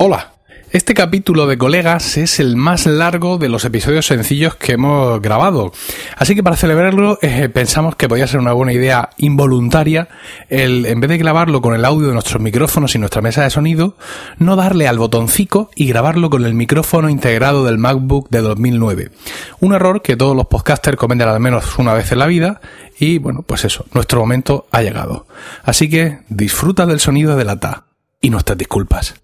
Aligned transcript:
Hola. 0.00 0.30
Este 0.70 0.94
capítulo 0.94 1.48
de 1.48 1.58
Colegas 1.58 2.18
es 2.18 2.38
el 2.38 2.54
más 2.54 2.86
largo 2.86 3.36
de 3.36 3.48
los 3.48 3.64
episodios 3.64 4.06
sencillos 4.06 4.54
que 4.54 4.74
hemos 4.74 5.20
grabado. 5.20 5.72
Así 6.16 6.36
que 6.36 6.44
para 6.44 6.54
celebrarlo 6.54 7.18
eh, 7.20 7.48
pensamos 7.48 7.96
que 7.96 8.08
podía 8.08 8.28
ser 8.28 8.38
una 8.38 8.52
buena 8.52 8.72
idea 8.72 9.10
involuntaria 9.16 10.08
el, 10.48 10.86
en 10.86 11.00
vez 11.00 11.10
de 11.10 11.18
grabarlo 11.18 11.60
con 11.60 11.74
el 11.74 11.84
audio 11.84 12.06
de 12.06 12.12
nuestros 12.12 12.40
micrófonos 12.40 12.94
y 12.94 13.00
nuestra 13.00 13.22
mesa 13.22 13.42
de 13.42 13.50
sonido, 13.50 13.96
no 14.38 14.54
darle 14.54 14.86
al 14.86 14.98
botoncito 14.98 15.68
y 15.74 15.88
grabarlo 15.88 16.30
con 16.30 16.44
el 16.44 16.54
micrófono 16.54 17.08
integrado 17.08 17.64
del 17.64 17.78
MacBook 17.78 18.28
de 18.30 18.40
2009. 18.40 19.10
Un 19.58 19.74
error 19.74 20.00
que 20.00 20.16
todos 20.16 20.36
los 20.36 20.46
podcasters 20.46 20.96
cometen 20.96 21.26
al 21.26 21.40
menos 21.40 21.76
una 21.76 21.92
vez 21.92 22.12
en 22.12 22.20
la 22.20 22.26
vida 22.26 22.60
y 23.00 23.18
bueno, 23.18 23.42
pues 23.42 23.64
eso, 23.64 23.84
nuestro 23.94 24.20
momento 24.20 24.68
ha 24.70 24.80
llegado. 24.80 25.26
Así 25.64 25.90
que 25.90 26.20
disfruta 26.28 26.86
del 26.86 27.00
sonido 27.00 27.36
de 27.36 27.44
la 27.44 27.58
TA 27.58 27.86
y 28.20 28.30
nuestras 28.30 28.56
disculpas. 28.56 29.16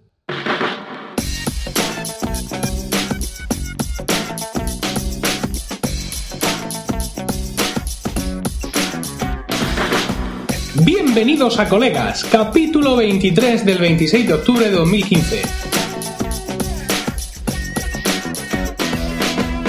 Bienvenidos 11.15 11.61
a 11.61 11.69
Colegas, 11.69 12.25
capítulo 12.25 12.97
23 12.97 13.65
del 13.65 13.79
26 13.79 14.27
de 14.27 14.35
octubre 14.35 14.65
de 14.65 14.73
2015. 14.73 15.43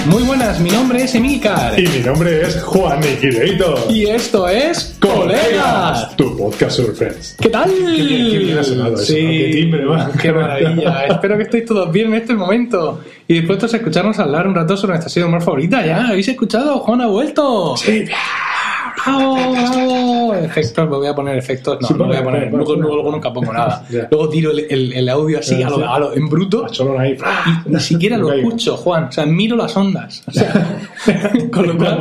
Muy 0.08 0.24
buenas, 0.24 0.60
mi 0.60 0.72
nombre 0.72 1.04
es 1.04 1.14
Emilcar. 1.14 1.80
Y 1.80 1.88
mi 1.88 2.00
nombre 2.00 2.42
es 2.42 2.64
Juan 2.64 3.00
Niquileito. 3.00 3.76
Y 3.92 4.08
esto 4.08 4.50
es 4.50 4.98
Colegas. 5.00 6.18
Tu 6.18 6.36
podcast 6.36 6.80
Friends. 6.96 7.38
¿Qué 7.40 7.50
tal? 7.50 7.70
Qué 7.70 8.02
bien, 8.02 8.32
qué 8.32 8.38
bien 8.40 8.58
ha 8.58 8.64
sonado 8.64 8.96
eso, 8.96 9.14
¿no? 9.14 9.20
Qué 9.20 9.50
timbre, 9.54 9.86
va. 9.86 10.12
Qué 10.20 10.32
maravilla. 10.32 11.06
Espero 11.06 11.38
que 11.38 11.44
estéis 11.44 11.66
todos 11.66 11.92
bien 11.92 12.08
en 12.08 12.16
este 12.22 12.34
momento. 12.34 13.02
Y 13.28 13.36
dispuestos 13.36 13.72
a 13.76 13.78
escucharnos 13.78 14.18
hablar 14.18 14.48
un 14.48 14.56
rato 14.56 14.76
sobre 14.76 14.94
nuestra 14.94 15.10
serie 15.10 15.26
de 15.26 15.30
humor 15.30 15.44
favorita. 15.44 15.86
¿Ya? 15.86 16.08
¿Habéis 16.08 16.28
escuchado? 16.28 16.80
Juan 16.80 17.02
ha 17.02 17.08
vuelto. 17.08 17.78
Sí. 17.78 18.06
¡Bravo, 18.06 18.75
Efectos, 20.44 20.90
me 20.90 20.96
voy 20.98 21.08
a 21.08 21.16
poner 21.16 21.38
efectos. 21.38 21.78
No, 21.82 21.88
Sí, 21.88 21.94
no 21.96 22.06
voy 22.06 22.16
a 22.18 22.24
pone, 22.24 22.38
poner. 22.38 22.52
pone, 22.52 22.64
Luego, 22.64 22.82
pone. 22.82 22.94
luego 22.96 23.12
nunca 23.12 23.34
pongo 23.34 23.54
nada. 23.54 23.86
Ya. 23.90 24.08
Luego 24.12 24.30
tiro 24.30 24.52
el, 24.52 24.66
el- 24.70 24.94
el 24.94 25.10
audio 25.10 25.40
así, 25.40 25.62
a 25.64 25.70
lo, 25.70 25.88
a 25.90 26.00
lo- 26.00 26.14
en 26.14 26.28
bruto. 26.30 26.66
Ahí. 27.00 27.18
Y 27.66 27.70
ni 27.70 27.80
siquiera 27.80 28.18
lo 28.18 28.32
escucho, 28.34 28.76
Juan. 28.78 29.06
O 29.06 29.12
sea, 29.12 29.26
miro 29.26 29.56
las 29.56 29.76
ondas. 29.78 30.24
O 30.28 30.32
sea, 30.32 31.32
con 31.52 31.68
lo 31.68 31.78
cual. 31.78 32.00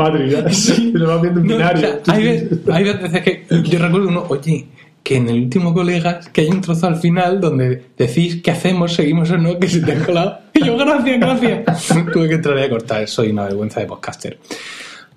Hay, 2.06 2.84
veces, 2.84 3.22
que 3.22 3.44
yo 3.64 3.78
recuerdo 3.78 4.08
uno, 4.08 4.24
oye, 4.28 4.66
que 5.02 5.16
en 5.16 5.28
el 5.28 5.42
último 5.42 5.74
colegas, 5.74 6.28
que 6.30 6.42
hay 6.42 6.48
un 6.48 6.60
trozo 6.62 6.86
al 6.86 6.96
final 6.96 7.40
donde 7.40 7.82
decís 7.98 8.40
qué 8.42 8.50
hacemos, 8.52 8.94
seguimos 8.94 9.30
o 9.30 9.36
no, 9.38 9.58
que 9.58 9.68
se 9.68 9.80
te 9.80 9.92
ha 9.92 10.04
colado. 10.04 10.38
Y 10.54 10.64
yo, 10.64 10.76
gracias, 10.78 11.20
gracias. 11.20 11.88
Tuve 12.12 12.28
que 12.28 12.34
entrar 12.36 12.56
a 12.58 12.68
cortar, 12.70 13.06
soy 13.08 13.30
una 13.30 13.44
vergüenza 13.44 13.80
de 13.80 13.86
podcaster. 13.86 14.38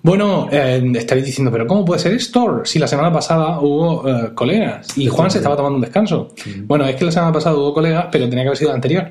Bueno, 0.08 0.48
eh, 0.50 0.82
estaréis 0.96 1.26
diciendo, 1.26 1.50
pero 1.52 1.66
¿cómo 1.66 1.84
puede 1.84 2.00
ser 2.00 2.14
esto? 2.14 2.62
Si 2.64 2.78
la 2.78 2.86
semana 2.88 3.12
pasada 3.12 3.60
hubo 3.60 4.08
eh, 4.08 4.30
colegas 4.34 4.96
y 4.96 5.06
Juan 5.06 5.30
se 5.30 5.36
estaba 5.38 5.54
tomando 5.54 5.76
un 5.76 5.82
descanso. 5.82 6.30
Bueno, 6.64 6.86
es 6.86 6.96
que 6.96 7.04
la 7.04 7.12
semana 7.12 7.30
pasada 7.32 7.56
hubo 7.56 7.74
colegas, 7.74 8.06
pero 8.10 8.26
tenía 8.28 8.44
que 8.44 8.48
haber 8.48 8.56
sido 8.58 8.70
la 8.70 8.76
anterior. 8.76 9.10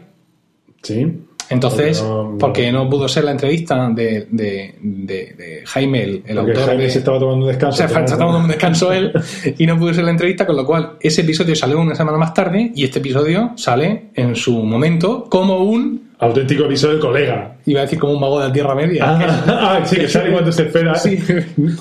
Sí. 0.81 1.05
Entonces, 1.49 1.99
Porque 2.01 2.31
no- 2.31 2.37
porque 2.39 2.71
no 2.73 2.89
pudo 2.89 3.07
ser 3.07 3.23
la 3.23 3.31
entrevista 3.31 3.89
de, 3.91 4.27
de, 4.31 4.75
de- 4.81 5.33
de 5.37 5.61
Jaime, 5.65 6.03
el, 6.03 6.09
el 6.25 6.35
Porque 6.37 6.51
autor. 6.51 6.65
Jaime 6.65 6.83
de- 6.83 6.89
se 6.89 6.97
estaba 6.99 7.19
tomando 7.19 7.45
un 7.45 7.51
descanso. 7.51 7.77
se 7.77 7.85
está 7.85 8.17
tomando 8.17 8.39
un 8.39 8.47
descanso 8.47 8.91
él 8.91 9.13
y 9.57 9.65
no 9.67 9.77
pudo 9.77 9.93
ser 9.93 10.03
la 10.03 10.11
entrevista, 10.11 10.45
con 10.47 10.55
lo 10.57 10.65
cual 10.65 10.93
ese 10.99 11.21
episodio 11.21 11.55
salió 11.55 11.79
una 11.79 11.93
semana 11.95 12.17
más 12.17 12.33
tarde 12.33 12.71
y 12.75 12.83
este 12.83 12.99
episodio 12.99 13.51
sale 13.55 14.07
en 14.15 14.35
su 14.35 14.51
momento 14.63 15.25
como 15.29 15.59
un, 15.63 16.06
Auténtico 16.19 16.63
episodio 16.65 16.95
de 16.95 16.99
colega. 16.99 17.57
iba 17.67 17.81
a 17.81 17.83
decir 17.83 17.99
como 17.99 18.13
un 18.13 18.19
mago 18.19 18.39
de 18.39 18.47
la 18.47 18.51
Tierra 18.53 18.73
Media. 18.73 19.05
Ah, 19.07 19.81
sí, 19.85 19.97
que 19.97 20.07
sale 20.09 20.31
cuando 20.31 20.51
se 20.51 20.63
espera. 20.63 20.95
Sí. 20.95 21.15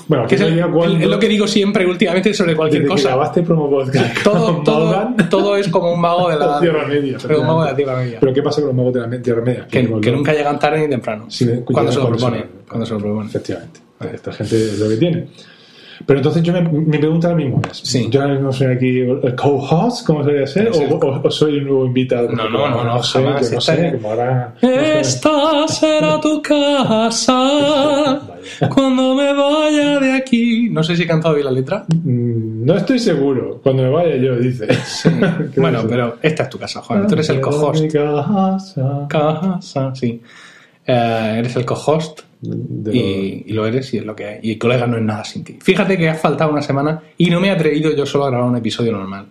Bueno, 0.07 0.27
Que 0.27 0.35
es, 0.35 0.41
el- 0.41 0.61
cuando- 0.69 0.97
es 0.99 1.07
lo 1.07 1.17
que 1.17 1.27
digo 1.27 1.47
siempre 1.47 1.87
últimamente 1.87 2.31
sobre 2.35 2.55
cualquier 2.55 2.83
Desde 2.83 2.93
que 2.95 3.01
cosa. 3.01 3.09
grabaste 3.15 3.41
promo 3.41 3.67
podcast. 3.67 4.21
Todo, 4.23 4.61
todo, 4.63 5.07
todo 5.29 5.57
es 5.57 5.67
como 5.69 5.91
un 5.91 5.99
mago 5.99 6.29
de 6.29 6.37
la, 6.37 6.45
La 6.55 6.59
Tierra 6.59 6.85
Media, 6.87 7.17
pero 7.25 7.41
un 7.41 7.47
mago 7.47 7.63
de 7.63 7.69
la 7.71 7.75
Tierra 7.75 7.97
Media. 7.97 8.17
Pero 8.19 8.33
¿qué 8.33 8.43
pasa 8.43 8.61
con 8.61 8.67
los 8.67 8.75
magos 8.75 8.93
de 8.93 8.99
la 8.99 9.21
Tierra 9.23 9.41
Media? 9.41 9.67
Que, 9.67 9.99
que 10.01 10.11
nunca 10.11 10.33
llegan 10.33 10.59
tarde 10.59 10.81
ni 10.81 10.89
temprano. 10.89 11.25
Sí, 11.29 11.45
cuando 11.65 11.91
se 11.91 11.97
lo 11.97 12.03
cuando 12.03 12.19
se 12.19 12.25
propone. 12.25 12.37
lo- 12.39 12.65
Cuando 12.67 12.85
se 12.85 12.93
lo 12.93 12.99
propone. 12.99 13.27
Efectivamente. 13.29 13.79
Esta 14.13 14.31
gente 14.33 14.55
es 14.55 14.77
lo 14.79 14.87
que 14.89 14.97
tiene. 14.97 15.27
Pero 16.05 16.19
entonces 16.19 16.43
yo 16.43 16.53
me, 16.53 16.61
mi 16.61 16.97
pregunta 16.97 17.27
ahora 17.29 17.37
mismo 17.43 17.61
es, 17.71 17.77
Sí. 17.77 18.07
yo 18.11 18.21
ahora 18.21 18.33
mismo 18.35 18.53
soy 18.53 18.67
aquí 18.67 18.99
el 18.99 19.35
co-host, 19.35 20.05
¿cómo 20.05 20.23
sería 20.23 20.45
ser? 20.47 20.69
O, 20.69 20.95
o- 20.95 21.21
o 21.23 21.31
soy 21.31 21.57
un 21.57 21.63
nuevo 21.65 21.85
invitado? 21.85 22.29
No, 22.31 22.49
no, 22.49 22.69
no, 22.69 22.83
no, 22.83 23.03
sé, 23.03 23.19
jamás, 23.23 23.41
yo 23.49 23.51
no 23.55 23.57
esta 23.59 23.75
sé, 23.75 23.87
es- 23.87 23.93
como 23.95 24.09
ahora... 24.11 24.53
no 24.61 24.69
sé. 24.69 24.99
Esta 24.99 25.67
será 25.67 26.19
tu 26.21 26.41
casa 26.41 28.21
cuando 28.73 29.15
me 29.15 29.33
vaya 29.33 29.99
de 29.99 30.13
aquí. 30.13 30.69
No 30.69 30.83
sé 30.83 30.95
si 30.95 31.03
he 31.03 31.07
cantado 31.07 31.33
bien 31.35 31.45
la 31.45 31.51
letra. 31.51 31.85
Mm, 31.89 32.65
No 32.65 32.75
estoy 32.75 32.99
seguro, 32.99 33.59
cuando 33.63 33.83
me 33.83 33.89
vaya 33.89 34.15
yo, 34.17 34.35
dice. 34.37 34.67
Bueno, 35.57 35.81
pero 35.87 36.17
esta 36.21 36.43
es 36.43 36.49
tu 36.49 36.57
casa, 36.57 36.81
Juan. 36.81 37.07
Tú 37.07 37.13
eres 37.15 37.29
el 37.29 37.41
co-host. 37.41 37.85
casa. 37.91 39.05
Casa, 39.09 39.95
sí. 39.95 40.21
Eh, 40.85 41.35
eres 41.39 41.55
el 41.55 41.65
co-host 41.65 42.21
Y 42.41 43.51
lo 43.53 43.65
eres 43.65 43.93
y 43.93 43.97
es 43.97 44.05
lo 44.05 44.15
que 44.15 44.25
hay. 44.25 44.39
Y 44.43 44.57
colega 44.57 44.87
no 44.87 44.97
es 44.97 45.03
nada 45.03 45.23
sin 45.23 45.43
ti. 45.43 45.57
Fíjate 45.61 45.97
que 45.97 46.09
ha 46.09 46.15
faltado 46.15 46.51
una 46.51 46.61
semana 46.61 47.01
y 47.17 47.29
no 47.29 47.39
me 47.39 47.47
he 47.47 47.51
atrevido 47.51 47.91
yo 47.95 48.05
solo 48.05 48.25
a 48.25 48.29
grabar 48.29 48.49
un 48.49 48.57
episodio 48.57 48.91
normal. 48.91 49.27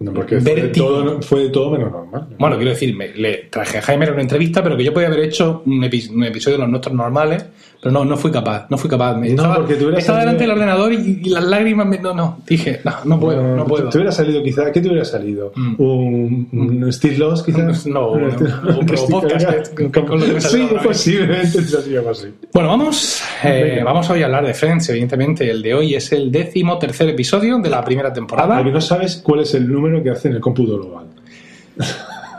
No, 0.00 0.12
porque 0.12 0.40
fue 0.40 0.54
de, 0.54 0.68
todo, 0.68 1.20
fue 1.22 1.42
de 1.44 1.48
todo 1.50 1.70
menos 1.72 1.90
normal. 1.92 2.28
Bueno, 2.38 2.56
quiero 2.56 2.70
decir, 2.70 2.96
me- 2.96 3.12
le 3.14 3.48
traje 3.50 3.78
a 3.78 3.82
Jaime 3.82 4.06
a 4.06 4.12
una 4.12 4.22
entrevista, 4.22 4.62
pero 4.62 4.76
que 4.76 4.84
yo 4.84 4.92
podía 4.94 5.08
haber 5.08 5.20
hecho 5.20 5.62
un, 5.66 5.82
epi- 5.82 6.08
un 6.10 6.24
episodio 6.24 6.56
de 6.56 6.62
los 6.62 6.70
nuestros 6.70 6.94
normales, 6.94 7.44
pero 7.82 7.92
no, 7.92 8.04
no 8.04 8.16
fui 8.16 8.30
capaz, 8.30 8.66
no 8.70 8.78
fui 8.78 8.88
capaz. 8.88 9.14
Me 9.16 9.28
No, 9.28 9.34
estaba, 9.34 9.56
porque 9.56 9.74
estaba 9.74 10.00
salido- 10.00 10.18
delante 10.20 10.42
del 10.44 10.50
ordenador 10.52 10.92
y, 10.92 11.20
y 11.24 11.28
las 11.30 11.44
lágrimas 11.44 11.86
me, 11.86 11.98
no, 11.98 12.14
no, 12.14 12.38
dije, 12.46 12.80
no, 12.84 12.92
no 13.04 13.20
puedo, 13.20 13.56
no, 13.56 13.64
puedo. 13.66 13.88
¿Te 13.88 13.98
hubiera 13.98 14.12
salido 14.12 14.42
quizá? 14.42 14.72
¿Qué 14.72 14.80
te 14.80 14.88
hubiera 14.88 15.04
salido? 15.04 15.52
Mm. 15.54 15.74
¿Un, 15.82 16.48
un 16.52 16.92
Steve 16.92 17.18
Loss 17.18 17.42
quizás? 17.42 17.86
No, 17.86 18.12
Un 18.12 18.28
no, 18.28 18.78
un 18.78 18.86
Podcast, 19.10 19.74
que- 19.74 19.90
que 19.90 20.04
con 20.04 20.20
lo 20.20 20.26
que 20.26 20.32
me 20.34 20.40
Sí, 20.40 20.68
posiblemente 20.82 21.58
algo 21.96 22.10
así. 22.10 22.28
Bueno, 22.52 22.68
vamos, 22.68 23.22
eh, 23.44 23.80
vamos 23.84 24.08
hoy 24.10 24.22
a 24.22 24.26
hablar 24.26 24.46
de 24.46 24.54
Friends, 24.54 24.88
evidentemente. 24.90 25.48
El 25.50 25.62
de 25.62 25.74
hoy 25.74 25.94
es 25.94 26.12
el 26.12 26.30
décimo 26.30 26.78
tercer 26.78 27.08
episodio 27.08 27.58
de 27.58 27.70
la 27.70 27.84
primera 27.84 28.12
temporada. 28.12 28.56
Porque 28.56 28.72
no 28.72 28.80
sabes 28.80 29.16
cuál 29.24 29.40
es 29.40 29.54
el 29.54 29.57
número 29.66 30.02
que 30.02 30.10
hace 30.10 30.28
en 30.28 30.34
el 30.34 30.40
cómputo 30.40 30.76
global. 30.78 31.06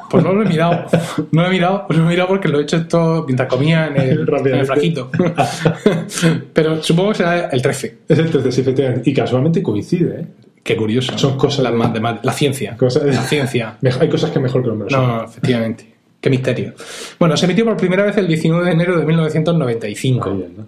Pues 0.09 0.23
no 0.23 0.33
lo 0.33 0.43
he 0.43 0.45
mirado, 0.45 0.85
no 1.31 1.41
lo 1.41 1.47
he 1.47 1.51
mirado, 1.51 1.85
lo 1.89 2.03
he 2.05 2.07
mirado 2.07 2.27
porque 2.29 2.47
lo 2.47 2.59
he 2.59 2.63
hecho 2.63 2.77
esto 2.77 3.23
mientras 3.27 3.47
comía 3.49 3.87
en 3.87 3.97
el, 3.97 4.27
en 4.29 4.55
el 4.55 4.65
frasquito. 4.65 5.11
Pero 6.53 6.81
supongo 6.83 7.09
que 7.11 7.15
será 7.17 7.49
el 7.49 7.61
13. 7.61 7.97
Es 8.07 8.17
el 8.19 8.29
13, 8.29 8.51
sí, 8.51 8.61
efectivamente. 8.61 9.09
Y 9.09 9.13
casualmente 9.13 9.61
coincide, 9.63 10.21
¿eh? 10.21 10.25
Qué 10.63 10.75
curioso. 10.75 11.17
Son 11.17 11.37
cosas 11.37 11.63
la, 11.63 11.71
de- 11.71 11.77
matema- 11.77 12.19
la 12.21 12.33
ciencia. 12.33 12.75
Cosas- 12.77 13.03
La 13.03 13.21
ciencia. 13.21 13.77
Hay 13.99 14.09
cosas 14.09 14.31
que 14.31 14.39
mejor 14.39 14.61
que 14.61 14.67
los. 14.69 14.91
No, 14.91 15.07
no, 15.07 15.23
efectivamente. 15.25 15.93
Qué 16.19 16.29
misterio. 16.29 16.73
Bueno, 17.17 17.37
se 17.37 17.45
emitió 17.45 17.63
por 17.63 17.77
primera 17.77 18.03
vez 18.03 18.17
el 18.17 18.27
19 18.27 18.65
de 18.65 18.71
enero 18.71 18.97
de 18.99 19.05
1995 19.05 20.29
Muy 20.29 20.37
bien, 20.39 20.53
¿no? 20.57 20.67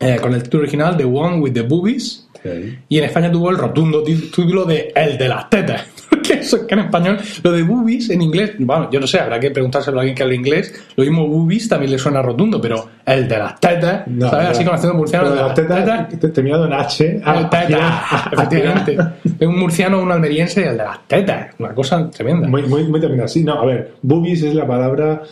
Eh, 0.00 0.16
con 0.20 0.34
el 0.34 0.42
título 0.42 0.62
original 0.62 0.96
The 0.96 1.04
One 1.04 1.38
with 1.38 1.52
the 1.52 1.62
Boobies 1.62 2.26
Sí. 2.42 2.78
y 2.88 2.96
en 2.96 3.04
España 3.04 3.30
tuvo 3.30 3.50
el 3.50 3.58
rotundo 3.58 4.02
título 4.02 4.64
de 4.64 4.90
El 4.96 5.18
de 5.18 5.28
las 5.28 5.50
tetas. 5.50 5.84
Porque 6.10 6.32
eso 6.40 6.56
es 6.56 6.62
que 6.62 6.72
en 6.74 6.80
español, 6.80 7.18
lo 7.42 7.52
de 7.52 7.62
boobies 7.62 8.08
en 8.08 8.22
inglés, 8.22 8.52
bueno, 8.58 8.88
yo 8.90 8.98
no 8.98 9.06
sé, 9.06 9.20
habrá 9.20 9.38
que 9.38 9.50
preguntárselo 9.50 9.98
a 9.98 10.00
alguien 10.00 10.16
que 10.16 10.22
hable 10.22 10.36
inglés. 10.36 10.72
Lo 10.96 11.04
mismo 11.04 11.28
boobies 11.28 11.68
también 11.68 11.92
le 11.92 11.98
suena 11.98 12.22
rotundo, 12.22 12.58
pero 12.62 12.88
el 13.04 13.28
de 13.28 13.38
las 13.38 13.60
tetas, 13.60 14.06
No, 14.08 14.30
¿sabes? 14.30 14.44
no. 14.46 14.50
Así 14.52 14.64
con 14.64 14.74
acento 14.74 14.94
murciano, 14.96 15.28
el 15.28 15.34
de 15.34 15.42
las 15.42 15.54
tetas, 15.54 15.84
tetas. 15.84 16.18
te- 16.18 16.28
terminado 16.30 16.64
en 16.64 16.72
H. 16.72 17.20
ah, 17.24 17.38
El 17.40 17.50
teta, 17.50 18.28
efectivamente. 18.32 18.98
Es 19.38 19.46
un 19.46 19.58
murciano, 19.58 20.00
un 20.02 20.10
almeriense, 20.10 20.66
el 20.66 20.78
de 20.78 20.84
las 20.84 21.06
tetas. 21.06 21.54
Una 21.58 21.74
cosa 21.74 22.08
tremenda. 22.10 22.48
Muy, 22.48 22.62
muy, 22.62 22.84
muy 22.84 23.00
terminado. 23.00 23.28
Sí, 23.28 23.44
no, 23.44 23.60
a 23.60 23.66
ver, 23.66 23.92
boobies 24.00 24.42
es 24.42 24.54
la 24.54 24.66
palabra 24.66 25.22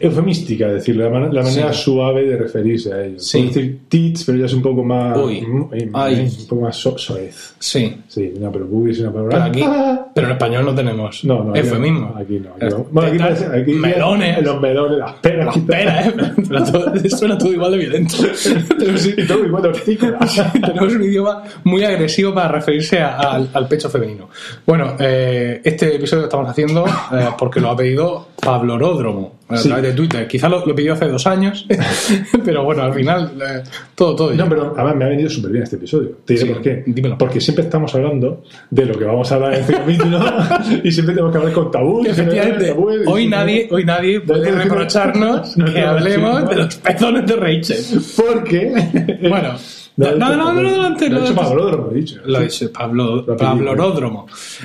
eufemística, 0.00 0.66
es 0.68 0.72
decir, 0.74 0.96
la, 0.96 1.10
man- 1.10 1.34
la 1.34 1.42
manera 1.42 1.72
Sí. 1.72 1.82
suave 1.82 2.24
de 2.26 2.36
referirse 2.36 2.92
a 2.94 3.04
ellos. 3.04 3.26
Sí. 3.26 3.46
Decir 3.46 3.80
tits, 3.88 4.24
pero 4.24 4.38
ya 4.38 4.46
es 4.46 4.54
un 4.54 4.62
poco 4.62 4.82
más. 4.82 5.16
Uy. 5.18 5.42
mm, 5.42 5.68
eh, 5.72 5.90
Ay. 5.92 6.30
un 6.40 6.46
poco 6.48 6.62
más 6.62 6.76
so- 6.76 6.96
soez. 6.96 7.54
Sí. 7.58 7.94
Sí, 8.08 8.32
no, 8.40 8.50
pero 8.50 8.66
boobies 8.66 8.96
es 8.96 9.02
una 9.02 9.12
palabra. 9.12 9.30
Pero 9.36 9.44
aquí, 9.44 9.62
Ah, 9.64 10.06
pero 10.14 10.26
en 10.28 10.32
español 10.32 10.64
no 10.64 10.74
tenemos 10.74 11.24
no, 11.24 11.44
no. 11.44 11.54
eufemismo. 11.54 12.14
Aquí 12.16 12.40
no. 12.40 12.50
Aquí 12.54 12.74
no. 12.74 12.86
Bueno, 12.90 13.08
aquí, 13.10 13.18
tetas, 13.18 13.42
parece- 13.44 13.60
aquí 13.62 13.72
melones. 13.74 14.42
Los 14.42 14.60
melones, 14.60 14.98
las 14.98 15.12
peras. 15.14 15.46
Las 15.56 15.58
peras, 15.64 16.06
¿eh? 16.06 16.12
Todo- 16.72 16.92
suena 17.18 17.36
todo 17.38 17.52
igual 17.52 17.72
de 17.72 17.78
violento. 17.78 18.16
Todo 19.28 19.44
igual 19.46 19.62
de 19.62 19.68
hortícolas. 19.68 20.42
tenemos 20.52 20.94
un 20.94 21.02
idioma 21.04 21.42
muy 21.64 21.84
agresivo 21.84 22.32
para 22.34 22.48
referirse 22.48 22.98
a- 22.98 23.16
al, 23.18 23.50
al 23.52 23.68
pecho 23.68 23.88
femenino. 23.90 24.28
Bueno, 24.66 24.94
eh, 24.98 25.60
este 25.62 25.96
episodio 25.96 26.22
lo 26.22 26.26
estamos 26.28 26.48
haciendo 26.48 26.86
eh, 26.86 27.28
porque 27.38 27.60
lo 27.60 27.70
ha 27.70 27.76
pedido 27.76 28.28
Pablo 28.42 28.78
A 29.50 29.56
Sí. 29.56 29.68
través 29.68 29.84
de 29.84 29.92
Twitter. 29.92 30.28
Quizá 30.28 30.48
lo, 30.48 30.64
lo 30.64 30.74
pidió 30.74 30.92
hace 30.94 31.06
dos 31.08 31.26
años, 31.26 31.66
pero 32.44 32.64
bueno, 32.64 32.82
al 32.82 32.94
final 32.94 33.32
eh, 33.40 33.62
todo, 33.94 34.14
todo. 34.14 34.34
No, 34.34 34.48
pero 34.48 34.72
además 34.76 34.96
me 34.96 35.04
ha 35.04 35.08
venido 35.08 35.28
súper 35.28 35.50
bien 35.52 35.64
este 35.64 35.76
episodio. 35.76 36.10
Te 36.24 36.34
diré 36.34 36.46
Sí, 36.46 36.52
por 36.52 36.62
qué. 36.62 36.82
dímelo. 36.86 37.18
Porque 37.18 37.40
siempre 37.40 37.64
estamos 37.64 37.94
hablando 37.94 38.42
de 38.70 38.86
lo 38.86 38.98
que 38.98 39.04
vamos 39.04 39.30
a 39.32 39.34
hablar 39.34 39.54
en 39.54 39.60
este 39.60 39.72
capítulo 39.74 40.20
y 40.84 40.90
siempre 40.92 41.14
tenemos 41.14 41.32
que 41.32 41.38
hablar 41.38 41.52
con 41.52 41.70
tabú. 41.70 42.04
Efectivamente, 42.06 42.74
hoy 43.06 43.28
nadie, 43.28 43.68
hoy 43.70 43.84
nadie 43.84 44.20
puede 44.20 44.50
reprocharnos 44.52 45.56
no, 45.56 45.64
que 45.72 45.80
hablemos 45.80 46.42
no. 46.44 46.48
de 46.48 46.56
los 46.56 46.74
pezones 46.76 47.26
de 47.26 47.36
Rachel. 47.36 47.76
Porque. 48.16 49.18
Bueno, 49.28 49.54
no, 49.96 50.12
no, 50.16 50.36
no, 50.36 50.52
no, 50.54 50.62
no, 50.62 50.82
antes, 50.84 51.10
Lo 51.10 51.18
ha 51.18 51.20
hecho 51.20 51.30
antes. 51.30 51.44
Pablo, 51.46 51.70
lo 51.70 51.90
he 51.92 51.94
dicho. 51.96 52.16
Lo 52.24 52.38
ha 52.38 52.40
dicho 52.42 52.72
Pablo. 52.72 53.26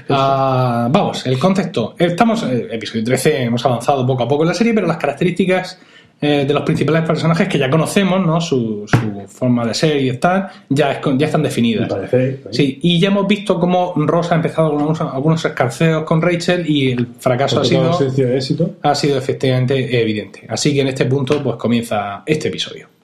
Ah, 0.10 0.88
vamos, 0.92 1.26
el 1.26 1.38
contexto. 1.40 1.96
Estamos, 1.98 2.44
eh, 2.44 2.68
episodio 2.72 3.04
13, 3.04 3.44
hemos 3.44 3.66
avanzado 3.66 4.06
poco 4.06 4.24
a 4.24 4.28
poco 4.28 4.44
en 4.44 4.50
la 4.50 4.54
serie, 4.54 4.74
pero 4.76 4.86
las 4.88 4.98
características 4.98 5.80
eh, 6.22 6.46
de 6.48 6.54
los 6.54 6.64
principales 6.64 7.04
personajes 7.04 7.48
que 7.50 7.60
ya 7.60 7.70
conocemos, 7.70 8.26
¿no? 8.26 8.40
Su, 8.40 8.86
su 8.88 9.28
forma 9.28 9.66
de 9.66 9.74
ser 9.74 10.02
y 10.02 10.10
estar, 10.10 10.50
ya, 10.70 10.94
es 10.94 11.00
ya 11.18 11.26
están 11.26 11.44
definidas. 11.44 11.90
parece. 11.90 12.40
Sí, 12.52 12.80
y 12.82 13.00
ya 13.00 13.10
hemos 13.10 13.28
visto 13.28 13.60
cómo 13.60 13.94
Rosa 13.98 14.34
ha 14.34 14.38
empezado 14.38 14.70
algunos, 14.72 15.02
algunos 15.02 15.44
escarceos 15.44 16.04
con 16.04 16.22
Rachel 16.22 16.70
y 16.70 16.92
el 16.92 17.08
fracaso 17.20 17.60
ha 17.60 17.66
sido, 17.66 17.98
de 17.98 18.38
éxito. 18.38 18.76
ha 18.82 18.96
sido 18.96 19.18
efectivamente 19.18 20.02
evidente. 20.02 20.46
Así 20.48 20.74
que 20.74 20.82
en 20.82 20.88
este 20.88 21.06
punto 21.06 21.44
pues 21.44 21.58
comienza 21.58 22.24
este 22.26 22.48
episodio. 22.48 22.95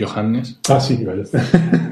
Johannes. 0.00 0.58
Ah, 0.68 0.80
sí, 0.80 1.04
vale. 1.04 1.24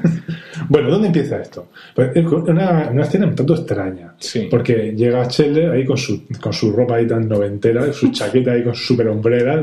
bueno, 0.69 0.89
¿dónde 0.89 1.07
empieza 1.07 1.39
esto? 1.41 1.67
Pues 1.95 2.11
una, 2.25 2.89
una 2.91 3.03
escena 3.03 3.27
un 3.27 3.35
tanto 3.35 3.55
extraña. 3.55 4.13
Sí. 4.17 4.47
Porque 4.49 4.93
llega 4.95 5.29
Scheller 5.29 5.71
ahí 5.71 5.85
con 5.85 5.97
su, 5.97 6.23
con 6.41 6.51
su 6.53 6.71
ropa 6.71 6.95
ahí 6.95 7.07
tan 7.07 7.27
noventera, 7.27 7.91
su 7.93 8.09
chaqueta 8.11 8.51
ahí 8.51 8.63
con 8.63 8.75
su 8.75 8.83
super 8.93 9.07
hombrera. 9.07 9.61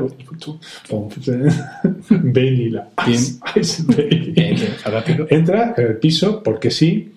Bailey, 2.10 2.70
la 2.70 2.88
Bien. 3.06 3.18
Ice, 3.18 3.38
Ice 3.56 3.82
Bailey. 3.86 4.30
Bien, 4.32 4.54
bien, 4.54 4.72
fantástico. 4.78 5.26
Entra 5.30 5.74
en 5.76 5.86
el 5.86 5.96
piso 5.98 6.42
porque 6.42 6.70
sí. 6.70 7.12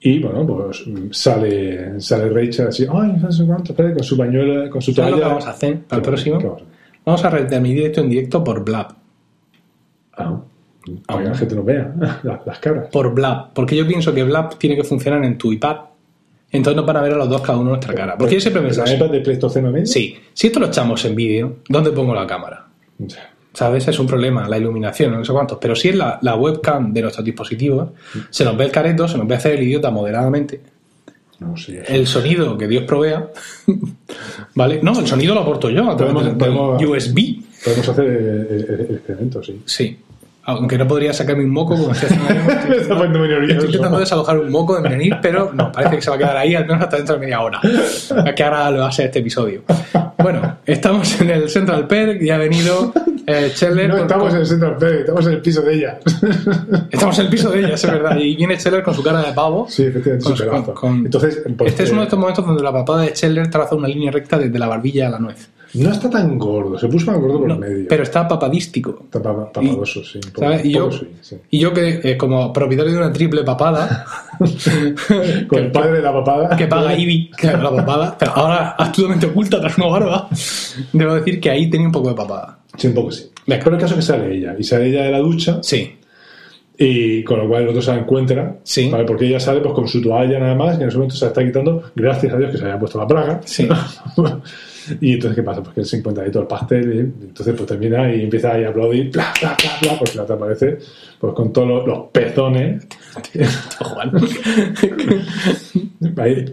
Y 0.00 0.20
bueno, 0.20 0.46
pues 0.46 0.84
sale, 1.10 2.00
sale 2.00 2.28
Rachel 2.30 2.68
así, 2.68 2.86
ay, 2.88 3.14
no 3.20 3.32
sé 3.32 3.44
cuánto, 3.44 3.74
con 3.74 4.02
su 4.04 4.16
pañuelo, 4.16 4.70
con 4.70 4.80
su 4.80 4.92
¿Sabes 4.92 5.10
toalla. 5.10 5.16
lo 5.16 5.16
que 5.16 5.28
vamos 5.28 5.46
a 5.46 5.50
hacer 5.50 5.78
¿Qué- 5.90 5.98
próximo? 6.00 6.36
vamos 6.38 6.62
a? 6.62 6.64
Vamos 7.04 7.24
a 7.24 7.30
retransmitir 7.30 7.86
esto 7.86 8.00
en 8.02 8.10
directo 8.10 8.44
por 8.44 8.64
Blab. 8.64 8.94
Ah, 10.16 10.40
para 11.06 11.22
que 11.22 11.28
la 11.30 11.34
gente 11.36 11.54
nos 11.54 11.64
vea 11.64 11.92
las, 12.22 12.46
las 12.46 12.58
caras. 12.58 12.88
Por 12.90 13.12
Blab. 13.14 13.52
Porque 13.52 13.76
yo 13.76 13.86
pienso 13.86 14.12
que 14.14 14.22
Blab 14.24 14.56
tiene 14.58 14.76
que 14.76 14.84
funcionar 14.84 15.24
en 15.24 15.36
tu 15.38 15.52
iPad. 15.52 15.76
Entonces 16.50 16.76
nos 16.76 16.86
van 16.86 16.96
a 16.96 17.02
ver 17.02 17.12
a 17.12 17.16
los 17.16 17.28
dos 17.28 17.42
cada 17.42 17.58
uno 17.58 17.70
nuestra 17.70 17.94
cara. 17.94 18.16
Porque 18.16 18.34
yo 18.36 18.40
siempre 18.40 18.62
¿La 18.62 18.68
pensaba, 18.68 18.90
iPad 18.90 19.10
de 19.10 19.20
Pleistoceno 19.20 19.70
medio? 19.70 19.86
sí, 19.86 20.16
si 20.32 20.46
esto 20.46 20.58
lo 20.60 20.66
echamos 20.66 21.04
en 21.04 21.14
vídeo, 21.14 21.56
¿dónde 21.68 21.90
pongo 21.90 22.14
la 22.14 22.26
cámara? 22.26 22.64
¿Sabes? 23.52 23.86
Es 23.88 23.98
un 23.98 24.06
problema, 24.06 24.48
la 24.48 24.56
iluminación, 24.56 25.12
no 25.12 25.24
sé 25.24 25.32
cuántos. 25.32 25.58
Pero 25.60 25.74
si 25.76 25.88
es 25.88 25.94
la, 25.96 26.18
la 26.22 26.36
webcam 26.36 26.92
de 26.92 27.02
nuestros 27.02 27.24
dispositivos, 27.24 27.90
se 28.30 28.44
nos 28.44 28.56
ve 28.56 28.64
el 28.64 28.70
careto, 28.70 29.06
se 29.08 29.18
nos 29.18 29.26
ve 29.26 29.34
hacer 29.34 29.54
el 29.56 29.62
idiota 29.64 29.90
moderadamente. 29.90 30.60
No 31.40 31.56
sé. 31.56 31.82
El 31.86 32.06
sonido 32.06 32.56
que 32.56 32.66
Dios 32.66 32.84
provea, 32.84 33.28
¿vale? 34.54 34.80
No, 34.82 34.98
el 34.98 35.06
sonido 35.06 35.34
lo 35.34 35.40
aporto 35.42 35.70
yo 35.70 35.90
a 35.90 35.96
través 35.96 36.14
Podemos- 36.14 36.38
podemos- 36.38 36.82
USB. 36.82 37.42
Podemos 37.64 37.88
hacer 37.88 38.04
el, 38.04 38.16
el- 38.16 38.86
el 38.88 38.94
experimento, 38.96 39.42
sí. 39.42 39.62
Sí. 39.64 39.98
Aunque 40.50 40.78
no 40.78 40.88
podría 40.88 41.12
sacarme 41.12 41.44
un 41.44 41.50
moco 41.50 41.76
como 41.76 41.92
estoy 41.92 42.08
haciendo. 42.08 42.52
Estoy 43.52 43.66
intentando 43.66 43.98
desalojar 43.98 44.38
un 44.38 44.50
moco 44.50 44.80
de 44.80 44.88
venir, 44.88 45.16
pero 45.20 45.52
no, 45.52 45.70
parece 45.72 45.96
que 45.96 46.02
se 46.02 46.08
va 46.10 46.16
a 46.16 46.18
quedar 46.18 46.36
ahí 46.38 46.54
al 46.54 46.66
menos 46.66 46.82
hasta 46.82 46.96
dentro 46.96 47.16
de 47.16 47.20
media 47.20 47.40
hora. 47.42 47.60
Que 48.34 48.42
ahora 48.44 48.70
lo 48.70 48.90
ser 48.90 49.06
este 49.06 49.18
episodio. 49.18 49.62
Bueno, 50.16 50.56
estamos 50.64 51.20
en 51.20 51.30
el 51.30 51.48
Central 51.50 51.86
Perk 51.86 52.22
y 52.22 52.30
ha 52.30 52.38
venido 52.38 52.92
eh, 53.26 53.50
Scheller. 53.54 53.88
No 53.88 53.94
con- 53.96 54.02
estamos 54.04 54.24
con- 54.28 54.34
en 54.36 54.40
el 54.40 54.46
Central 54.46 54.76
Perk, 54.78 55.00
estamos 55.00 55.26
en 55.26 55.32
el 55.34 55.40
piso 55.42 55.60
de 55.62 55.74
ella. 55.74 55.98
estamos 56.90 57.18
en 57.18 57.24
el 57.26 57.30
piso 57.30 57.50
de 57.50 57.58
ella, 57.60 57.74
es 57.74 57.82
verdad. 57.86 58.16
Y 58.16 58.34
viene 58.34 58.58
Scheller 58.58 58.82
con 58.82 58.94
su 58.94 59.02
cara 59.02 59.20
de 59.22 59.32
pavo. 59.32 59.66
Sí, 59.68 59.84
efectivamente, 59.84 60.48
Con- 60.48 60.74
con- 60.74 60.96
Entonces, 61.04 61.42
pues, 61.58 61.70
Este 61.72 61.82
es 61.84 61.90
uno 61.90 62.00
de 62.00 62.04
estos 62.04 62.18
momentos 62.18 62.46
donde 62.46 62.62
la 62.62 62.72
papada 62.72 63.02
de 63.02 63.14
Scheller 63.14 63.50
traza 63.50 63.74
una 63.74 63.86
línea 63.86 64.10
recta 64.10 64.38
desde 64.38 64.58
la 64.58 64.66
barbilla 64.66 65.08
a 65.08 65.10
la 65.10 65.18
nuez. 65.18 65.50
No 65.74 65.90
está 65.90 66.08
tan 66.08 66.38
gordo, 66.38 66.78
se 66.78 66.88
puso 66.88 67.10
más 67.10 67.20
gordo 67.20 67.38
por 67.40 67.48
No, 67.48 67.54
el 67.54 67.60
medio. 67.60 67.86
pero 67.88 68.02
está 68.02 68.26
papadístico. 68.26 69.00
Está 69.04 69.22
papadoso, 69.22 70.02
sí. 70.02 70.18
un 70.24 70.32
poco- 70.32 70.40
¿Sabes? 70.46 70.64
Y 70.64 70.72
yo, 70.72 70.90
sí, 70.90 71.08
sí. 71.20 71.36
y 71.50 71.58
yo 71.58 71.72
que 71.74 72.00
eh, 72.02 72.16
como 72.16 72.52
propietario 72.52 72.92
de 72.92 72.98
una 72.98 73.12
triple 73.12 73.42
papada, 73.44 74.06
Con 75.48 75.58
el 75.58 75.70
padre 75.72 75.92
de 75.92 76.02
la 76.02 76.12
papada. 76.12 76.56
que 76.56 76.66
paga 76.66 76.96
IBI, 76.96 77.30
que 77.36 77.46
la 77.48 77.70
papada, 77.70 78.16
pero 78.18 78.32
ahora 78.36 78.70
absolutamente 78.78 79.26
oculta 79.26 79.60
tras 79.60 79.76
una 79.78 79.86
barba, 79.88 80.28
debo 80.92 81.14
decir 81.14 81.40
que 81.40 81.50
ahí 81.50 81.68
tenía 81.68 81.86
un 81.86 81.92
poco 81.92 82.08
de 82.08 82.14
papada. 82.14 82.58
Sí, 82.76 82.86
un 82.88 82.94
poco 82.94 83.10
sí. 83.10 83.30
Venga. 83.46 83.64
Pero 83.64 83.76
el 83.76 83.82
caso 83.82 83.94
es 83.94 84.00
que 84.00 84.06
sale 84.12 84.34
ella. 84.36 84.54
Y 84.58 84.62
sale 84.62 84.86
ella 84.88 85.02
de 85.04 85.10
la 85.10 85.18
ducha. 85.18 85.58
Sí, 85.62 85.96
Y 86.78 87.24
con 87.24 87.38
lo 87.40 87.48
cual 87.48 87.62
el 87.64 87.68
otro 87.70 87.82
se 87.82 87.90
la 87.92 87.98
encuentra. 87.98 88.56
Sí. 88.62 88.88
¿vale? 88.88 89.04
Porque 89.04 89.26
ella 89.26 89.40
sale 89.40 89.60
pues, 89.60 89.74
con 89.74 89.88
su 89.88 90.00
toalla 90.00 90.38
nada 90.38 90.54
más. 90.54 90.78
Y 90.78 90.82
en 90.82 90.88
ese 90.88 90.96
momento 90.96 91.16
se 91.16 91.24
la 91.24 91.28
está 91.30 91.44
quitando. 91.44 91.82
Gracias 91.96 92.32
a 92.32 92.36
Dios 92.36 92.52
que 92.52 92.58
se 92.58 92.64
había 92.64 92.78
puesto 92.78 92.98
la 92.98 93.06
plaga. 93.06 93.40
Sí. 93.44 93.66
y 95.00 95.14
entonces, 95.14 95.36
¿qué 95.36 95.42
pasa? 95.42 95.62
Pues 95.62 95.74
que 95.74 95.80
él 95.80 95.86
se 95.86 95.96
encuentra 95.98 96.24
ahí 96.24 96.30
todo 96.30 96.42
el 96.42 96.48
pastel. 96.48 96.94
Y 96.94 97.24
entonces, 97.26 97.54
pues 97.56 97.66
termina 97.66 98.12
y 98.12 98.22
empieza 98.22 98.52
ahí 98.52 98.64
a 98.64 98.70
aplaudir. 98.70 99.10
Bla, 99.10 99.32
bla, 99.40 99.56
bla, 99.60 99.70
bla. 99.82 99.98
Porque 99.98 100.16
la 100.16 100.22
otra 100.22 100.36
aparece 100.36 100.78
pues, 101.18 101.34
con 101.34 101.52
todos 101.52 101.68
los, 101.68 101.86
los 101.86 101.98
pezones. 102.10 102.86
Juan. 103.80 104.12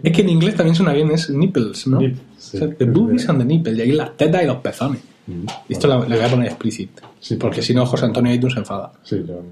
Es 0.02 0.12
que 0.12 0.22
en 0.22 0.28
inglés 0.28 0.54
también 0.56 0.74
suena 0.74 0.92
bien, 0.92 1.10
es 1.10 1.30
nipples, 1.30 1.86
¿no? 1.86 2.00
Nip, 2.00 2.16
sí. 2.36 2.56
O 2.56 2.60
sea, 2.60 2.68
the 2.74 2.84
boobies 2.84 3.28
and 3.28 3.38
the 3.40 3.44
nipples, 3.44 3.78
y 3.78 3.82
ahí 3.82 3.92
las 3.92 4.16
tetas 4.16 4.42
y 4.42 4.46
los 4.46 4.56
pezones. 4.56 5.00
Esto 5.68 5.88
le 5.88 6.16
voy 6.16 6.24
a 6.24 6.28
poner 6.28 6.46
explícit, 6.48 6.90
Sí. 7.18 7.34
porque 7.36 7.60
si 7.60 7.74
no 7.74 7.84
José 7.84 8.04
Antonio 8.04 8.30
Aitu 8.30 8.48
se 8.48 8.60
enfada. 8.60 8.92
Sí, 9.02 9.24
yo- 9.26 9.42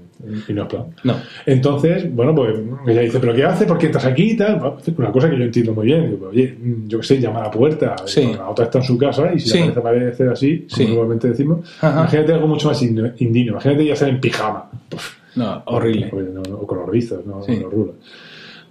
y 0.47 0.53
no 0.53 0.63
es 0.63 0.67
plan. 0.69 0.85
No. 1.03 1.15
Entonces, 1.45 2.13
bueno, 2.15 2.33
pues 2.33 2.55
ella 2.87 3.01
dice, 3.01 3.19
¿pero 3.19 3.33
qué 3.35 3.43
hace? 3.43 3.65
¿Por 3.65 3.77
qué 3.77 3.87
entras 3.87 4.05
aquí 4.05 4.31
y 4.31 4.37
tal? 4.37 4.55
Bueno, 4.59 4.77
Una 4.97 5.11
cosa 5.11 5.29
que 5.29 5.37
yo 5.37 5.43
entiendo 5.43 5.73
muy 5.73 5.87
bien. 5.87 6.09
Digo, 6.11 6.29
Oye, 6.29 6.57
yo 6.87 6.99
qué 6.99 7.05
sé, 7.05 7.19
llama 7.19 7.39
a 7.41 7.43
la 7.43 7.51
puerta. 7.51 7.95
Sí. 8.05 8.31
La 8.37 8.49
otra 8.49 8.65
está 8.65 8.77
en 8.79 8.83
su 8.85 8.97
casa 8.97 9.33
y 9.33 9.39
si 9.39 9.49
Sí. 9.49 9.57
le 9.57 9.63
parece 9.71 9.79
aparecer 9.79 10.29
así, 10.29 10.57
como 10.69 10.75
Sí. 10.77 10.87
normalmente 10.87 11.27
decimos, 11.29 11.69
Ajá. 11.81 11.99
imagínate 12.01 12.33
algo 12.33 12.47
mucho 12.47 12.69
más 12.69 12.81
indigno. 12.81 13.51
Imagínate 13.53 13.85
ya 13.85 13.95
ser 13.97 14.09
en 14.09 14.21
pijama. 14.21 14.69
Puf, 14.87 15.15
No, 15.35 15.61
horrible. 15.65 16.09
o, 16.13 16.21
no- 16.21 16.55
o 16.59 16.65
con 16.67 16.79
los 16.79 16.89
rizos, 16.89 17.25
no, 17.25 17.43
Sí. 17.43 17.53
Con 17.55 17.63
los 17.63 17.73
rulos. 17.73 17.95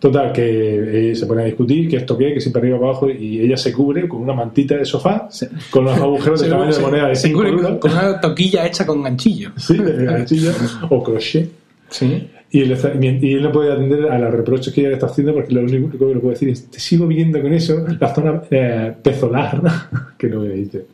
Total, 0.05 0.33
que 0.35 1.13
eh, 1.13 1.17
se 1.17 1.25
pone 1.25 1.41
a 1.41 1.45
discutir 1.47 1.89
que 1.89 1.97
esto 1.97 2.19
qué, 2.19 2.35
que 2.35 2.41
siempre 2.43 2.61
arriba 2.61 2.77
abajo 2.77 3.09
y 3.09 3.41
ella 3.41 3.57
se 3.57 3.73
cubre 3.73 4.07
con 4.07 4.21
una 4.21 4.35
mantita 4.35 4.77
de 4.77 4.85
sofá 4.85 5.31
con 5.71 5.85
unos 5.85 5.99
agujeros 5.99 6.43
de 6.43 6.49
tamaño 6.51 6.75
de 6.75 6.79
moneda 6.83 7.09
de 7.09 7.17
se 7.17 7.29
5 7.29 7.39
cubre 7.39 7.51
euros. 7.51 7.79
con 7.79 7.91
una 7.91 8.21
toquilla 8.21 8.67
hecha 8.67 8.85
con 8.85 9.03
ganchillo. 9.03 9.53
Sí, 9.57 9.79
de 9.79 10.05
ganchillo 10.05 10.51
o 10.91 11.03
crochet. 11.03 11.49
Sí. 11.89 12.29
Y 12.51 12.61
él, 12.61 12.73
está- 12.73 12.93
y 13.01 13.33
él 13.33 13.43
no 13.45 13.51
puede 13.51 13.73
atender 13.73 14.05
a 14.11 14.19
los 14.19 14.31
reproches 14.35 14.75
que 14.75 14.83
ella 14.83 14.89
le 14.91 14.95
está 14.97 15.07
haciendo 15.07 15.33
porque 15.33 15.55
lo 15.55 15.63
único 15.63 16.07
que 16.07 16.15
le 16.15 16.21
puede 16.21 16.35
decir 16.35 16.51
es: 16.51 16.67
Te 16.71 16.79
sigo 16.81 17.07
viendo 17.07 17.41
con 17.41 17.55
eso, 17.55 17.87
la 17.99 18.15
zona 18.15 18.43
eh, 18.51 18.93
pezolar, 19.03 19.63
que 20.19 20.29
no 20.29 20.41
me 20.41 20.51
dice. 20.51 20.85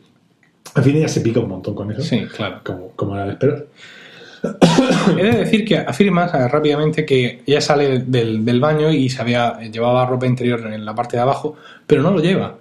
Al 0.73 0.83
fin 0.85 0.95
ella 0.95 1.09
se 1.09 1.19
pica 1.19 1.41
un 1.41 1.49
montón 1.49 1.75
con 1.75 1.91
eso, 1.91 2.01
Sí, 2.01 2.21
claro. 2.33 2.61
como, 2.63 2.87
como 2.95 3.15
era 3.15 3.25
de 3.25 3.31
esperar. 3.33 3.65
He 5.17 5.23
de 5.23 5.37
decir 5.37 5.65
que 5.65 5.77
afirmas 5.77 6.33
eh, 6.33 6.47
rápidamente 6.47 7.05
que 7.05 7.43
ella 7.45 7.61
sale 7.61 7.99
del, 7.99 8.43
del 8.43 8.59
baño 8.59 8.91
y 8.91 9.09
se 9.09 9.21
había, 9.21 9.59
llevaba 9.59 10.05
ropa 10.05 10.25
interior 10.25 10.65
en 10.73 10.83
la 10.85 10.95
parte 10.95 11.17
de 11.17 11.23
abajo, 11.23 11.55
pero 11.85 12.01
no 12.01 12.11
lo 12.11 12.19
lleva. 12.19 12.55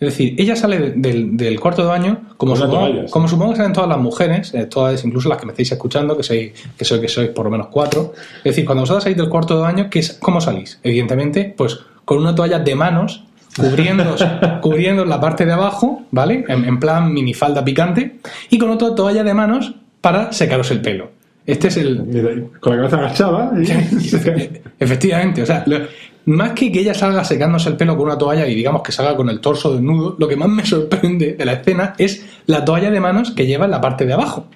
Es 0.00 0.08
decir, 0.08 0.34
ella 0.36 0.56
sale 0.56 0.78
de- 0.80 0.90
del, 0.96 1.36
del 1.36 1.60
cuarto 1.60 1.82
de 1.82 1.88
baño, 1.88 2.22
como, 2.36 2.56
supongo, 2.56 2.86
como 3.10 3.28
supongo 3.28 3.52
que 3.52 3.58
salen 3.58 3.72
todas 3.72 3.88
las 3.88 3.98
mujeres, 3.98 4.52
eh, 4.52 4.66
todas, 4.66 5.04
incluso 5.04 5.28
las 5.28 5.38
que 5.38 5.46
me 5.46 5.52
estáis 5.52 5.70
escuchando, 5.70 6.16
que 6.16 6.24
sois, 6.24 6.52
que 6.76 6.84
sois, 6.84 7.00
que 7.00 7.08
sois 7.08 7.28
por 7.30 7.44
lo 7.44 7.52
menos 7.52 7.68
cuatro. 7.68 8.12
Es 8.38 8.42
decir, 8.44 8.64
cuando 8.64 8.82
vosotros 8.82 9.04
salís 9.04 9.16
del 9.18 9.28
cuarto 9.28 9.54
de 9.56 9.62
baño, 9.62 9.88
¿qué 9.88 10.00
es- 10.00 10.14
¿cómo 10.14 10.40
salís? 10.40 10.80
Evidentemente, 10.82 11.54
pues 11.56 11.78
con 12.04 12.18
una 12.18 12.34
toalla 12.34 12.58
de 12.58 12.74
manos 12.74 13.22
cubriendo, 13.56 14.16
cubriendo 14.60 15.04
la 15.04 15.20
parte 15.20 15.46
de 15.46 15.52
abajo, 15.52 16.02
¿vale? 16.10 16.44
En, 16.48 16.64
en 16.64 16.80
plan 16.80 17.12
minifalda 17.12 17.64
picante, 17.64 18.18
y 18.50 18.58
con 18.58 18.70
otra 18.70 18.96
toalla 18.96 19.22
de 19.22 19.34
manos 19.34 19.74
para 20.02 20.30
secaros 20.32 20.70
el 20.70 20.82
pelo. 20.82 21.10
Este 21.46 21.68
es 21.68 21.76
el, 21.78 22.50
Con 22.60 22.76
la 22.76 22.82
cabeza 22.82 22.98
agachada. 22.98 23.52
Efectivamente, 24.78 25.42
o 25.42 25.46
sea, 25.46 25.64
lo- 25.66 25.78
más 26.24 26.52
que 26.52 26.70
que 26.70 26.80
ella 26.80 26.94
salga 26.94 27.24
secándose 27.24 27.68
el 27.68 27.76
pelo 27.76 27.96
con 27.96 28.06
una 28.06 28.16
toalla 28.18 28.46
y 28.46 28.54
digamos 28.54 28.82
que 28.82 28.92
salga 28.92 29.16
con 29.16 29.28
el 29.28 29.40
torso 29.40 29.72
desnudo, 29.72 30.14
lo 30.18 30.28
que 30.28 30.36
más 30.36 30.48
me 30.48 30.64
sorprende 30.64 31.32
de 31.32 31.44
la 31.44 31.54
escena 31.54 31.94
es 31.98 32.24
la 32.46 32.64
toalla 32.64 32.90
de 32.92 33.00
manos 33.00 33.32
que 33.32 33.44
lleva 33.46 33.64
en 33.64 33.72
la 33.72 33.80
parte 33.80 34.06
de 34.06 34.12
abajo. 34.12 34.46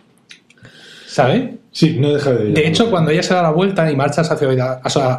¿Sabes? 1.17 1.45
sí, 1.71 1.97
no 1.99 2.13
deja 2.13 2.31
de. 2.33 2.53
De 2.53 2.69
hecho, 2.69 2.91
cuando 2.91 3.11
ella 3.11 3.23
se 3.23 3.33
da 3.33 3.41
la 3.43 3.51
vuelta 3.51 3.91
y 3.91 3.97
marcha 3.97 4.21
hacia, 4.21 4.73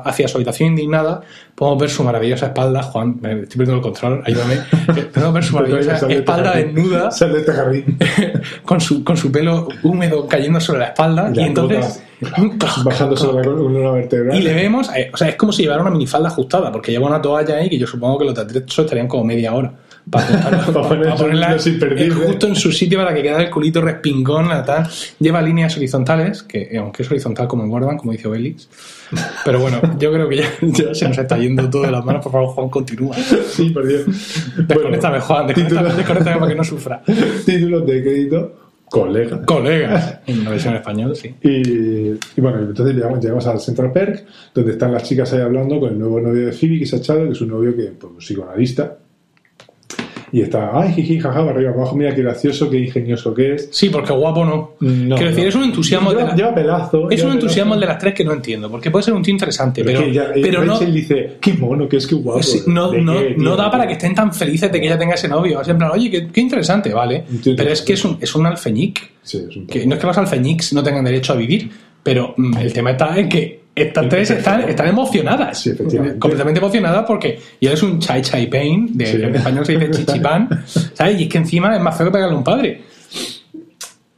hacia- 0.06 0.27
su 0.27 0.38
habitación 0.38 0.70
indignada, 0.70 1.22
podemos 1.56 1.82
ver 1.82 1.89
su 1.89 2.04
maravillosa 2.04 2.46
espalda. 2.46 2.84
Juan, 2.84 3.18
me 3.20 3.32
estoy 3.32 3.58
perdiendo 3.58 3.77
el 3.77 3.82
control, 3.82 4.22
ayúdame. 4.24 4.56
Eh, 4.96 5.10
Podemos 5.12 5.34
ver 5.34 5.44
su 5.44 5.56
maravillosa 5.56 6.08
espalda 6.08 6.51
desnuda 6.56 7.10
Sale 7.10 7.34
de 7.34 7.39
este 7.39 7.51
jardín. 7.51 7.98
con 8.66 8.80
su, 8.80 9.04
con 9.04 9.18
su 9.18 9.32
pelo 9.32 9.70
húmedo 9.82 10.27
cayendo 10.27 10.60
sobre 10.60 10.82
la 10.82 10.86
espalda. 10.89 11.32
Y 11.34 11.39
entonces. 11.39 12.04
Bajando 12.84 13.18
sobre 13.18 13.38
la 13.38 13.44
columna 13.51 13.92
vertebral. 13.92 14.38
Y 14.38 14.42
le 14.44 14.54
vemos, 14.54 14.92
eh, 14.96 15.10
o 15.12 15.18
sea, 15.18 15.30
es 15.30 15.36
como 15.36 15.51
si 15.51 15.63
llevara 15.63 15.82
una 15.82 15.89
minifalda 15.92 16.27
ajustada, 16.30 16.72
porque 16.72 16.92
lleva 16.92 17.08
una 17.08 17.20
toalla 17.22 17.56
ahí 17.58 17.70
que 17.72 17.80
yo 17.80 17.88
supongo 17.88 18.20
que 18.20 18.25
los 18.25 18.36
de 18.36 18.42
atrecho 18.42 18.84
estarían 18.84 19.08
como 19.08 19.24
media 19.24 19.51
hora. 19.56 19.74
Para, 20.10 20.66
poner- 20.66 21.16
ponerla 21.16 21.54
los 21.54 21.68
imperdibles. 21.68 22.14
justo 22.28 22.48
en 22.48 22.56
su 22.56 22.72
sitio 22.72 22.98
para 23.00 23.14
que 23.14 23.22
quede 23.24 23.44
el 23.44 23.50
culito 23.50 23.82
respingón, 23.82 24.52
a 24.52 24.64
tal. 24.64 24.88
Lleva 25.20 25.42
líneas 25.42 25.76
horizontales, 25.78 26.44
que 26.44 26.62
eh, 26.72 26.78
aunque 26.78 27.04
es 27.04 27.12
horizontal 27.12 27.48
como 27.48 27.64
en 27.64 27.70
Gordon, 27.70 27.98
como 27.98 28.12
dice 28.12 28.28
Obelix. 28.28 28.70
Pero 29.46 29.60
bueno, 29.60 29.80
yo 30.00 30.12
creo 30.12 30.28
que 30.30 30.38
ya, 30.38 30.46
ya 30.62 30.94
se 30.94 31.08
nos 31.08 31.18
está 31.18 31.38
yendo 31.38 31.70
todo 31.70 31.84
de 31.84 31.92
las 31.92 32.04
manos. 32.06 32.24
Por 32.24 32.32
favor, 32.32 32.50
Juan, 32.50 32.70
continúa. 32.70 33.16
Sí, 33.52 33.70
por 33.70 33.88
Dios. 33.88 34.04
Desconéctame, 34.68 35.20
Juan, 35.20 35.48
desconéctame, 35.48 36.38
para 36.40 36.48
que 36.48 36.56
no 36.56 36.64
sufra. 36.64 37.02
títulos 37.46 37.86
de 37.86 38.02
crédito, 38.04 38.56
colega. 38.90 39.42
Colegas. 39.46 40.20
En 40.28 40.44
la 40.44 40.50
versión 40.50 40.76
español, 40.76 41.16
sí. 41.16 41.34
Y, 41.42 41.50
y 42.12 42.42
bueno, 42.42 42.60
entonces 42.60 42.94
llegamos, 42.96 43.20
llegamos 43.22 43.48
al 43.48 43.60
Central 43.62 43.92
Perk, 43.94 44.26
donde 44.54 44.72
están 44.74 44.92
las 44.92 45.04
chicas 45.04 45.32
ahí 45.34 45.42
hablando 45.42 45.80
con 45.80 45.90
el 45.92 46.00
nuevo 46.00 46.20
novio 46.20 46.46
de 46.48 46.52
Phoebe, 46.52 46.80
que 46.80 46.86
se 46.86 46.98
ha 46.98 47.00
echado, 47.00 47.24
que 47.26 47.32
es 47.32 47.42
un 47.42 47.48
novio 47.50 47.74
que, 47.76 47.84
pues, 47.98 48.14
psicoanalista. 48.20 48.98
Y 50.29 50.41
está, 50.41 50.72
ay, 50.77 50.91
jiji, 50.93 51.19
jaja, 51.19 51.39
arriba, 51.39 51.72
abajo, 51.72 51.96
mira 51.96 52.13
qué 52.13 52.22
gracioso, 52.22 52.69
qué 52.69 52.77
ingenioso 52.79 53.34
que 53.34 53.53
es. 53.53 53.69
Sí, 53.72 53.89
porque 53.89 54.12
guapo 54.12 54.43
no. 54.43 54.72
No, 54.81 55.15
Quiero 55.15 55.29
decir, 55.31 55.43
no. 55.46 55.50
es 55.50 55.55
un 55.55 55.63
entusiasmo 55.63 56.10
de 56.12 56.17
Lleva, 56.17 56.29
la- 56.29 56.36
lleva 56.36 56.55
pelazo. 56.55 57.10
Es 57.10 57.17
lleva 57.17 57.29
un 57.29 57.36
entusiasmo 57.36 57.74
el 57.75 57.79
pelazo. 57.79 57.88
de 57.88 57.93
las 57.93 57.98
tres 58.01 58.13
que 58.13 58.24
no 58.25 58.34
entiendo, 58.34 58.69
porque 58.69 58.91
puede 58.91 59.03
ser 59.03 59.13
un 59.13 59.24
tío 59.24 59.31
interesante, 59.31 59.86
Pero, 59.86 60.05
ya- 60.07 60.31
pero 60.34 60.65
no, 60.65 60.77
dice, 60.79 61.38
qué 61.39 61.53
mono, 61.53 61.88
que 61.88 61.96
es 61.98 62.07
que 62.07 62.15
guapo. 62.15 62.43
sí, 62.43 62.62
no, 62.67 62.91
¿De 62.91 63.01
no, 63.01 63.13
qué, 63.13 63.36
no 63.38 63.55
da 63.55 63.72
para 63.72 63.88
que 63.88 63.93
estén 63.93 64.13
tan 64.13 64.34
felices 64.34 64.69
de 64.69 64.79
que 64.81 64.88
ella 64.88 64.98
tenga 64.98 65.15
ese 65.15 65.29
novio. 65.29 65.62
Es 65.62 65.67
en 65.69 65.77
plan, 65.77 65.91
oye, 65.93 66.10
qué, 66.12 66.27
qué 66.27 66.41
interesante, 66.41 66.93
vale. 66.93 67.24
Pero 67.55 67.69
es 67.69 67.81
que 67.81 67.93
es 67.93 68.03
un, 68.03 68.17
es 68.19 68.36
un 68.36 68.46
alfeñic. 68.46 69.10
Sí, 69.24 69.38
es 69.50 69.55
un 69.55 69.65
poco- 69.65 69.79
Que 69.79 69.86
no 69.86 69.96
es 69.96 70.01
que 70.01 70.07
los 70.07 70.17
alfeñics 70.17 70.74
no 70.74 70.84
tengan 70.84 71.05
derecho 71.05 71.31
a 71.31 71.36
vivir, 71.38 71.69
pero 72.03 72.34
mm, 72.36 72.57
el 72.57 72.74
tema 72.74 72.91
está 72.91 73.17
en 73.17 73.29
que 73.29 73.62
estas 73.84 74.10
tres 74.10 74.31
están, 74.31 74.62
están 74.69 74.88
emocionadas. 74.88 75.60
Sí, 75.60 75.69
efectivamente. 75.72 76.19
Completamente 76.19 76.60
emocionadas 76.60 77.05
porque 77.07 77.39
y 77.60 77.67
él 77.67 77.74
es 77.74 77.84
un 77.84 78.00
chai 78.00 78.22
chai 78.22 78.48
pain, 78.50 78.98
de, 78.98 79.05
Sí. 79.05 79.22
en 79.22 79.36
español 79.36 79.65
se 79.65 79.77
dice 79.77 79.91
chichipán, 79.91 80.50
¿sabes? 80.93 81.19
Y 81.19 81.24
es 81.24 81.29
que 81.29 81.38
encima 81.38 81.75
es 81.75 81.81
más 81.81 81.98
feo 81.98 82.07
que 82.07 82.13
pegarle 82.13 82.36
a 82.36 82.38
un 82.38 82.43
padre. 82.43 82.81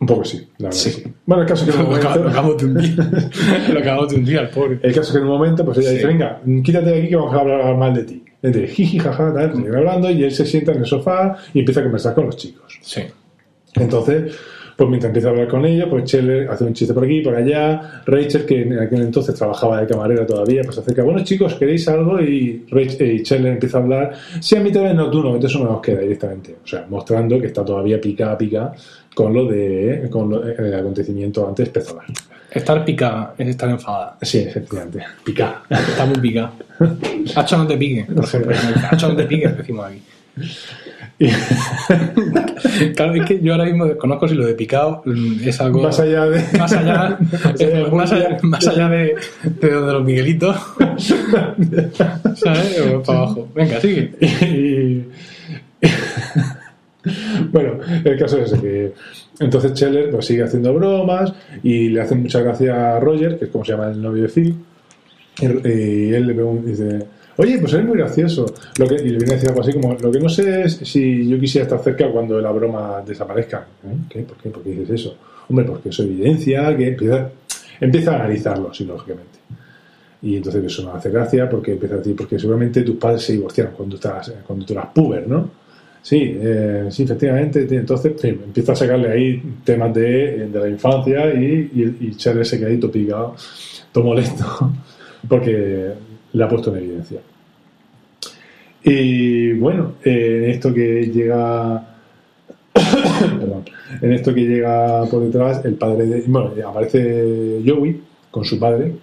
Un 0.02 0.08
poco 0.08 0.24
sí, 0.24 0.38
la 0.60 0.70
verdad. 0.70 0.72
Sí. 0.72 0.92
sí. 0.92 1.04
Bueno, 1.26 1.44
el 1.44 1.50
caso 1.50 1.66
es 1.66 1.72
que 1.76 1.80
en 1.82 1.86
un 1.88 1.92
Lo 1.92 1.98
acabo, 1.98 2.16
lo 2.16 2.22
momento, 2.22 2.40
acabo 2.40 2.56
de 2.56 2.66
hundir. 2.66 2.98
Lo 3.74 3.80
acabo 3.80 4.06
de 4.06 4.16
hundir 4.16 4.40
al 4.40 4.50
pobre. 4.50 4.80
el 4.82 4.94
caso 4.94 5.08
es 5.08 5.12
que 5.12 5.18
en 5.18 5.24
un 5.24 5.30
momento, 5.30 5.66
pues 5.66 5.78
ella 5.80 5.92
dice, 5.92 6.08
venga, 6.08 6.42
quítate 6.64 6.90
de 6.90 7.00
aquí 7.00 7.10
que 7.10 7.16
vamos 7.18 7.34
a 7.36 7.40
hablar 7.40 7.78
mal 7.78 7.94
de 7.94 8.04
ti. 8.04 8.24
Entonces, 8.42 8.72
jiji, 8.72 9.00
jaja, 9.00 9.34
tal, 9.34 9.54
siguen 9.54 9.76
hablando 9.76 10.10
y 10.10 10.24
él 10.24 10.32
se 10.32 10.46
sienta 10.46 10.72
en 10.72 10.80
el 10.80 10.86
sofá 10.86 11.36
y 11.54 11.60
empieza 11.60 11.82
a 11.82 11.84
conversar 11.84 12.16
con 12.16 12.28
los 12.28 12.38
chicos. 12.38 12.80
Sí. 12.82 13.02
Entonces, 13.76 14.34
pues 14.80 14.90
mientras 14.90 15.10
empieza 15.10 15.28
a 15.28 15.32
hablar 15.32 15.48
con 15.50 15.66
ella, 15.66 15.90
pues 15.90 16.06
Scheller 16.06 16.50
hace 16.50 16.64
un 16.64 16.74
chiste 16.74 16.94
por 16.94 17.04
aquí, 17.04 17.20
por 17.22 17.36
allá. 17.36 18.02
Rachel, 18.06 18.46
que 18.46 18.62
en 18.62 18.80
aquel 18.80 19.02
entonces 19.02 19.36
trabajaba 19.36 19.82
de 19.82 19.88
camarera 19.88 20.26
todavía, 20.26 20.62
pues 20.64 20.76
se 20.76 20.82
acerca, 20.82 21.04
bueno 21.04 21.22
chicos, 21.24 21.56
¿queréis 21.56 21.86
algo? 21.90 22.20
Y, 22.22 22.66
Rachel, 22.72 23.12
y 23.12 23.20
Scheller 23.26 23.52
empieza 23.54 23.78
a 23.78 23.82
hablar, 23.82 24.14
sí, 24.40 24.56
a 24.56 24.62
mí 24.62 24.72
también 24.72 24.96
no, 24.96 25.12
tú 25.12 25.22
no, 25.22 25.36
entonces 25.36 25.52
eso 25.56 25.64
no 25.66 25.74
nos 25.74 25.82
queda 25.82 26.00
directamente. 26.00 26.56
O 26.64 26.68
sea, 26.68 26.86
mostrando 26.90 27.40
que 27.42 27.48
está 27.48 27.64
todavía 27.66 28.00
pica 28.00 28.38
pica 28.38 28.72
con 29.14 29.34
lo 29.34 29.46
de 29.46 30.08
con 30.10 30.30
lo- 30.30 30.44
el 30.48 30.74
acontecimiento 30.74 31.46
antes. 31.48 31.72
Estar 32.52 32.84
pica 32.86 33.34
es 33.38 33.48
estar 33.50 33.70
enfadada. 33.70 34.18
Sí, 34.22 34.40
efectivamente, 34.40 35.04
pica. 35.24 35.62
Está 35.70 36.06
muy 36.06 36.18
pica. 36.20 36.52
Hacho 37.36 37.58
no 37.58 37.68
te 37.68 37.78
pique, 37.78 38.06
por 38.12 38.24
ejemplo. 38.24 38.56
Hacho 38.90 39.10
no 39.10 39.16
te 39.16 39.24
pique, 39.26 39.48
decimos 39.50 39.86
aquí. 39.86 40.02
Claro, 42.96 43.14
es 43.14 43.26
que 43.26 43.42
yo 43.42 43.54
ahora 43.54 43.66
mismo 43.66 43.86
desconozco 43.86 44.28
si 44.28 44.36
lo 44.36 44.46
de 44.46 44.54
picado 44.54 45.02
mm, 45.06 45.48
es 45.48 45.60
algo. 45.60 45.82
más 45.82 46.00
allá 46.00 46.26
de... 46.26 46.58
Más 46.58 46.72
allá, 46.72 47.18
Más 47.32 47.62
allá 47.62 47.70
de 47.70 47.92
más 47.92 48.12
allá, 48.12 48.38
más 48.42 48.68
allá 48.68 48.90
de, 48.90 49.16
de 49.44 49.72
donde 49.72 49.94
los 49.94 50.04
Miguelitos. 50.04 50.56
¿Sabes? 52.36 52.82
O 52.94 53.04
para 53.04 53.20
abajo. 53.20 53.50
Venga, 53.54 53.82
sigue. 53.82 54.12
y, 54.22 55.06
bueno, 57.52 57.80
el 58.04 58.20
caso 58.20 58.38
es 58.38 58.52
ese, 58.52 58.62
que 58.62 58.94
entonces 59.40 59.72
Scheller 59.72 60.12
pues, 60.12 60.26
sigue 60.26 60.44
haciendo 60.44 60.74
bromas 60.74 61.34
y 61.64 61.90
le 61.90 62.02
hace 62.02 62.16
mucha 62.16 62.42
gracia 62.42 62.96
a 62.96 63.00
Roger, 63.00 63.38
que 63.38 63.46
es 63.46 63.52
como 63.52 63.66
se 63.66 63.72
llama 63.72 63.90
el 63.90 64.02
novio 64.02 64.24
de 64.24 64.30
Phil, 64.30 64.56
y, 65.42 65.46
y 65.46 66.14
él 66.14 66.28
le 66.28 66.34
pregunta, 66.34 66.70
dice, 66.70 67.08
oye, 67.40 67.58
pues 67.58 67.74
eres 67.74 67.86
muy 67.86 67.98
gracioso. 67.98 68.46
Y 68.78 68.82
le 68.82 69.18
viene 69.18 69.32
a 69.32 69.36
decir 69.36 69.50
algo 69.50 69.62
así 69.62 69.74
como, 69.74 69.94
lo 69.94 70.12
que 70.12 70.20
no 70.20 70.28
sé 70.28 70.64
es 70.64 70.76
si 70.76 71.28
yo 71.28 71.40
quisiera 71.40 71.64
estar 71.64 71.82
cerca 71.82 72.12
cuando 72.12 72.40
la 72.42 72.52
broma 72.52 73.02
desaparezca. 73.06 73.66
¿Eh? 73.84 74.24
¿Por 74.24 74.38
qué? 74.38 74.50
¿Por 74.50 74.62
qué 74.62 74.72
dices 74.72 74.90
eso? 74.90 75.18
Hombre, 75.48 75.66
porque 75.66 75.90
eso 75.90 76.04
evidencia 76.04 76.76
que 76.76 76.90
empieza, 76.90 77.30
empieza 77.80 78.12
a 78.12 78.16
analizarlo 78.16 78.74
psicológicamente. 78.74 79.40
Y 80.22 80.36
entonces 80.36 80.66
eso 80.66 80.84
no 80.84 80.94
hace 80.94 81.10
gracia 81.10 81.50
porque 81.50 81.72
empieza 81.72 81.96
a 81.96 81.98
decir, 82.00 82.14
porque 82.14 82.38
seguramente 82.38 82.82
tus 82.82 82.98
padres 82.98 83.24
se 83.24 83.34
divorciaron 83.34 83.74
cuando, 83.74 83.96
estás, 83.96 84.34
cuando 84.46 84.66
tú 84.66 84.74
eras 84.74 84.88
puber, 84.94 85.26
¿no? 85.26 85.50
Sí, 86.02 86.38
eh, 86.42 86.88
sí, 86.90 87.04
efectivamente. 87.04 87.68
sí, 87.70 87.76
Entonces 87.76 88.22
empieza 88.26 88.74
a 88.74 88.76
sacarle 88.76 89.12
ahí 89.12 89.42
temas 89.64 89.94
de, 89.94 90.50
de 90.52 90.60
la 90.60 90.68
infancia 90.68 91.34
y, 91.34 91.72
y, 91.74 92.08
y 92.08 92.16
Charles 92.16 92.50
se 92.50 92.60
queda 92.60 92.68
ahí 92.68 92.78
todo 92.78 92.92
picado, 92.92 93.36
todo 93.94 94.04
molesto, 94.04 94.74
porque 95.30 95.94
le 96.34 96.44
ha 96.44 96.48
puesto 96.48 96.76
en 96.76 96.84
evidencia. 96.84 97.20
Y 98.84 99.54
bueno, 99.54 99.96
eh, 100.04 100.42
en 100.44 100.50
esto 100.52 100.74
que 100.74 101.12
llega. 101.14 101.86
Perdón. 102.74 103.66
En 104.02 104.14
esto 104.14 104.34
que 104.34 104.42
llega 104.42 105.06
por 105.06 105.24
detrás, 105.24 105.64
el 105.66 105.76
padre 105.76 106.06
de. 106.06 106.24
Bueno, 106.28 106.52
aparece 106.68 107.62
Joey 107.66 108.02
con 108.32 108.46
su 108.46 108.60
padre, 108.60 108.94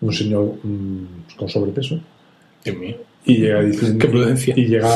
un 0.00 0.12
señor 0.12 0.54
mm, 0.62 1.36
con 1.36 1.48
sobrepeso, 1.48 2.00
Dios 2.64 2.76
mío. 2.76 2.96
y 3.24 3.36
llega 3.36 3.62
diciendo. 3.62 3.98
Qué 3.98 4.08
prudencia. 4.08 4.54
Y 4.56 4.66
llega. 4.66 4.88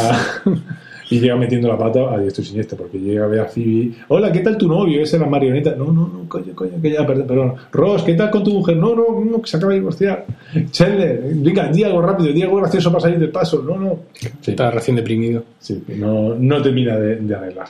Y 1.11 1.21
llega 1.21 1.37
metiendo 1.37 1.69
la 1.69 1.79
pata 1.79 2.13
a 2.13 2.19
diestro 2.19 2.43
y 2.43 2.47
siniestro, 2.47 2.77
porque 2.77 2.99
llega 2.99 3.25
a 3.25 3.29
ver 3.29 3.41
a 3.41 3.45
Phoebe. 3.47 3.93
Hola, 4.09 4.31
¿qué 4.31 4.41
tal 4.41 4.59
tu 4.59 4.69
novio? 4.69 5.03
Ese 5.03 5.17
es 5.17 5.23
la 5.23 5.29
marioneta. 5.29 5.75
No, 5.75 5.87
no, 5.87 6.07
no, 6.07 6.29
coño, 6.29 6.55
coño, 6.55 6.73
que 6.83 6.91
ya, 6.91 7.07
perdón, 7.07 7.27
perdón. 7.27 7.55
Ross, 7.73 8.03
¿qué 8.03 8.15
tal 8.15 8.31
con 8.31 8.45
tu 8.45 8.53
mujer? 8.53 8.77
No, 8.77 8.95
no, 8.95 9.25
no, 9.25 9.41
que 9.41 9.49
se 9.49 9.57
acaba 9.57 9.73
de 9.73 9.79
divorciar. 9.79 10.27
Chandler, 10.71 11.23
venga, 11.37 11.69
di 11.73 11.83
algo 11.85 12.03
rápido, 12.03 12.33
di 12.33 12.43
algo 12.43 12.57
gracioso 12.57 12.91
para 12.91 13.01
salir 13.01 13.19
del 13.19 13.31
paso. 13.31 13.63
No, 13.63 13.79
no. 13.79 14.01
Sí, 14.41 14.51
Está 14.51 14.71
recién 14.71 14.97
deprimido. 14.97 15.45
sí, 15.59 15.83
no, 15.97 16.35
no 16.35 16.61
termina 16.63 16.99
de, 16.99 17.17
de 17.17 17.35
arreglar. 17.35 17.69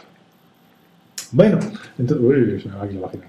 Bueno, 1.31 1.59
entonces, 1.99 2.27
uy, 2.27 2.61
se 2.61 2.69
me 2.69 2.75
va 2.75 2.85
aquí 2.85 2.95
la 2.95 3.01
página. 3.03 3.25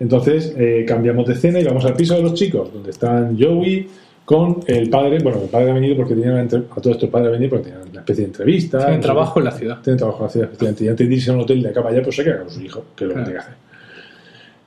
Entonces 0.00 0.54
eh, 0.58 0.84
cambiamos 0.86 1.26
de 1.26 1.34
escena 1.34 1.60
y 1.60 1.64
vamos 1.64 1.84
al 1.84 1.94
piso 1.94 2.14
de 2.16 2.22
los 2.22 2.34
chicos, 2.34 2.72
donde 2.72 2.90
están 2.90 3.38
Joey 3.38 3.88
con 4.24 4.60
el 4.66 4.88
padre. 4.90 5.18
Bueno, 5.22 5.42
el 5.42 5.48
padre 5.48 5.70
ha 5.70 5.74
venido 5.74 5.96
porque 5.96 6.14
tenía 6.14 6.30
una 6.32 6.40
entre- 6.40 6.60
a 6.70 6.80
todo 6.80 6.92
esto 6.92 7.06
el 7.06 7.10
padre 7.12 7.28
ha 7.28 7.32
venido 7.32 7.50
porque 7.50 7.70
tenía 7.70 7.80
una 7.90 8.00
especie 8.00 8.22
de 8.24 8.28
entrevista. 8.30 8.78
Tiene 8.78 8.92
no 8.92 8.96
sé 8.96 9.02
trabajo 9.02 9.38
en 9.38 9.44
la 9.44 9.50
ciudad. 9.52 9.78
tiene 9.82 9.98
trabajo 9.98 10.18
en 10.20 10.24
la 10.24 10.30
ciudad, 10.30 10.46
efectivamente. 10.48 10.84
Y 10.84 10.88
antes 10.88 11.08
de 11.08 11.14
irse 11.14 11.30
a 11.30 11.34
un 11.34 11.40
hotel 11.40 11.62
de 11.62 11.68
acá 11.68 11.82
para 11.82 11.94
allá, 11.94 12.02
pues 12.04 12.16
se 12.16 12.24
queda 12.24 12.38
con 12.38 12.50
su 12.50 12.60
hijo, 12.62 12.84
que 12.96 13.04
es 13.04 13.08
lo 13.08 13.14
Claro. 13.14 13.26
que 13.26 13.30
tiene 13.32 13.44
que 13.44 13.46
hacer. 13.50 13.64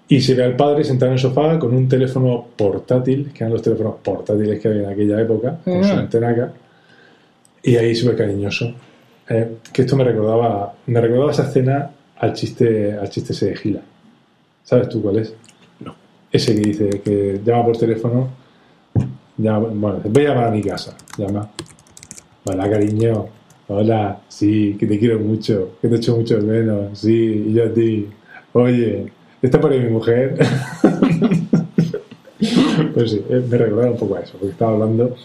Y 0.10 0.22
se 0.22 0.36
ve 0.36 0.44
al 0.46 0.56
padre 0.56 0.84
sentado 0.86 1.08
en 1.12 1.14
el 1.14 1.20
sofá 1.20 1.60
con 1.60 1.74
un 1.76 1.90
teléfono 1.90 2.48
portátil, 2.56 3.32
que 3.34 3.44
eran 3.44 3.52
los 3.54 3.62
teléfonos 3.62 3.96
portátiles 4.02 4.60
que 4.60 4.68
había 4.70 4.84
en 4.84 4.90
aquella 4.90 5.20
época, 5.22 5.58
con 5.64 5.84
su 5.84 5.92
antena 5.94 6.30
acá. 6.30 6.54
Y 7.64 7.76
ahí 7.76 7.94
súper 7.96 8.16
cariñoso. 8.16 8.74
Eh, 9.30 9.58
que 9.74 9.82
esto 9.82 9.98
me 9.98 10.06
recordaba, 10.06 10.74
me 10.86 11.02
recordaba 11.02 11.32
esa 11.32 11.44
escena 11.44 11.90
al 12.16 12.32
chiste, 12.34 12.94
al 12.94 13.10
chiste 13.10 13.34
ese 13.34 13.48
de 13.48 13.56
Gila. 13.58 13.82
¿Sabes 14.64 14.88
tú 14.88 15.02
cuál 15.02 15.18
es? 15.18 15.34
No. 15.82 15.94
Ese 16.32 16.56
que 16.56 16.62
dice 16.62 16.90
que 17.04 17.42
llama 17.44 17.66
por 17.66 17.78
teléfono, 17.78 18.30
llama, 19.38 19.68
bueno, 19.72 20.02
voy 20.04 20.26
a 20.26 20.30
llamar 20.30 20.46
a 20.46 20.52
mi 20.52 20.62
casa, 20.62 20.96
llama. 21.18 21.50
Hola, 22.46 22.70
cariño. 22.70 23.26
Hola, 23.70 24.22
sí, 24.30 24.76
que 24.80 24.88
te 24.88 24.98
quiero 24.98 25.20
mucho, 25.20 25.72
que 25.82 25.90
te 25.90 25.98
echo 25.98 26.16
mucho 26.16 26.38
de 26.38 26.44
menos, 26.44 26.98
sí, 27.00 27.46
y 27.48 27.54
yo 27.54 27.66
a 27.66 27.74
ti. 27.74 28.08
Oye, 28.54 29.12
¿está 29.42 29.60
por 29.60 29.74
ahí 29.74 29.82
mi 29.82 29.90
mujer? 29.90 30.38
pues 32.94 33.12
sí, 33.12 33.26
eh, 33.30 33.46
me 33.50 33.58
recordaba 33.58 33.92
un 33.92 33.98
poco 33.98 34.16
a 34.16 34.22
eso, 34.22 34.34
porque 34.38 34.54
estaba 34.54 34.72
hablando 34.72 35.16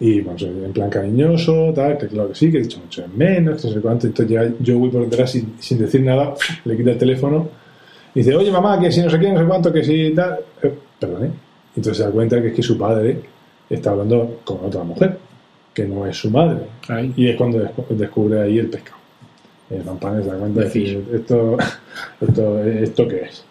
y 0.00 0.20
bueno, 0.20 0.38
en 0.64 0.72
plan 0.72 0.90
cariñoso, 0.90 1.72
tal, 1.74 1.98
que 1.98 2.06
claro 2.06 2.28
que 2.28 2.34
sí, 2.36 2.52
que 2.52 2.58
he 2.58 2.62
dicho 2.62 2.78
mucho 2.78 3.04
menos, 3.14 3.60
que 3.60 3.68
no 3.68 3.74
sé 3.74 3.80
cuánto. 3.80 4.06
Entonces 4.06 4.30
llega 4.30 4.54
Joey 4.64 4.90
por 4.90 5.08
detrás 5.08 5.32
sin, 5.32 5.54
sin 5.58 5.78
decir 5.78 6.02
nada, 6.02 6.34
le 6.64 6.76
quita 6.76 6.90
el 6.90 6.98
teléfono 6.98 7.48
y 8.14 8.20
dice, 8.20 8.34
oye 8.34 8.50
mamá, 8.50 8.78
que 8.80 8.92
si 8.92 9.02
no 9.02 9.10
sé 9.10 9.18
qué, 9.18 9.32
no 9.32 9.40
sé 9.40 9.46
cuánto, 9.46 9.72
que 9.72 9.82
si 9.82 10.12
tal. 10.14 10.38
Eh, 10.62 10.72
perdón, 11.00 11.24
¿eh? 11.24 11.30
Entonces 11.78 11.96
se 11.98 12.02
da 12.04 12.10
cuenta 12.10 12.42
que 12.42 12.48
es 12.48 12.54
que 12.54 12.62
su 12.62 12.76
padre 12.76 13.20
está 13.70 13.90
hablando 13.90 14.40
con 14.44 14.58
otra 14.64 14.82
mujer, 14.82 15.16
que 15.72 15.84
no 15.84 16.04
es 16.06 16.16
su 16.16 16.28
madre. 16.30 16.62
Y 17.16 17.28
es 17.28 17.36
cuando 17.36 17.58
descu- 17.58 17.86
descubre 17.90 18.40
ahí 18.42 18.58
el 18.58 18.66
pescado. 18.68 18.98
El 19.70 19.82
se 19.82 20.28
da 20.30 20.38
cuenta 20.38 20.60
de 20.60 20.64
decir, 20.66 21.04
esto, 21.14 21.56
esto, 22.20 22.64
¿esto 22.64 23.06
qué 23.08 23.20
es? 23.22 23.44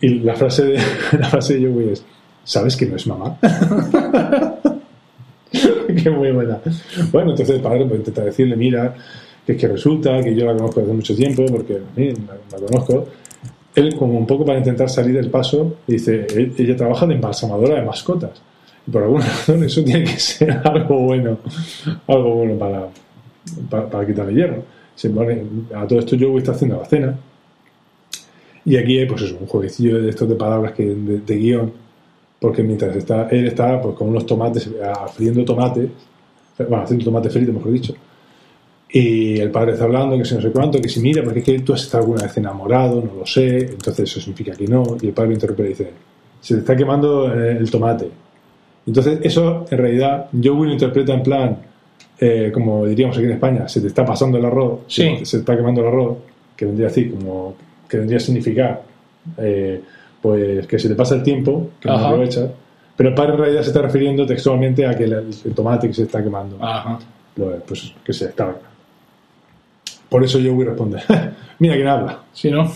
Y 0.00 0.20
la 0.20 0.34
frase 0.34 0.64
de, 0.64 0.78
la 1.18 1.28
frase 1.28 1.58
de 1.58 1.68
Joey 1.70 1.88
es, 1.90 2.04
¿sabes 2.44 2.76
que 2.76 2.86
no 2.86 2.96
es 2.96 3.06
mamá? 3.06 3.36
que 6.02 6.10
muy 6.10 6.32
buena. 6.32 6.58
Bueno, 7.12 7.30
entonces 7.32 7.56
el 7.56 7.62
padre 7.62 7.84
pues, 7.86 7.98
intenta 8.00 8.24
decirle, 8.24 8.56
mira, 8.56 8.94
que 9.46 9.52
es 9.52 9.58
que 9.58 9.68
resulta 9.68 10.22
que 10.22 10.34
yo 10.34 10.46
la 10.46 10.54
conozco 10.54 10.80
desde 10.80 10.92
mucho 10.94 11.14
tiempo, 11.14 11.44
porque 11.46 11.76
en 11.76 12.14
fin, 12.16 12.26
la, 12.26 12.58
la 12.58 12.66
conozco. 12.66 13.06
Él, 13.74 13.94
como 13.96 14.18
un 14.18 14.26
poco 14.26 14.44
para 14.44 14.58
intentar 14.58 14.88
salir 14.90 15.14
del 15.14 15.30
paso, 15.30 15.76
dice, 15.86 16.26
"Él- 16.34 16.52
ella 16.58 16.76
trabaja 16.76 17.06
de 17.06 17.14
embalsamadora 17.14 17.76
de 17.76 17.82
mascotas. 17.82 18.42
Por 18.90 19.02
alguna 19.02 19.24
razón 19.26 19.62
eso 19.64 19.82
tiene 19.82 20.04
que 20.04 20.18
ser 20.18 20.50
algo 20.64 20.98
bueno, 21.00 21.38
algo 22.06 22.34
bueno 22.34 22.54
para, 22.58 22.88
para, 23.70 23.88
para 23.88 24.06
quitarle 24.06 24.34
hierro. 24.34 24.62
A 25.74 25.86
todo 25.86 25.98
esto 26.00 26.16
Joey 26.18 26.38
está 26.38 26.52
haciendo 26.52 26.78
la 26.78 26.84
cena. 26.84 27.18
Y 28.64 28.76
aquí 28.76 28.98
hay, 28.98 29.06
pues 29.06 29.22
eso, 29.22 29.36
un 29.40 29.46
jueguecillo 29.46 30.00
de 30.02 30.10
estos 30.10 30.28
de 30.28 30.34
palabras 30.36 30.72
que 30.72 30.84
de, 30.84 31.36
guion. 31.36 31.72
Porque 32.38 32.62
mientras 32.62 32.94
está, 32.96 33.28
él 33.28 33.46
está 33.46 33.80
pues, 33.80 33.96
con 33.96 34.08
unos 34.08 34.26
tomates, 34.26 34.68
friendo 35.14 35.44
tomates, 35.44 35.88
bueno, 36.58 36.82
haciendo 36.82 37.04
tomate 37.06 37.30
frito, 37.30 37.52
mejor 37.52 37.72
dicho. 37.72 37.94
Y 38.94 39.38
el 39.40 39.50
padre 39.50 39.72
está 39.72 39.84
hablando, 39.84 40.18
que 40.18 40.24
si 40.24 40.34
no 40.34 40.42
sé 40.42 40.50
cuánto, 40.50 40.78
que 40.80 40.88
si 40.88 41.00
mira, 41.00 41.22
porque 41.24 41.38
es 41.38 41.44
que 41.46 41.58
tú 41.60 41.72
has 41.72 41.82
estado 41.82 42.04
alguna 42.04 42.24
vez 42.24 42.36
enamorado, 42.36 43.00
no 43.02 43.20
lo 43.20 43.26
sé, 43.26 43.56
entonces 43.58 44.00
eso 44.10 44.20
significa 44.20 44.52
que 44.52 44.66
no. 44.66 44.82
Y 45.00 45.06
el 45.06 45.12
padre 45.14 45.32
interrumpe 45.32 45.64
y 45.64 45.68
dice, 45.68 45.90
se 46.40 46.54
te 46.54 46.60
está 46.60 46.76
quemando 46.76 47.32
eh, 47.32 47.56
el 47.58 47.70
tomate. 47.70 48.10
Entonces 48.86 49.20
eso, 49.22 49.64
en 49.70 49.78
realidad, 49.78 50.26
Joey 50.32 50.66
lo 50.66 50.72
interpreta 50.72 51.14
en 51.14 51.22
plan, 51.22 51.58
eh, 52.20 52.50
como 52.52 52.84
diríamos 52.86 53.16
aquí 53.16 53.24
en 53.26 53.32
España, 53.32 53.66
se 53.66 53.80
te 53.80 53.86
está 53.86 54.04
pasando 54.04 54.36
el 54.36 54.44
arroz, 54.44 54.80
Sí. 54.88 55.24
se, 55.24 55.36
te 55.38 55.40
está 55.40 55.56
quemando 55.56 55.80
el 55.80 55.86
arroz, 55.86 56.18
que 56.54 56.66
vendría 56.66 56.88
así, 56.88 57.08
como 57.08 57.54
que 57.88 57.96
vendría 57.96 58.18
a 58.18 58.20
significar, 58.20 58.82
eh, 59.38 59.80
pues 60.20 60.66
que 60.66 60.78
se 60.78 60.88
te 60.90 60.94
pasa 60.94 61.14
el 61.14 61.22
tiempo, 61.22 61.70
que 61.80 61.88
no 61.88 61.96
aprovechas. 61.96 62.50
Pero 62.94 63.08
el 63.08 63.14
padre 63.14 63.32
en 63.32 63.38
realidad 63.38 63.62
se 63.62 63.68
está 63.68 63.80
refiriendo 63.82 64.26
textualmente 64.26 64.86
a 64.86 64.94
que 64.94 65.04
el, 65.04 65.12
el 65.14 65.54
tomate 65.54 65.88
que 65.88 65.94
se 65.94 66.02
está 66.02 66.22
quemando 66.22 66.58
Ajá. 66.60 66.98
lo- 67.36 67.56
pues 67.60 67.94
que 68.04 68.12
se 68.12 68.26
está. 68.26 68.54
Por 70.12 70.22
eso 70.24 70.38
Joey 70.38 70.64
responde, 70.64 71.02
mira 71.58 71.74
quién 71.74 71.88
habla. 71.88 72.18
¿Sí, 72.32 72.50
no? 72.50 72.70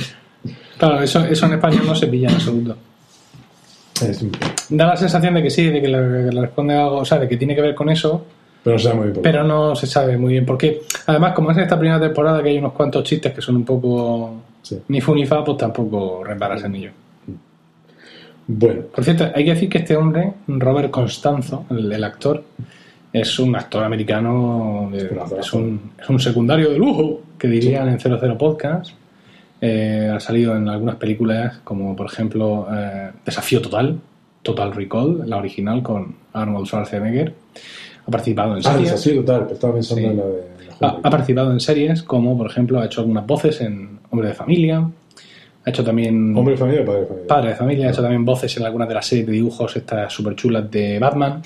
claro, 0.78 1.02
eso, 1.02 1.20
eso 1.24 1.46
en 1.46 1.52
español 1.52 1.82
no 1.86 1.94
se 1.94 2.06
pilla 2.06 2.28
en 2.30 2.34
absoluto. 2.34 2.76
Es- 4.02 4.24
Da 4.70 4.86
la 4.86 4.96
sensación 4.96 5.34
de 5.34 5.42
que 5.42 5.50
sí, 5.50 5.66
de 5.66 5.80
que 5.82 5.88
le, 5.88 5.98
que 6.30 6.34
le 6.34 6.40
responde 6.40 6.74
algo, 6.74 6.96
o 6.98 7.04
sea, 7.04 7.18
de 7.18 7.28
que 7.28 7.36
tiene 7.36 7.54
que 7.54 7.60
ver 7.60 7.74
con 7.74 7.90
eso, 7.90 8.24
pero 8.64 8.76
no 8.76 8.78
se 8.78 8.86
sabe 8.88 8.96
muy 8.96 9.10
bien 9.10 9.22
pero 9.22 9.44
no 9.44 9.74
se 9.76 9.86
sabe 9.86 10.16
muy 10.16 10.32
bien 10.32 10.46
por 10.46 10.56
qué. 10.56 10.80
Además, 11.06 11.32
como 11.34 11.50
es 11.50 11.56
en 11.58 11.64
esta 11.64 11.78
primera 11.78 12.00
temporada 12.00 12.42
que 12.42 12.48
hay 12.48 12.58
unos 12.58 12.72
cuantos 12.72 13.04
chistes 13.04 13.32
que 13.34 13.42
son 13.42 13.56
un 13.56 13.64
poco 13.64 14.34
Sí. 14.62 14.78
ni 14.88 15.00
fu 15.00 15.14
ni 15.14 15.26
fa, 15.26 15.44
pues 15.44 15.58
tampoco 15.58 16.22
reparas 16.24 16.62
en 16.64 16.74
ello. 16.76 16.90
Bueno, 18.46 18.82
Por 18.94 19.04
cierto, 19.04 19.28
hay 19.34 19.44
que 19.44 19.54
decir 19.54 19.68
que 19.68 19.78
este 19.78 19.96
hombre, 19.96 20.32
Robert 20.48 20.90
Constanzo, 20.90 21.64
el, 21.70 21.92
el 21.92 22.04
actor, 22.04 22.42
es 23.12 23.38
un 23.38 23.54
actor 23.56 23.84
americano, 23.84 24.88
de- 24.92 25.10
es, 25.38 25.52
un, 25.52 25.92
es 26.00 26.08
un 26.08 26.18
secundario 26.20 26.70
de 26.70 26.78
lujo, 26.78 27.20
que 27.38 27.48
dirían 27.48 27.88
en 27.88 27.98
00 28.00 28.38
Podcast. 28.38 28.92
Eh, 29.60 30.10
ha 30.12 30.18
salido 30.18 30.56
en 30.56 30.68
algunas 30.68 30.96
películas, 30.96 31.58
como 31.62 31.94
por 31.94 32.06
ejemplo 32.06 32.66
eh, 32.74 33.10
Desafío 33.24 33.60
Total, 33.62 33.96
Total 34.42 34.72
Recall, 34.72 35.22
la 35.28 35.36
original 35.36 35.82
con 35.82 36.16
Arnold 36.32 36.66
Schwarzenegger. 36.66 37.32
Ha 38.06 38.10
participado 38.10 38.56
en 38.56 38.58
ah, 38.66 38.72
series. 38.72 38.90
desafío 38.90 39.20
total, 39.20 39.42
pero 39.42 39.54
estaba 39.54 39.74
pensando 39.74 40.00
Sí. 40.02 40.08
en 40.08 40.16
la 40.16 40.24
de 40.24 40.42
la 40.80 40.88
Ha, 41.04 41.10
participado 41.10 41.52
en 41.52 41.60
series 41.60 42.02
como, 42.02 42.36
por 42.36 42.48
ejemplo, 42.48 42.80
ha 42.80 42.86
hecho 42.86 43.02
algunas 43.02 43.24
voces 43.24 43.60
en 43.60 44.00
Hombre 44.10 44.28
de 44.28 44.34
Familia. 44.34 44.88
Ha 45.64 45.70
hecho 45.70 45.84
también 45.84 46.36
¿Hombre 46.36 46.54
de 46.54 46.58
familia 46.58 46.84
padre 46.84 47.00
de 47.02 47.06
familia? 47.06 47.28
Padre 47.28 47.48
de 47.50 47.54
Familia. 47.54 47.86
Ha 47.86 47.90
hecho 47.90 48.02
también 48.02 48.24
voces 48.24 48.56
en 48.56 48.64
algunas 48.66 48.88
de 48.88 48.94
las 48.94 49.06
series 49.06 49.26
de 49.28 49.32
dibujos 49.34 49.76
estas 49.76 50.12
súper 50.12 50.34
chulas 50.34 50.68
de 50.68 50.98
Batman. 50.98 51.40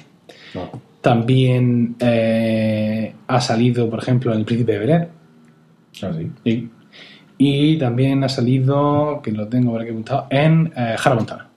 No. 0.54 0.70
También 1.06 1.94
eh, 2.00 3.14
ha 3.28 3.40
salido, 3.40 3.88
por 3.88 4.00
ejemplo, 4.00 4.32
en 4.32 4.40
El 4.40 4.44
Príncipe 4.44 4.72
de 4.72 4.78
Bel-Air. 4.80 5.08
Ah, 6.02 6.10
sí. 6.18 6.30
Sí. 6.42 6.70
Y 7.38 7.78
también 7.78 8.24
ha 8.24 8.28
salido, 8.28 9.20
que 9.22 9.30
lo 9.30 9.46
tengo 9.46 9.70
por 9.70 9.82
aquí 9.82 9.90
apuntado, 9.90 10.26
en 10.30 10.72
eh, 10.76 10.96
Hannah 11.00 11.14
Montana. 11.14 11.48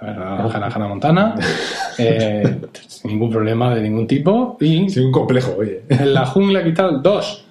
Hannah, 0.00 0.68
Hannah 0.68 0.88
Montana. 0.88 1.34
eh, 1.98 2.60
sin 2.88 3.10
ningún 3.10 3.28
problema 3.28 3.74
de 3.74 3.82
ningún 3.82 4.06
tipo. 4.06 4.56
Y 4.58 4.88
Sí, 4.88 5.00
un 5.00 5.12
complejo, 5.12 5.54
oye. 5.58 5.82
en 5.90 6.14
La 6.14 6.24
Jungla 6.24 6.66
y 6.66 6.72
tal, 6.72 7.02
dos. 7.02 7.44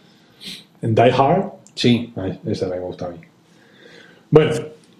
En 0.82 0.96
Die 0.96 1.12
Hard, 1.16 1.52
Sí. 1.76 2.12
ay, 2.16 2.40
esa 2.48 2.66
es 2.66 2.70
la 2.72 2.76
que 2.78 2.82
me 2.82 2.88
gusta 2.88 3.06
a 3.06 3.10
mí. 3.10 3.18
Bueno, 4.32 4.54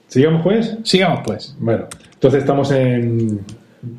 sigamos 0.08 0.44
pues. 0.44 0.78
Sigamos 0.84 1.22
pues. 1.26 1.56
Bueno, 1.60 1.88
entonces 2.14 2.42
estamos 2.42 2.70
en 2.70 3.40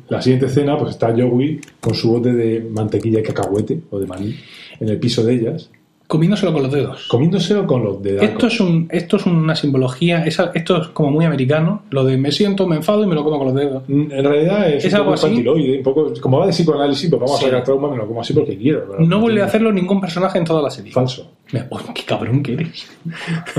la 0.09 0.21
siguiente 0.21 0.47
escena, 0.47 0.77
pues 0.77 0.91
está 0.91 1.11
Joey 1.11 1.59
con 1.79 1.93
su 1.93 2.11
bote 2.11 2.33
de 2.33 2.61
mantequilla 2.61 3.19
y 3.19 3.23
cacahuete 3.23 3.81
o 3.89 3.99
de 3.99 4.07
maní 4.07 4.35
en 4.79 4.89
el 4.89 4.99
piso 4.99 5.23
de 5.23 5.33
ellas, 5.33 5.69
Comiéndoselo 6.07 6.53
con 6.53 6.63
los 6.63 6.71
dedos. 6.71 7.07
comiéndoselo 7.07 7.65
con 7.65 7.83
los 7.83 8.01
dedos. 8.03 8.21
Esto 8.23 8.47
es, 8.47 8.59
un, 8.59 8.87
esto 8.91 9.17
es 9.17 9.25
una 9.25 9.55
simbología, 9.55 10.23
esa- 10.25 10.51
esto 10.53 10.79
es 10.81 10.87
como 10.89 11.09
muy 11.09 11.25
americano, 11.25 11.83
lo 11.89 12.03
de 12.03 12.15
me 12.17 12.31
siento, 12.31 12.67
me 12.67 12.75
enfado 12.75 13.03
y 13.03 13.07
me 13.07 13.15
lo 13.15 13.23
como 13.23 13.39
con 13.39 13.47
los 13.47 13.55
dedos. 13.55 13.83
Mm, 13.87 14.11
En 14.11 14.23
realidad 14.23 14.69
es, 14.69 14.85
¿Es 14.85 14.93
un 14.93 14.99
algo 14.99 15.13
poco 15.15 15.25
así? 15.27 15.47
un 15.47 15.83
poco, 15.83 16.13
como 16.21 16.39
va 16.39 16.45
de 16.45 16.51
psicoanálisis, 16.51 17.09
pues 17.09 17.19
vamos 17.19 17.39
Sí. 17.39 17.45
a 17.45 17.49
sacar 17.49 17.63
trauma, 17.63 17.89
me 17.89 17.97
lo 17.97 18.05
como 18.07 18.21
así 18.21 18.33
porque 18.33 18.55
quiero. 18.57 18.85
pero 18.91 18.99
No 19.03 19.19
vuelve 19.19 19.39
a 19.41 19.45
tiene- 19.45 19.47
hacerlo 19.49 19.71
ningún 19.73 19.99
personaje 19.99 20.37
en 20.37 20.45
toda 20.45 20.61
la 20.61 20.69
serie. 20.69 20.91
Falso. 20.91 21.31
Me- 21.51 21.63
oh, 21.69 21.79
¡Qué 21.93 22.03
cabrón 22.03 22.41
que 22.41 22.53
eres! 22.53 22.87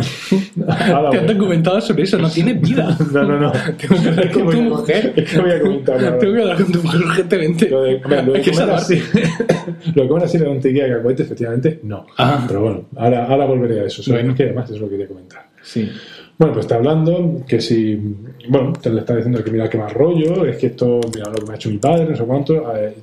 Te 0.54 0.92
bueno. 0.92 1.32
documentado 1.32 1.80
sobre 1.80 2.02
eso, 2.02 2.18
no 2.18 2.28
tienes 2.30 2.60
vida. 2.60 2.96
No, 3.12 3.22
no, 3.24 3.38
no. 3.38 3.52
Tengo 3.78 4.02
que 4.02 4.08
hablar 4.08 4.26
Es 4.26 4.32
con 4.36 4.50
tu 4.50 4.62
mujer. 4.62 5.12
es 5.16 5.30
que 5.32 5.40
voy 5.40 5.50
a 5.50 5.60
comentar 5.60 5.94
ahora. 6.04 6.18
Tengo 6.18 6.34
que 6.34 6.40
hablar 6.42 6.56
con 6.62 6.72
tu 6.72 6.82
mujer 6.82 7.00
urgentemente. 7.02 7.70
Lo 7.70 7.82
de, 7.82 7.94
hombre, 7.96 8.22
lo 8.24 8.32
de 8.32 8.42
comer 8.42 8.70
así, 8.70 9.02
lo 9.94 10.02
de 10.02 10.08
comer 10.08 10.24
así 10.24 10.38
la 10.38 10.48
mantequilla 10.48 10.84
de 10.84 10.90
cacahuete, 10.90 11.22
efectivamente, 11.22 11.80
no. 11.84 12.06
Ah. 12.38 12.44
Pero 12.48 12.60
bueno, 12.62 12.84
ahora, 12.96 13.26
ahora 13.26 13.44
volveré 13.46 13.80
a 13.80 13.84
eso. 13.84 14.02
Eso 14.02 14.12
Bueno. 14.12 14.34
que 14.34 14.44
además 14.44 14.70
es 14.70 14.78
lo 14.78 14.86
que 14.86 14.92
quería 14.92 15.08
comentar. 15.08 15.46
Sí. 15.62 15.88
Bueno, 16.38 16.52
pues 16.52 16.66
está 16.66 16.76
hablando 16.76 17.42
que 17.48 17.60
si. 17.60 17.98
Bueno, 18.48 18.72
te 18.74 18.90
le 18.90 19.00
está 19.00 19.16
diciendo 19.16 19.42
que 19.42 19.50
mira 19.50 19.68
qué 19.70 19.78
más 19.78 19.92
rollo, 19.92 20.44
es 20.44 20.56
que 20.58 20.66
esto, 20.66 21.00
mira 21.14 21.28
lo 21.30 21.36
que 21.36 21.46
me 21.46 21.52
ha 21.52 21.56
hecho 21.56 21.70
mi 21.70 21.78
padre, 21.78 22.04
no 22.10 22.16
sé 22.16 22.24
cuánto. 22.24 22.76
Eh, 22.76 22.94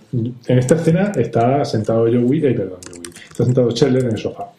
En 0.47 0.57
esta 0.59 0.75
escena 0.75 1.11
está 1.15 1.65
sentado 1.65 2.01
Joey, 2.05 2.45
eh, 2.45 2.53
perdón, 2.53 2.79
Joey, 2.87 3.01
está 3.29 3.43
sentado 3.45 3.71
Chandler 3.71 4.03
en 4.05 4.11
el 4.11 4.17
sofá. 4.17 4.49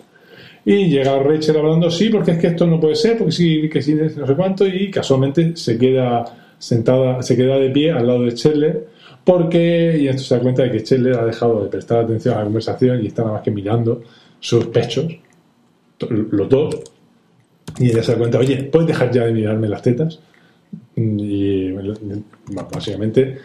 Y 0.66 0.88
llega 0.88 1.18
Rachel 1.18 1.56
hablando, 1.58 1.90
sí, 1.90 2.08
porque 2.08 2.32
es 2.32 2.38
que 2.38 2.46
esto 2.48 2.66
no 2.66 2.80
puede 2.80 2.96
ser, 2.96 3.16
porque 3.18 3.32
sí, 3.32 3.68
que 3.68 3.80
sí, 3.82 3.94
no 3.94 4.26
sé 4.26 4.34
cuánto, 4.34 4.66
y 4.66 4.90
casualmente 4.90 5.54
se 5.56 5.76
queda 5.78 6.24
sentada, 6.58 7.22
se 7.22 7.36
queda 7.36 7.58
de 7.58 7.68
pie 7.70 7.92
al 7.92 8.06
lado 8.06 8.22
de 8.22 8.32
Chandler, 8.34 8.86
porque, 9.22 9.98
y 10.00 10.08
esto 10.08 10.22
se 10.22 10.34
da 10.34 10.40
cuenta 10.40 10.62
de 10.62 10.70
que 10.72 10.82
Chandler 10.82 11.18
ha 11.18 11.24
dejado 11.26 11.62
de 11.64 11.68
prestar 11.70 12.00
atención 12.04 12.34
a 12.34 12.38
la 12.38 12.44
conversación 12.44 13.02
y 13.04 13.08
está 13.08 13.22
nada 13.22 13.34
más 13.34 13.42
que 13.42 13.50
mirando 13.50 14.02
sus 14.44 14.66
pechos, 14.66 15.06
los 16.10 16.48
dos, 16.50 16.80
y 17.78 17.90
ella 17.90 18.02
se 18.02 18.12
da 18.12 18.18
cuenta, 18.18 18.38
oye, 18.38 18.64
¿puedes 18.64 18.88
dejar 18.88 19.10
ya 19.10 19.24
de 19.24 19.32
mirarme 19.32 19.68
las 19.68 19.80
tetas? 19.80 20.20
Y 20.96 21.70
bueno, 21.72 21.94
básicamente. 22.70 23.38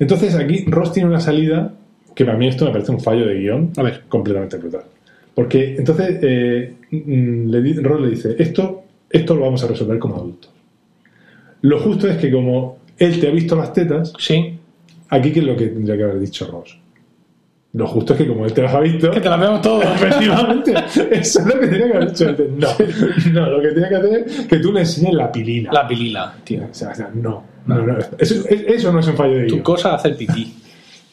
Entonces 0.00 0.34
aquí 0.34 0.64
Ross 0.66 0.92
tiene 0.94 1.10
una 1.10 1.20
salida 1.20 1.74
que 2.14 2.24
para 2.24 2.38
mí 2.38 2.48
esto 2.48 2.64
me 2.64 2.70
parece 2.72 2.90
un 2.92 3.00
fallo 3.00 3.26
de 3.26 3.34
guion 3.38 3.72
A 3.76 3.82
ver. 3.82 4.04
completamente 4.08 4.56
brutal. 4.56 4.84
Porque 5.34 5.76
entonces 5.76 6.18
eh, 6.22 6.74
le, 6.90 7.82
Ross 7.82 8.00
le 8.00 8.08
dice, 8.10 8.34
esto, 8.38 8.84
esto 9.10 9.34
lo 9.34 9.42
vamos 9.42 9.62
a 9.62 9.66
resolver 9.66 9.98
como 9.98 10.16
adultos. 10.16 10.50
Lo 11.60 11.78
justo 11.80 12.08
es 12.08 12.16
que 12.16 12.30
como 12.32 12.78
él 12.96 13.20
te 13.20 13.28
ha 13.28 13.30
visto 13.30 13.54
las 13.56 13.74
tetas, 13.74 14.14
Sí. 14.18 14.58
aquí 15.10 15.32
que 15.32 15.40
es 15.40 15.46
lo 15.46 15.54
que 15.56 15.66
tendría 15.66 15.96
que 15.98 16.02
haber 16.04 16.18
dicho 16.20 16.46
Ross. 16.50 16.78
Lo 17.76 17.86
justo 17.86 18.14
es 18.14 18.18
que 18.20 18.26
como 18.26 18.46
él 18.46 18.54
te 18.54 18.62
las 18.62 18.74
ha 18.74 18.80
visto... 18.80 19.10
Que 19.10 19.20
te 19.20 19.28
las 19.28 19.38
vemos 19.38 19.60
todas. 19.60 20.02
Efectivamente, 20.02 20.74
eso 21.10 21.40
es 21.40 21.46
lo 21.46 21.60
que 21.60 21.66
tenía 21.66 21.86
que 21.88 21.96
haber 21.96 22.08
hecho 22.08 22.28
antes. 22.30 22.50
No, 22.50 22.68
no, 23.32 23.50
lo 23.50 23.60
que 23.60 23.68
tenía 23.68 23.88
que 23.90 23.96
hacer 23.96 24.24
es 24.26 24.46
que 24.46 24.56
tú 24.60 24.72
le 24.72 24.80
enseñes 24.80 25.12
la 25.12 25.30
pilila. 25.30 25.70
La 25.72 25.86
pilila, 25.86 26.34
tío. 26.42 26.62
O 26.70 26.74
sea, 26.74 26.88
o 26.88 26.94
sea, 26.94 27.10
no, 27.12 27.44
no, 27.66 27.82
no. 27.82 27.98
Eso, 28.18 28.34
eso 28.48 28.92
no 28.92 29.00
es 29.00 29.06
un 29.08 29.14
fallo 29.14 29.34
de 29.34 29.44
Tu 29.44 29.54
guion. 29.56 29.62
cosa 29.62 29.94
hacer 29.94 30.16
pipí. 30.16 30.54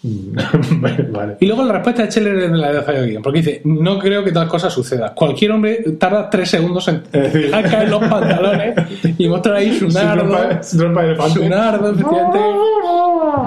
vale. 1.12 1.38
Y 1.39 1.46
luego 1.46 1.63
la 1.63 1.74
respuesta 1.74 2.04
de 2.04 2.12
Scheller 2.12 2.36
es 2.38 2.52
la 2.52 2.72
de 2.74 3.08
guion, 3.08 3.24
porque 3.24 3.39
dice, 3.39 3.62
no 3.63 3.98
creo 3.98 4.22
que 4.24 4.32
tal 4.34 4.48
cosa 4.50 4.70
suceda. 4.70 5.13
Cualquier 5.13 5.52
hombre 5.52 5.78
tarda 5.98 6.30
tres 6.30 6.50
segundos 6.50 6.86
en 6.89 7.04
caer 7.10 7.89
los 7.89 8.04
pantalones 8.04 8.76
y 9.18 9.28
mostrar 9.30 9.56
ahí 9.56 9.78
su 9.80 9.89
Su 9.89 9.98
nardo, 9.98 10.38
su 10.62 10.78
de 10.78 10.86
elefante. 11.04 11.34
su 11.39 11.50
nardo, 11.50 11.92
efectivamente. 11.92 12.39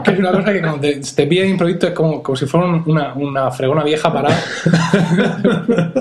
Que 0.04 0.10
es 0.12 0.18
una 0.18 0.32
cosa 0.32 0.52
que 0.52 0.60
cuando 0.60 0.80
te, 0.80 1.00
te 1.14 1.26
pilla 1.26 1.42
de 1.42 1.48
improviso 1.50 1.86
es 1.88 1.92
como, 1.92 2.22
como 2.22 2.36
si 2.36 2.46
fuera 2.46 2.82
una, 2.86 3.12
una 3.14 3.50
fregona 3.50 3.84
vieja 3.84 4.10
parada. 4.12 4.36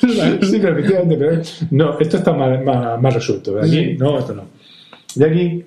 Sí, 0.00 0.58
pero 0.60 0.78
efectivamente, 0.78 1.16
pero 1.16 1.42
no, 1.70 1.98
esto 1.98 2.16
está 2.18 2.32
mal 2.32 3.12
resuelto. 3.12 3.58
Aquí, 3.60 3.70
Sí. 3.70 3.96
no, 3.98 4.18
esto 4.18 4.34
no. 4.34 4.42
Y 5.16 5.24
aquí, 5.24 5.64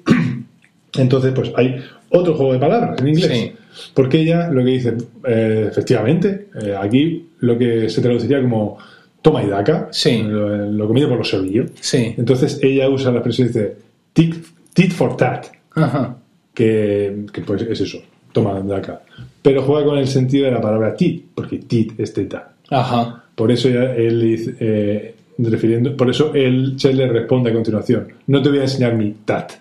entonces, 0.97 1.33
pues 1.33 1.51
hay 1.55 1.75
otro 2.11 2.35
juego 2.35 2.53
de 2.53 2.59
palabras 2.59 2.99
en 3.01 3.07
inglés. 3.09 3.31
Sí. 3.31 3.53
Porque 3.93 4.19
ella 4.21 4.49
lo 4.49 4.63
que 4.63 4.71
dice, 4.71 4.93
eh, 5.25 5.67
efectivamente, 5.69 6.47
eh, 6.61 6.75
aquí 6.79 7.29
lo 7.39 7.57
que 7.57 7.89
se 7.89 8.01
traduciría 8.01 8.41
como 8.41 8.77
toma 9.21 9.43
y 9.43 9.47
daca, 9.47 9.87
Sí. 9.91 10.21
lo, 10.23 10.57
lo 10.71 10.87
comido 10.87 11.09
por 11.09 11.17
los 11.19 11.29
servillos. 11.29 11.71
Sí. 11.79 12.15
Entonces 12.17 12.59
ella 12.61 12.89
usa 12.89 13.11
la 13.11 13.17
expresión 13.19 13.47
dice 13.47 13.75
tit, 14.13 14.35
tit 14.73 14.91
for 14.91 15.15
tat, 15.17 15.47
Ajá. 15.75 16.17
que, 16.53 17.25
que 17.31 17.41
pues 17.41 17.61
es 17.63 17.81
eso, 17.81 17.99
toma 18.31 18.59
daca. 18.61 19.01
Pero 19.41 19.61
juega 19.63 19.85
con 19.85 19.97
el 19.97 20.07
sentido 20.07 20.45
de 20.45 20.51
la 20.51 20.61
palabra 20.61 20.95
tit, 20.95 21.25
porque 21.35 21.59
tit 21.59 21.99
es 21.99 22.13
teta. 22.13 22.53
Ajá. 22.69 23.23
Por 23.35 23.51
eso 23.51 23.69
ya 23.69 23.93
él 23.95 24.21
dice, 24.21 24.55
eh, 24.59 25.15
refiriendo, 25.37 25.95
por 25.95 26.09
eso 26.09 26.33
él 26.33 26.75
le 26.81 27.07
responde 27.07 27.49
a 27.49 27.53
continuación. 27.53 28.07
No 28.27 28.41
te 28.41 28.49
voy 28.49 28.59
a 28.59 28.63
enseñar 28.63 28.95
mi 28.95 29.11
tat. 29.25 29.53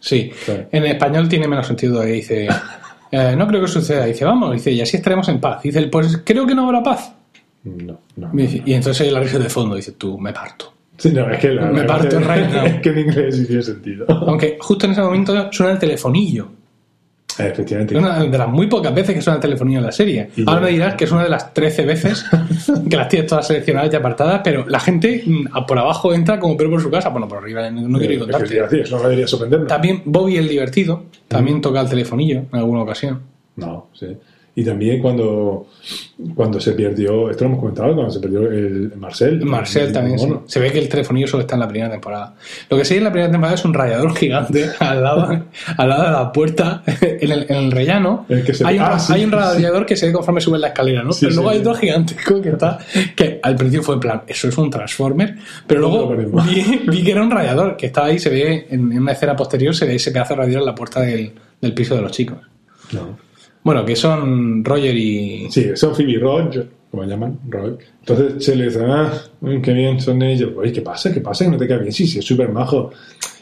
Sí. 0.00 0.30
Claro. 0.44 0.66
En 0.72 0.84
español 0.86 1.28
tiene 1.28 1.48
menos 1.48 1.66
sentido. 1.66 2.02
eh, 2.02 2.12
Dice, 2.12 2.48
eh, 3.10 3.34
no 3.36 3.46
creo 3.46 3.60
que 3.62 3.68
suceda. 3.68 4.04
Dice, 4.04 4.24
vamos. 4.24 4.52
Dice, 4.52 4.70
y 4.72 4.80
así 4.80 4.96
estaremos 4.96 5.28
en 5.28 5.40
paz. 5.40 5.62
Dice, 5.62 5.82
pues 5.88 6.22
creo 6.24 6.46
que 6.46 6.54
no 6.54 6.64
habrá 6.66 6.82
paz. 6.82 7.12
No, 7.64 7.98
no. 8.16 8.30
Y 8.34 8.36
dice- 8.42 8.62
Y 8.64 8.74
entonces 8.74 9.10
la 9.12 9.20
risa 9.20 9.38
de 9.38 9.48
fondo 9.48 9.74
dices 9.76 9.94
tú, 9.98 10.18
me 10.18 10.32
parto. 10.32 10.72
Sí, 10.98 11.10
no, 11.12 11.28
es 11.30 11.38
que 11.38 11.48
la, 11.50 11.66
Me 11.66 11.82
parto 11.84 12.18
right 12.20 12.48
now. 12.52 12.64
Es 12.66 12.80
que 12.80 12.88
en 12.88 12.98
inglés 13.00 13.36
sí 13.36 13.46
tiene 13.46 13.62
sentido. 13.62 14.06
Aunque 14.08 14.56
justo 14.60 14.86
en 14.86 14.92
ese 14.92 15.02
momento 15.02 15.52
suena 15.52 15.72
el 15.72 15.78
telefonillo. 15.78 16.48
Eh, 17.38 17.48
Efectivamente. 17.48 17.94
Es 17.94 18.00
una 18.00 18.24
de 18.24 18.38
las 18.38 18.48
muy 18.48 18.66
pocas 18.66 18.94
veces 18.94 19.14
que 19.14 19.22
suena 19.22 19.36
el 19.36 19.42
telefonillo 19.42 19.78
en 19.78 19.86
la 19.86 19.92
serie. 19.92 20.30
Y 20.36 20.44
Ahora 20.48 20.62
me 20.62 20.70
dirás 20.70 20.94
que 20.94 21.04
es 21.04 21.12
una 21.12 21.24
de 21.24 21.28
las 21.28 21.52
13 21.52 21.84
veces 21.84 22.24
que 22.90 22.96
las 22.96 23.08
tienes 23.08 23.28
todas 23.28 23.46
seleccionadas 23.46 23.92
y 23.92 23.96
apartadas, 23.96 24.40
pero 24.42 24.66
la 24.68 24.80
gente 24.80 25.22
mm, 25.26 25.66
por 25.66 25.78
abajo 25.78 26.14
entra 26.14 26.38
como 26.38 26.56
perro 26.56 26.70
por 26.70 26.82
su 26.82 26.90
casa. 26.90 27.08
Bueno, 27.10 27.28
por 27.28 27.38
arriba 27.38 27.70
no, 27.70 27.98
quiero 27.98 28.14
ir 28.14 28.20
es 28.20 28.26
que 28.26 28.32
contarte. 28.32 28.84
no 28.90 29.02
debería 29.02 29.26
sorprendernos. 29.26 29.68
También 29.68 30.02
Bobby 30.04 30.36
el 30.36 30.48
divertido, 30.48 31.04
también 31.28 31.60
toca 31.60 31.80
el 31.80 31.88
telefonillo 31.88 32.44
en 32.52 32.58
alguna 32.58 32.82
ocasión. 32.82 33.20
No, 33.56 33.88
sí. 33.92 34.16
Y 34.58 34.64
también 34.64 35.02
cuando, 35.02 35.66
cuando 36.34 36.58
se 36.58 36.72
perdió, 36.72 37.28
esto 37.28 37.44
lo 37.44 37.50
hemos 37.50 37.60
comentado, 37.60 37.94
cuando 37.94 38.10
se 38.10 38.20
perdió 38.20 38.50
el 38.50 38.90
Marcel. 38.96 39.44
Marcel 39.44 39.88
el 39.88 39.92
también, 39.92 40.18
sí. 40.18 40.32
Se 40.46 40.58
ve 40.60 40.72
que 40.72 40.78
el 40.78 40.88
telefonillo 40.88 41.26
solo 41.26 41.42
está 41.42 41.56
en 41.56 41.60
la 41.60 41.68
primera 41.68 41.90
temporada. 41.90 42.34
Lo 42.70 42.78
que 42.78 42.86
sí 42.86 42.96
en 42.96 43.04
la 43.04 43.10
primera 43.12 43.30
temporada 43.30 43.54
es 43.54 43.64
un 43.66 43.74
radiador 43.74 44.16
gigante 44.16 44.70
al 44.80 45.02
lado, 45.02 45.44
al 45.76 45.88
lado 45.90 46.04
de 46.04 46.10
la 46.10 46.32
puerta, 46.32 46.82
en 47.02 47.30
el, 47.32 47.42
en 47.50 47.56
el 47.56 47.70
rellano. 47.70 48.24
El 48.30 48.42
que 48.44 48.54
se- 48.54 48.66
hay, 48.66 48.78
un, 48.78 48.84
ah, 48.86 48.98
sí, 48.98 49.12
hay 49.12 49.24
un 49.24 49.30
sí. 49.30 49.36
radiador 49.36 49.84
que 49.84 49.94
se 49.94 50.06
ve 50.06 50.12
conforme 50.14 50.40
sube 50.40 50.58
la 50.58 50.68
escalera, 50.68 51.02
¿no? 51.02 51.10
Pero 51.20 51.34
luego 51.34 51.50
hay 51.50 51.56
sí. 51.58 51.60
otro 51.60 51.74
gigantesco 51.74 52.40
que 52.40 52.48
está, 52.48 52.78
que 53.14 53.38
al 53.42 53.56
principio 53.56 53.82
fue 53.82 53.96
en 53.96 54.00
plan, 54.00 54.22
eso 54.26 54.48
es 54.48 54.56
un 54.56 54.70
Transformer, 54.70 55.36
pero 55.66 55.82
No 55.82 55.88
luego 55.90 56.16
vi, 56.44 56.80
vi 56.88 57.04
que 57.04 57.10
era 57.12 57.22
un 57.22 57.30
radiador, 57.30 57.76
que 57.76 57.84
estaba 57.86 58.06
ahí, 58.06 58.18
se 58.18 58.30
ve 58.30 58.66
en, 58.70 58.90
en 58.90 59.02
una 59.02 59.12
escena 59.12 59.36
posterior, 59.36 59.74
se 59.74 59.84
ve 59.84 59.96
ese 59.96 60.12
pedazo 60.12 60.32
de 60.32 60.40
radiador 60.40 60.62
en 60.62 60.66
la 60.66 60.74
puerta 60.74 61.02
del, 61.02 61.30
del 61.60 61.74
piso 61.74 61.94
de 61.94 62.00
los 62.00 62.10
chicos. 62.12 62.38
No. 62.92 63.25
Bueno, 63.66 63.84
que 63.84 63.96
son 63.96 64.64
Roger 64.64 64.96
y... 64.96 65.48
Sí, 65.50 65.70
son 65.74 65.92
Phoebe 65.92 66.12
y 66.12 66.16
Roger, 66.18 66.68
como 66.88 67.02
llaman, 67.04 67.36
Roger. 67.48 67.78
Entonces 67.98 68.44
se 68.44 68.54
le 68.54 68.66
dice, 68.66 68.78
ah, 68.86 69.12
qué 69.60 69.72
bien 69.72 70.00
son 70.00 70.22
ellos. 70.22 70.52
Oye, 70.56 70.70
¿qué 70.72 70.82
pasa? 70.82 71.12
¿Qué 71.12 71.20
pasa? 71.20 71.44
Que 71.46 71.50
no 71.50 71.56
te 71.58 71.66
cae 71.66 71.78
bien. 71.80 71.92
Sí, 71.92 72.06
sí, 72.06 72.20
es 72.20 72.24
súper 72.24 72.48
majo. 72.50 72.92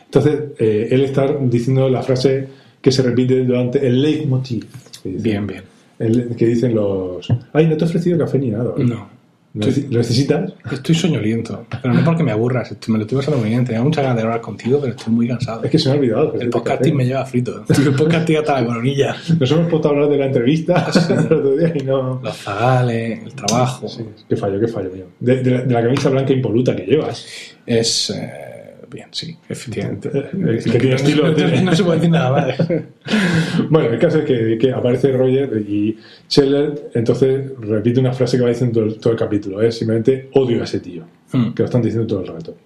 Entonces, 0.07 0.41
eh, 0.59 0.89
él 0.91 1.03
está 1.05 1.27
diciendo 1.43 1.91
la 1.91 2.03
frase 2.03 2.47
que 2.81 2.91
se 2.91 3.03
repite 3.03 3.45
durante 3.45 3.87
el 3.87 4.01
leitmotiv. 4.01 4.65
Bien, 5.05 5.47
bien. 5.47 5.63
El- 5.99 6.35
que 6.35 6.47
dicen 6.47 6.75
los... 6.75 7.29
Ay, 7.53 7.67
no 7.67 7.77
te 7.77 7.85
he 7.85 7.87
ofrecido 7.87 8.17
café 8.19 8.39
ni 8.39 8.49
nada. 8.49 8.73
No. 8.79 9.09
¿Lo 9.55 9.67
nece- 9.67 9.87
¿Lo 9.89 9.99
necesitas? 9.99 10.53
Estoy 10.73 10.95
soñoliento, 10.97 11.65
pero 11.81 11.95
no 11.95 12.05
porque 12.05 12.25
me 12.25 12.33
aburras, 12.33 12.75
me 12.89 12.97
lo 12.99 13.03
estoy 13.05 13.19
pasando 13.19 13.39
muy 13.39 13.51
bien. 13.51 13.65
Tenía 13.65 13.83
muchas 13.83 14.03
ganas 14.03 14.17
de 14.17 14.23
hablar 14.25 14.41
contigo, 14.41 14.81
pero 14.81 14.95
estoy 14.95 15.13
muy 15.15 15.29
cansado. 15.29 15.63
Es 15.63 15.71
que 15.71 15.79
se 15.79 15.89
me 15.91 15.95
ha 15.95 15.99
olvidado. 15.99 16.35
El 16.41 16.51
podcasting 16.51 16.97
me 16.97 17.07
lleva 17.07 17.25
frito. 17.25 17.65
El 17.69 17.95
podcasting 17.95 18.37
hasta 18.39 18.61
la 18.61 18.67
coronilla. 18.67 19.17
Nos 19.39 19.51
hemos 19.53 19.69
puesto 19.71 19.89
a 19.89 19.91
hablar 19.93 20.09
de 20.09 20.19
la 20.19 20.27
entrevista 20.27 20.87
el 21.09 21.19
otro 21.19 21.57
día 21.57 21.73
y 21.75 21.85
no... 21.85 22.21
Los 22.23 22.37
zagales, 22.37 23.23
el 23.25 23.33
trabajo. 23.35 23.89
Sí, 23.89 24.05
qué 24.29 24.37
fallo, 24.37 24.59
qué 24.59 24.67
fallo 24.69 24.91
mío. 24.91 25.05
De, 25.21 25.43
de 25.43 25.51
la, 25.53 25.63
de 25.63 25.73
la 25.75 25.83
camisa 25.83 26.11
blanca 26.11 26.33
impoluta 26.33 26.75
que 26.75 26.83
llevas. 26.87 27.25
Es. 27.65 28.11
eh, 28.11 28.31
bien, 28.95 29.09
sí, 29.11 29.37
efectivamente. 29.49 30.09
Eh, 30.09 30.61
que 30.65 30.79
tiene 30.79 30.95
estilo. 30.95 31.31
No, 31.63 31.75
se 31.75 31.85
puede 31.85 31.97
decir 31.99 32.11
nada 32.11 32.31
más. 32.31 32.57
Bueno, 33.69 33.91
el 33.91 33.99
caso 33.99 34.21
es 34.21 34.25
que, 34.25 34.57
que 34.59 34.73
aparece 34.73 35.13
Roger 35.13 35.63
y 35.69 35.97
Scheller 36.29 36.91
entonces 36.95 37.53
repite 37.59 38.01
una 38.01 38.13
frase 38.13 38.37
que 38.37 38.43
va 38.43 38.49
diciendo 38.49 38.81
todo 38.81 38.85
el, 38.85 38.99
todo 38.99 39.13
el 39.13 39.19
capítulo. 39.19 39.61
Es 39.61 39.77
simplemente 39.77 40.31
odio 40.33 40.63
a 40.63 40.65
ese 40.65 40.81
tío. 40.81 41.05
Hmm. 41.33 41.53
Que 41.53 41.63
lo 41.63 41.67
están 41.67 41.83
diciendo 41.83 42.07
todo 42.07 42.21
el 42.21 42.27
rato. 42.29 42.57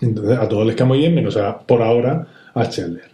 Entonces 0.00 0.38
a 0.38 0.48
todos 0.48 0.66
les 0.66 0.76
cae 0.76 0.86
muy 0.86 0.98
bien, 0.98 1.14
menos 1.14 1.36
a, 1.36 1.58
por 1.58 1.82
ahora 1.82 2.26
a 2.54 2.64
Scheller. 2.64 3.10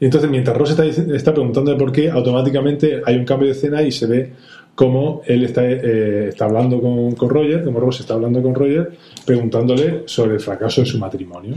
Y 0.00 0.04
entonces 0.04 0.28
mientras 0.28 0.56
Ross 0.56 0.70
está, 0.70 0.84
está 0.84 1.32
preguntando 1.32 1.70
de 1.70 1.76
por 1.76 1.92
qué, 1.92 2.10
automáticamente 2.10 3.00
hay 3.04 3.16
un 3.16 3.24
cambio 3.24 3.46
de 3.46 3.52
escena 3.52 3.82
y 3.82 3.92
se 3.92 4.06
ve 4.06 4.32
cómo 4.76 5.22
él 5.26 5.42
está, 5.44 5.68
eh, 5.68 6.28
está 6.28 6.44
hablando 6.44 6.80
con, 6.80 7.12
con 7.16 7.28
Roger, 7.28 7.64
como 7.64 7.80
Ross 7.80 7.98
está 8.00 8.14
hablando 8.14 8.40
con 8.40 8.54
Roger, 8.54 8.92
preguntándole 9.24 10.02
sobre 10.06 10.34
el 10.34 10.40
fracaso 10.40 10.82
de 10.82 10.86
su 10.86 10.98
matrimonio. 10.98 11.54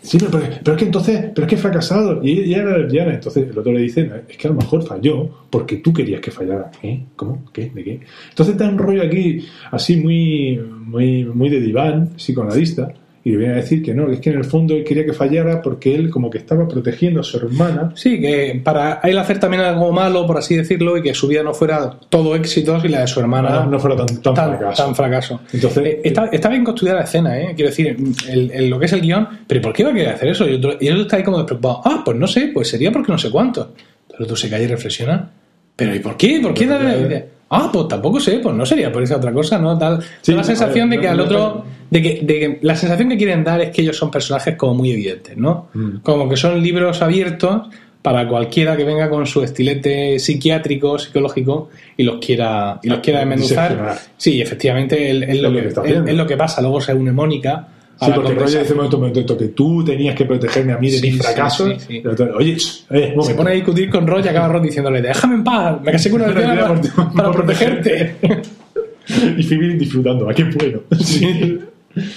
Sí, 0.00 0.18
pero, 0.18 0.30
pero- 0.32 0.74
es 0.76 0.78
que 0.80 0.84
entonces, 0.84 1.30
pero 1.34 1.46
es 1.46 1.48
que 1.48 1.54
he 1.54 1.58
fracasado 1.58 2.20
y 2.24 2.40
ella 2.40 2.62
era. 2.90 3.14
Entonces 3.14 3.48
el 3.48 3.56
otro 3.56 3.72
le 3.72 3.80
dice, 3.82 4.04
"No, 4.04 4.16
es 4.28 4.36
que 4.36 4.48
a 4.48 4.50
lo 4.50 4.56
mejor 4.56 4.82
falló 4.84 5.28
porque 5.48 5.76
tú 5.76 5.92
querías 5.92 6.20
que 6.20 6.30
fallara. 6.32 6.70
¿Eh? 6.82 7.04
¿Cómo? 7.16 7.44
¿Qué? 7.52 7.70
¿De 7.72 7.84
qué? 7.84 8.00
Entonces 8.30 8.54
está 8.54 8.68
un 8.68 8.78
rollo 8.78 9.02
aquí 9.02 9.44
así 9.70 9.96
muy, 9.96 10.58
muy, 10.58 11.24
muy 11.24 11.48
de 11.48 11.60
diván, 11.60 12.10
psicoanalista, 12.16 12.92
y 13.24 13.30
le 13.30 13.36
viene 13.36 13.52
a 13.52 13.56
decir 13.56 13.82
que 13.82 13.94
no, 13.94 14.06
que 14.08 14.14
es 14.14 14.20
que 14.20 14.30
en 14.30 14.38
el 14.38 14.44
fondo 14.44 14.74
él 14.74 14.82
quería 14.82 15.04
que 15.04 15.12
fallara 15.12 15.62
porque 15.62 15.94
él 15.94 16.10
como 16.10 16.28
que 16.28 16.38
estaba 16.38 16.66
protegiendo 16.66 17.20
a 17.20 17.22
su 17.22 17.36
hermana. 17.36 17.92
Sí, 17.94 18.20
que 18.20 18.60
para 18.64 19.00
él 19.04 19.16
hacer 19.18 19.38
también 19.38 19.62
algo 19.62 19.92
malo, 19.92 20.26
por 20.26 20.38
así 20.38 20.56
decirlo, 20.56 20.96
y 20.96 21.02
que 21.02 21.14
su 21.14 21.28
vida 21.28 21.42
no 21.44 21.54
fuera 21.54 21.90
todo 22.08 22.34
éxitos 22.34 22.84
y 22.84 22.88
la 22.88 23.00
de 23.02 23.06
su 23.06 23.20
hermana 23.20 23.50
no, 23.60 23.66
no 23.66 23.78
fuera 23.78 23.94
tan, 23.96 24.06
tan, 24.22 24.34
tan, 24.34 24.56
fracaso. 24.58 24.82
tan 24.84 24.94
fracaso. 24.96 25.40
Entonces, 25.52 25.84
Eh, 25.86 26.00
está, 26.04 26.26
está 26.32 26.48
bien 26.48 26.64
construida 26.64 26.94
la 26.96 27.02
escena, 27.04 27.38
¿eh? 27.38 27.52
Quiero 27.54 27.70
decir, 27.70 27.96
el, 28.28 28.50
el- 28.50 28.68
lo 28.70 28.78
que 28.80 28.86
es 28.86 28.92
el 28.92 29.00
guion, 29.02 29.28
pero 29.46 29.60
¿por 29.62 29.72
qué 29.72 29.84
va 29.84 29.90
a 29.90 29.94
querer 29.94 30.08
hacer 30.14 30.28
eso? 30.28 30.48
Y 30.48 30.54
otro, 30.54 30.76
y 30.80 30.88
otro 30.88 31.02
está 31.02 31.16
ahí 31.18 31.22
como 31.22 31.38
despreocupado. 31.38 31.80
Ah, 31.84 32.02
pues 32.04 32.16
no 32.18 32.26
sé, 32.26 32.50
pues 32.52 32.68
sería 32.68 32.90
porque 32.90 33.12
no 33.12 33.18
sé 33.18 33.30
cuánto. 33.30 33.72
Pero 34.10 34.26
tú 34.26 34.34
se 34.36 34.50
calla 34.50 34.64
y 34.64 34.66
reflexiona. 34.66 35.30
¿Pero 35.76 35.94
y 35.94 36.00
por 36.00 36.16
qué? 36.16 36.40
¿Por 36.42 36.52
qué? 36.54 36.66
Pero 36.66 37.24
Ah, 37.54 37.68
pues 37.72 37.86
tampoco 37.88 38.18
sé, 38.18 38.38
pues 38.38 38.54
no 38.54 38.64
sería 38.64 38.90
por 38.90 39.02
esa 39.02 39.16
otra 39.16 39.32
cosa, 39.32 39.58
¿no? 39.58 39.76
Tal, 39.78 40.02
Sí, 40.22 40.32
la 40.32 40.42
sensación 40.42 40.88
ver, 40.88 40.98
de 40.98 41.02
que 41.02 41.06
no- 41.08 41.12
al 41.12 41.20
otro. 41.20 41.64
De 41.90 42.00
que, 42.00 42.20
de 42.22 42.40
que 42.40 42.58
la 42.62 42.74
sensación 42.74 43.10
que 43.10 43.18
quieren 43.18 43.44
dar 43.44 43.60
es 43.60 43.70
que 43.70 43.82
ellos 43.82 43.96
son 43.98 44.10
personajes 44.10 44.56
como 44.56 44.74
muy 44.74 44.92
evidentes, 44.92 45.36
¿no? 45.36 45.68
Mm. 45.74 45.96
Como 46.02 46.26
que 46.28 46.36
son 46.38 46.62
libros 46.62 47.02
abiertos 47.02 47.68
para 48.00 48.26
cualquiera 48.26 48.76
que 48.76 48.84
venga 48.84 49.10
con 49.10 49.26
su 49.26 49.42
estilete 49.42 50.18
psiquiátrico, 50.18 50.98
psicológico 50.98 51.68
y 51.96 52.02
los 52.02 52.16
quiera 52.24 52.80
y 52.82 52.88
los 52.88 53.00
quiera 53.00 53.20
desmenuzar. 53.20 53.96
Sí, 54.16 54.40
efectivamente, 54.40 55.12
lo 55.12 55.52
que, 55.52 55.68
es 55.68 56.14
lo 56.16 56.26
que 56.26 56.36
pasa. 56.38 56.62
Luego 56.62 56.80
se 56.80 56.94
une 56.94 57.12
Mónica. 57.12 57.68
Sí, 58.00 58.06
porque 58.06 58.14
Roger 58.16 58.24
conversación. 58.34 58.62
dice 58.62 58.74
momento, 58.74 58.98
momento, 58.98 59.38
que 59.38 59.48
tú 59.48 59.84
tenías 59.84 60.14
que 60.16 60.24
protegerme 60.24 60.72
a 60.72 60.78
mí 60.78 60.90
de 60.90 60.98
Sí, 60.98 61.10
mis 61.12 61.22
fracasos. 61.22 61.74
sí, 61.86 62.02
el 62.04 62.30
Oye, 62.34 62.56
eh, 62.90 63.14
Se 63.22 63.34
pone 63.34 63.50
a 63.50 63.54
discutir 63.54 63.88
con 63.90 64.06
Roy 64.06 64.22
y 64.24 64.28
acaba 64.28 64.48
Roy 64.48 64.62
diciéndole, 64.62 65.00
déjame 65.02 65.34
en 65.36 65.44
paz, 65.44 65.80
me 65.82 65.92
casé 65.92 66.10
con 66.10 66.22
una 66.22 66.32
Por- 66.32 66.42
para, 66.42 66.66
por 66.68 67.12
para 67.14 67.30
protegerte. 67.32 68.16
y 69.38 69.42
Phoebe 69.44 69.74
disfrutando, 69.74 70.28
¿a 70.28 70.34
qué 70.34 70.44
bueno? 70.44 70.80
Sí. 70.98 71.58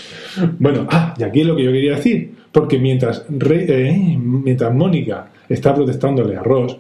Bueno, 0.60 0.86
ah, 0.92 1.14
y 1.18 1.24
aquí 1.24 1.42
es 1.42 1.48
lo 1.48 1.56
que 1.56 1.64
yo 1.64 1.72
quería 1.72 1.96
decir, 1.96 2.34
porque 2.52 2.78
mientras, 2.78 3.24
Rey- 3.30 3.66
eh, 3.70 4.18
mientras 4.20 4.74
Mónica 4.74 5.28
está 5.48 5.74
protestándole 5.74 6.36
a 6.36 6.44
Ross, 6.44 6.76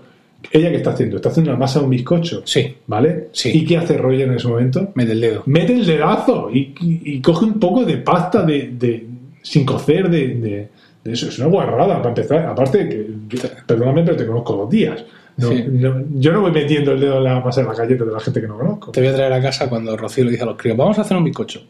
¿ella 0.51 0.69
qué 0.69 0.77
está 0.77 0.91
haciendo? 0.91 1.17
Está 1.17 1.29
haciendo 1.29 1.51
una 1.51 1.59
masa 1.59 1.79
de 1.79 1.85
un 1.85 1.91
bizcocho, 1.91 2.41
Sí, 2.45 2.75
¿vale? 2.87 3.29
Sí. 3.31 3.51
¿Y 3.53 3.65
qué 3.65 3.77
hace 3.77 3.97
Roger 3.97 4.27
en 4.29 4.33
ese 4.35 4.47
momento? 4.47 4.91
mete 4.95 5.11
el 5.13 5.21
dedo. 5.21 5.43
Mete 5.45 5.73
el 5.73 5.85
dedazo 5.85 6.49
y, 6.51 6.73
y- 6.81 7.01
y 7.15 7.21
coge 7.21 7.45
un 7.45 7.59
poco 7.59 7.83
de 7.85 7.97
pasta 7.97 8.43
de, 8.43 8.69
de- 8.77 9.05
sin 9.41 9.65
cocer 9.65 10.09
de, 10.09 10.27
de- 10.35 10.69
de 11.03 11.11
eso. 11.11 11.27
Es 11.27 11.37
una 11.39 11.47
guarrada 11.49 11.97
para 11.97 12.09
empezar. 12.09 12.45
Aparte, 12.45 12.87
que, 12.89 13.37
perdóname, 13.67 14.03
pero 14.03 14.17
te 14.17 14.25
conozco 14.25 14.55
dos 14.55 14.69
días. 14.69 15.03
No- 15.37 15.49
Sí. 15.49 15.65
no- 15.69 16.03
yo 16.15 16.31
no 16.31 16.41
voy 16.41 16.51
metiendo 16.51 16.93
el 16.93 16.99
dedo 17.01 17.17
en 17.17 17.23
la 17.25 17.39
masa 17.41 17.61
de 17.61 17.67
la 17.67 17.73
galleta 17.73 18.05
de 18.05 18.11
la 18.13 18.19
gente 18.19 18.39
que 18.41 18.47
no 18.47 18.57
conozco. 18.57 18.91
Te 18.91 19.01
voy 19.01 19.09
a 19.09 19.13
traer 19.15 19.33
a 19.33 19.41
casa 19.41 19.69
cuando 19.69 19.95
Rocío 19.97 20.23
le 20.23 20.31
dice 20.31 20.43
a 20.43 20.45
los 20.47 20.55
críos, 20.57 20.77
vamos 20.77 20.97
a 20.97 21.01
hacer 21.01 21.17
un 21.17 21.23
bizcocho. 21.25 21.61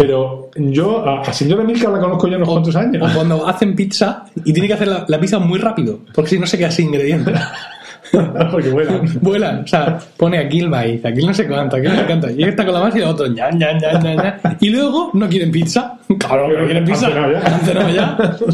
Pero 0.00 0.50
yo 0.56 1.06
a, 1.06 1.20
a 1.20 1.30
señora 1.30 1.62
Milka 1.62 1.90
la 1.90 2.00
conozco 2.00 2.26
ya 2.26 2.38
unos 2.38 2.48
cuantos 2.48 2.74
años. 2.74 3.02
O 3.02 3.14
cuando 3.14 3.46
hacen 3.46 3.76
pizza 3.76 4.24
y 4.46 4.50
tiene 4.50 4.66
que 4.66 4.72
hacer 4.72 4.88
la, 4.88 5.04
la 5.06 5.20
pizza 5.20 5.38
muy 5.38 5.58
rápido, 5.58 6.00
porque 6.14 6.30
si 6.30 6.38
no 6.38 6.46
se 6.46 6.56
queda 6.56 6.70
sin 6.70 6.86
ingredientes. 6.86 7.38
Porque 8.50 8.70
vuelan. 8.70 9.08
Vuelan, 9.20 9.62
o 9.62 9.66
sea, 9.68 10.00
pone 10.16 10.38
aquí 10.38 10.58
el 10.58 10.68
maíz, 10.68 11.04
aquí 11.04 11.24
no 11.24 11.32
sé 11.32 11.46
cuánto, 11.46 11.76
aquí 11.76 11.86
no 11.86 11.94
sé 11.94 12.06
cuánto. 12.06 12.28
Y 12.30 12.42
está 12.42 12.64
con 12.64 12.74
la 12.74 12.80
masa 12.80 12.98
y 12.98 13.02
el 13.02 13.08
otro, 13.08 13.28
ña, 13.28 13.50
ña, 13.52 13.72
ña, 13.74 14.00
ña. 14.00 14.40
Y 14.58 14.70
luego 14.70 15.10
no 15.12 15.28
quieren 15.28 15.52
pizza. 15.52 15.96
Claro 16.18 16.48
que 16.48 16.56
no 16.56 16.64
quieren 16.64 16.84
pizza. 16.84 17.08
Ya. 17.94 18.36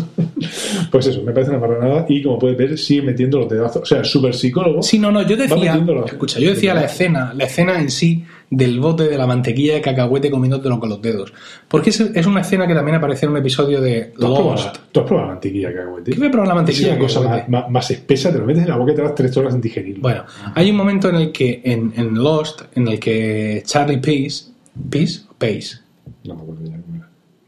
Pues 0.90 1.06
eso, 1.06 1.22
me 1.22 1.32
parece 1.32 1.50
una 1.50 1.60
marranada 1.60 2.04
y 2.08 2.22
como 2.22 2.38
puedes 2.38 2.58
ver, 2.58 2.76
sigue 2.78 3.02
metiendo 3.02 3.38
los 3.38 3.48
dedazos. 3.48 3.82
O 3.82 3.86
sea, 3.86 4.04
súper 4.04 4.34
psicólogo. 4.34 4.82
Sí, 4.82 4.98
no, 4.98 5.10
no, 5.10 5.22
yo 5.22 5.36
decía, 5.36 5.80
escucha, 6.04 6.38
yo 6.38 6.50
decía 6.50 6.74
la 6.74 6.84
escena, 6.84 7.32
la 7.34 7.44
escena 7.44 7.80
en 7.80 7.90
sí 7.90 8.22
del 8.50 8.78
bote 8.80 9.04
de 9.08 9.18
la 9.18 9.26
mantequilla 9.26 9.74
de 9.74 9.80
cacahuete 9.80 10.30
comiéndotelo 10.30 10.78
con 10.78 10.88
los 10.88 11.02
dedos. 11.02 11.32
Porque 11.68 11.90
es, 11.90 12.00
es 12.00 12.26
una 12.26 12.42
escena 12.42 12.66
que 12.66 12.74
también 12.74 12.96
aparece 12.96 13.26
en 13.26 13.32
un 13.32 13.38
episodio 13.38 13.80
de 13.80 14.12
¿Tú 14.16 14.24
has, 14.26 14.32
probado, 14.32 14.50
Lost. 14.52 14.76
tú 14.92 15.00
has 15.00 15.06
probado 15.06 15.26
la 15.28 15.32
mantequilla 15.34 15.68
de 15.68 15.74
cacahuete? 15.74 16.10
¿Qué 16.12 16.18
voy 16.18 16.28
a 16.28 16.30
probar 16.30 16.48
la 16.48 16.54
mantequilla 16.54 16.92
de 16.94 16.98
cosa 16.98 17.20
cacahuete? 17.22 17.50
más, 17.50 17.62
más- 17.62 17.70
más 17.70 17.90
espesa, 17.90 18.32
te 18.32 18.38
lo 18.38 18.46
metes 18.46 18.62
en 18.62 18.68
la 18.68 18.76
boca 18.76 18.92
y 18.92 18.94
te 18.94 19.02
das 19.02 19.14
tres 19.14 19.36
horas 19.36 19.54
en 19.54 19.60
digerirlo. 19.60 20.02
Bueno, 20.02 20.24
hay 20.54 20.70
un 20.70 20.76
momento 20.76 21.08
en 21.08 21.16
el 21.16 21.32
que, 21.32 21.60
en, 21.64 21.92
en 21.96 22.14
Lost, 22.14 22.62
en 22.74 22.86
el 22.88 23.00
que 23.00 23.62
Charlie 23.66 23.98
Peace, 23.98 24.44
¿Peace 24.90 25.22
Pace? 25.38 25.78
No 26.24 26.34
me 26.36 26.42
acuerdo 26.42 26.64
ya 26.64 26.76
cómo 26.80 26.96
era. 26.96 27.05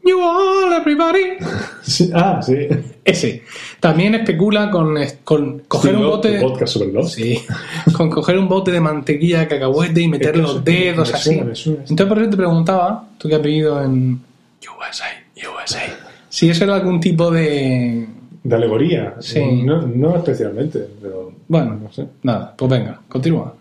You 0.09 0.19
all, 0.21 0.73
everybody. 0.73 1.37
Sí, 1.83 2.11
ah, 2.13 2.39
sí. 2.41 2.67
Ese. 3.03 3.43
También 3.79 4.13
especula 4.13 4.69
con, 4.69 4.95
con 5.23 5.59
coger 5.67 5.95
un 5.95 6.05
bote 6.05 6.29
de... 6.31 6.41
podcast 6.41 6.73
sobre. 6.73 7.03
Sí, 7.05 7.43
con 7.93 8.09
coger 8.09 8.37
un 8.37 8.47
bote 8.47 8.71
de 8.71 8.79
mantequilla 8.79 9.41
de 9.41 9.47
cacahuete 9.47 10.01
y 10.01 10.07
meter 10.07 10.33
que 10.33 10.37
los 10.37 10.63
dedos 10.63 11.13
así. 11.13 11.35
suena, 11.35 11.55
suena. 11.55 11.79
Entonces 11.81 12.05
por 12.07 12.19
eso 12.19 12.29
te 12.29 12.37
preguntaba, 12.37 13.07
tú 13.17 13.27
que 13.27 13.35
has 13.35 13.41
vivido 13.41 13.83
en 13.83 14.21
USA, 14.61 15.05
USA, 15.35 15.81
si 16.29 16.49
eso 16.49 16.63
era 16.63 16.75
algún 16.75 16.99
tipo 16.99 17.31
de... 17.31 18.07
De 18.43 18.55
alegoría. 18.55 19.15
Sí. 19.19 19.63
No, 19.63 19.81
no 19.81 20.15
especialmente, 20.17 20.87
pero. 21.01 21.33
Bueno, 21.47 21.79
no 21.81 21.91
sé. 21.91 22.07
nada, 22.23 22.53
pues 22.55 22.71
venga, 22.71 23.01
continúa. 23.07 23.55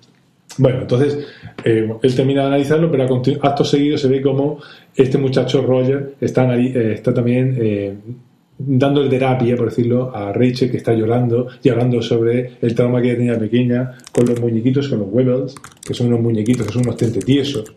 Bueno, 0.59 0.83
entonces 0.83 1.27
eh, 1.65 1.89
él 2.03 2.15
termina 2.15 2.43
de 2.43 2.47
analizarlo, 2.49 2.91
pero 2.91 3.05
a 3.05 3.49
acto 3.49 3.65
seguido 3.65 3.97
se 3.97 4.09
ve 4.09 4.21
como 4.21 4.59
este 4.95 5.19
muchacho 5.19 5.63
Roger 5.63 6.15
está, 6.21 6.57
eh, 6.57 6.93
está 6.95 7.15
también 7.15 7.57
eh, 7.61 7.95
dándole 8.59 9.09
terapia, 9.09 9.57
por 9.57 9.71
decirlo, 9.71 10.15
a 10.15 10.33
Rachel 10.33 10.71
que 10.71 10.79
está 10.79 10.93
llorando 10.93 11.47
y 11.63 11.69
hablando 11.69 12.03
sobre 12.03 12.59
el 12.61 12.75
trauma 12.75 13.01
que 13.01 13.09
ella 13.11 13.19
tenía 13.19 13.39
pequeña 13.39 13.93
con 14.13 14.27
los 14.27 14.41
muñequitos, 14.41 14.89
con 14.89 14.99
los 14.99 15.09
Webbles, 15.11 15.55
que 15.85 15.95
son 15.95 16.09
unos 16.09 16.21
muñequitos, 16.21 16.67
que 16.67 16.73
son 16.73 16.83
unos 16.83 16.97
tentetiesos. 16.97 17.73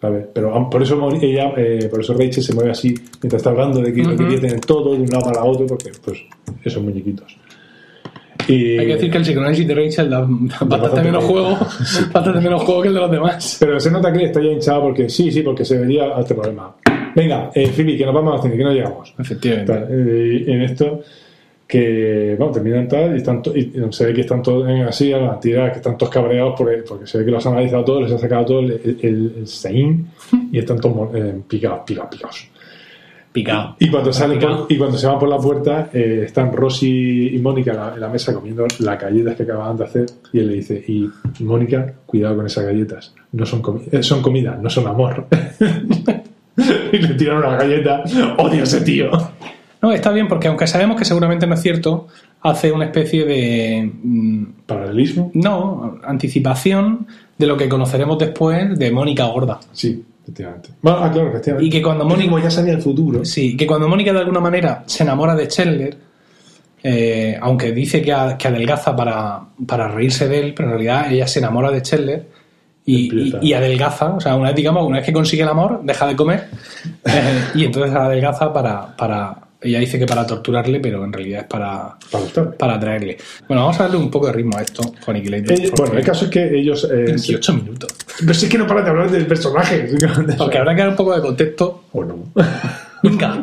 ¿sabes? 0.00 0.26
Pero 0.34 0.68
por 0.68 0.82
eso 0.82 1.10
ella, 1.20 1.52
eh, 1.56 1.86
por 1.88 2.00
eso 2.00 2.12
Rachel 2.14 2.42
se 2.42 2.52
mueve 2.54 2.72
así 2.72 2.92
mientras 3.22 3.34
está 3.34 3.50
hablando 3.50 3.80
de 3.80 3.92
que 3.92 4.02
lo 4.02 4.14
Ujú. 4.14 4.18
quería 4.18 4.40
tener 4.40 4.60
todo 4.60 4.94
de 4.94 5.02
un 5.02 5.08
lado 5.08 5.26
para 5.26 5.44
otro, 5.44 5.64
porque 5.66 5.92
pues 6.04 6.18
esos 6.64 6.82
muñequitos. 6.82 7.36
Y, 8.48 8.78
Hay 8.78 8.86
que 8.86 8.94
decir 8.94 9.10
que 9.10 9.18
el 9.18 9.24
psicoanálisis 9.24 9.66
de 9.66 9.74
Rachel 9.74 10.10
da, 10.10 10.26
da 10.66 10.78
bastante 10.78 11.02
menos 11.02 11.24
juego, 11.24 11.58
bastante 12.12 12.40
menos 12.40 12.62
juego 12.62 12.82
que 12.82 12.88
el 12.88 12.94
de 12.94 13.00
los 13.00 13.10
demás. 13.10 13.56
Pero 13.60 13.80
se 13.80 13.90
nota 13.90 14.12
que 14.12 14.24
está 14.24 14.40
ya 14.40 14.50
hinchado 14.50 14.82
porque 14.82 15.08
sí, 15.08 15.30
sí, 15.30 15.42
porque 15.42 15.64
se 15.64 15.78
vería 15.78 16.16
a 16.16 16.20
este 16.20 16.34
problema. 16.34 16.74
Venga, 17.14 17.50
eh, 17.54 17.66
Phoebe, 17.66 17.96
que 17.96 18.06
nos 18.06 18.14
vamos 18.14 18.36
al 18.36 18.42
cine, 18.42 18.56
que 18.56 18.64
no 18.64 18.72
llegamos. 18.72 19.14
Efectivamente. 19.18 19.72
Eh, 19.90 20.44
en 20.46 20.62
esto 20.62 21.02
que, 21.72 22.36
bueno, 22.38 22.52
terminan 22.52 22.86
tal 22.86 23.14
y, 23.14 23.16
están 23.16 23.40
y 23.54 23.72
se 23.92 24.04
ve 24.04 24.12
que 24.12 24.20
están 24.20 24.42
todos 24.42 24.68
en 24.68 24.82
así 24.82 25.10
a 25.10 25.18
la 25.18 25.40
tira, 25.40 25.72
que 25.72 25.78
están 25.78 25.96
todos 25.96 26.12
cabreados 26.12 26.54
porque, 26.56 26.84
porque 26.86 27.06
se 27.06 27.16
ve 27.16 27.24
que 27.24 27.30
los 27.30 27.46
han 27.46 27.54
analizado 27.54 27.84
todos, 27.84 28.02
les 28.02 28.12
ha 28.12 28.18
sacado 28.18 28.44
todo 28.44 28.60
el, 28.60 28.98
el, 29.00 29.34
el 29.38 29.48
Zayn 29.48 30.06
y 30.52 30.58
están 30.58 30.78
todos 30.78 31.14
eh, 31.14 31.40
picados, 31.48 31.80
picados, 31.86 32.10
picados. 32.10 32.51
Picado. 33.32 33.76
Y 33.78 33.88
cuando, 33.88 34.12
salen 34.12 34.38
por- 34.38 34.66
y 34.68 34.76
cuando 34.76 34.98
se 34.98 35.06
van 35.06 35.18
por 35.18 35.28
la 35.28 35.38
puerta, 35.38 35.88
eh, 35.92 36.22
están 36.26 36.52
Rosy 36.52 37.30
y 37.34 37.38
Mónica 37.38 37.70
en 37.70 37.76
la, 37.78 37.94
en 37.94 38.00
la 38.00 38.08
mesa 38.08 38.34
comiendo 38.34 38.66
las 38.80 39.00
galletas 39.00 39.36
que 39.36 39.44
acababan 39.44 39.76
de 39.78 39.84
hacer. 39.84 40.06
Y 40.32 40.40
él 40.40 40.48
le 40.48 40.54
dice: 40.54 40.84
Y 40.86 41.08
Mónica, 41.42 41.94
cuidado 42.04 42.36
con 42.36 42.46
esas 42.46 42.64
galletas. 42.66 43.14
No 43.32 43.46
son, 43.46 43.62
comi- 43.62 43.88
eh, 43.90 44.02
son 44.02 44.20
comida, 44.20 44.58
no 44.60 44.68
son 44.68 44.86
amor. 44.86 45.26
y 46.92 46.98
le 46.98 47.14
tiran 47.14 47.38
una 47.38 47.56
galleta. 47.56 48.02
¡Odio 48.38 48.60
a 48.60 48.64
ese 48.64 48.80
tío! 48.82 49.10
No, 49.80 49.90
está 49.92 50.12
bien, 50.12 50.28
porque 50.28 50.46
aunque 50.48 50.66
sabemos 50.66 50.96
que 50.96 51.04
seguramente 51.04 51.46
no 51.46 51.54
es 51.54 51.62
cierto, 51.62 52.06
hace 52.42 52.70
una 52.70 52.84
especie 52.84 53.24
de. 53.24 53.90
mm, 54.02 54.44
¿Paralelismo? 54.66 55.30
No, 55.34 55.98
anticipación 56.04 57.06
de 57.38 57.46
lo 57.46 57.56
que 57.56 57.68
conoceremos 57.68 58.18
después 58.18 58.78
de 58.78 58.90
Mónica 58.92 59.24
Gorda. 59.24 59.58
Sí, 59.72 60.04
efectivamente. 60.22 60.70
Bueno, 60.80 60.98
ah, 61.02 61.10
claro, 61.12 61.28
efectivamente. 61.28 61.66
Y 61.66 61.70
que 61.70 61.82
cuando 61.82 62.04
Mónica. 62.04 62.40
ya 62.40 62.50
sabía 62.50 62.72
el 62.74 62.82
futuro. 62.82 63.24
Sí, 63.24 63.56
que 63.56 63.66
cuando 63.66 63.88
Mónica 63.88 64.12
de 64.12 64.20
alguna 64.20 64.40
manera 64.40 64.84
se 64.86 65.02
enamora 65.02 65.34
de 65.34 65.48
Chandler, 65.48 65.96
eh, 66.82 67.38
aunque 67.40 67.72
dice 67.72 68.02
que, 68.02 68.12
a- 68.12 68.36
que 68.36 68.48
adelgaza 68.48 68.94
para, 68.96 69.40
para 69.66 69.88
reírse 69.88 70.28
de 70.28 70.40
él, 70.40 70.54
pero 70.54 70.68
en 70.68 70.72
realidad 70.74 71.12
ella 71.12 71.26
se 71.26 71.38
enamora 71.38 71.70
de 71.70 71.82
Chandler 71.82 72.26
y- 72.84 73.32
y 73.40 73.52
adelgaza. 73.52 74.14
O 74.14 74.20
sea, 74.20 74.34
una 74.34 74.48
vez, 74.48 74.56
digamos, 74.56 74.84
una 74.86 74.96
vez 74.98 75.06
que 75.06 75.12
consigue 75.12 75.42
el 75.44 75.48
amor, 75.48 75.80
deja 75.84 76.06
de 76.06 76.16
comer 76.16 76.48
eh, 77.04 77.44
y 77.54 77.64
entonces 77.64 77.94
adelgaza 77.94 78.52
para, 78.52 78.96
para. 78.96 79.36
Ella 79.64 79.78
dice 79.78 79.98
que 79.98 80.06
para 80.06 80.26
torturarle, 80.26 80.80
pero 80.80 81.04
en 81.04 81.12
realidad 81.12 81.42
es 81.42 81.46
para, 81.46 81.96
Para 82.10 82.52
para 82.58 82.74
atraerle. 82.74 83.16
Bueno, 83.46 83.62
vamos 83.62 83.78
a 83.80 83.84
darle 83.84 83.98
un 83.98 84.10
poco 84.10 84.26
de 84.26 84.32
ritmo 84.32 84.56
a 84.58 84.62
esto, 84.62 84.82
con 85.04 85.14
Aniquilator. 85.16 85.52
Eh, 85.58 85.70
bueno, 85.76 85.94
el 85.98 86.04
caso 86.04 86.24
es 86.24 86.30
que 86.30 86.58
ellos. 86.58 86.84
eh, 86.92 87.04
28 87.06 87.54
minutos. 87.54 87.90
Pero 88.20 88.34
si 88.34 88.46
es 88.46 88.50
que 88.52 88.58
no 88.58 88.66
paran 88.66 88.84
de 88.84 88.90
hablar 88.90 89.10
del 89.10 89.26
personaje. 89.26 89.88
Porque 90.38 90.58
habrá 90.58 90.74
que 90.74 90.80
dar 90.80 90.88
un 90.90 90.96
poco 90.96 91.14
de 91.14 91.20
contexto. 91.22 91.84
O 91.92 92.04
no. 92.04 92.24
Venga. 93.02 93.42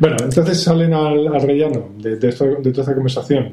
Bueno, 0.00 0.16
entonces 0.22 0.60
salen 0.62 0.92
al, 0.94 1.26
al 1.28 1.42
rellano 1.42 1.90
de, 1.98 2.16
de, 2.16 2.26
de 2.28 2.32
toda 2.32 2.82
esta 2.82 2.94
conversación. 2.94 3.52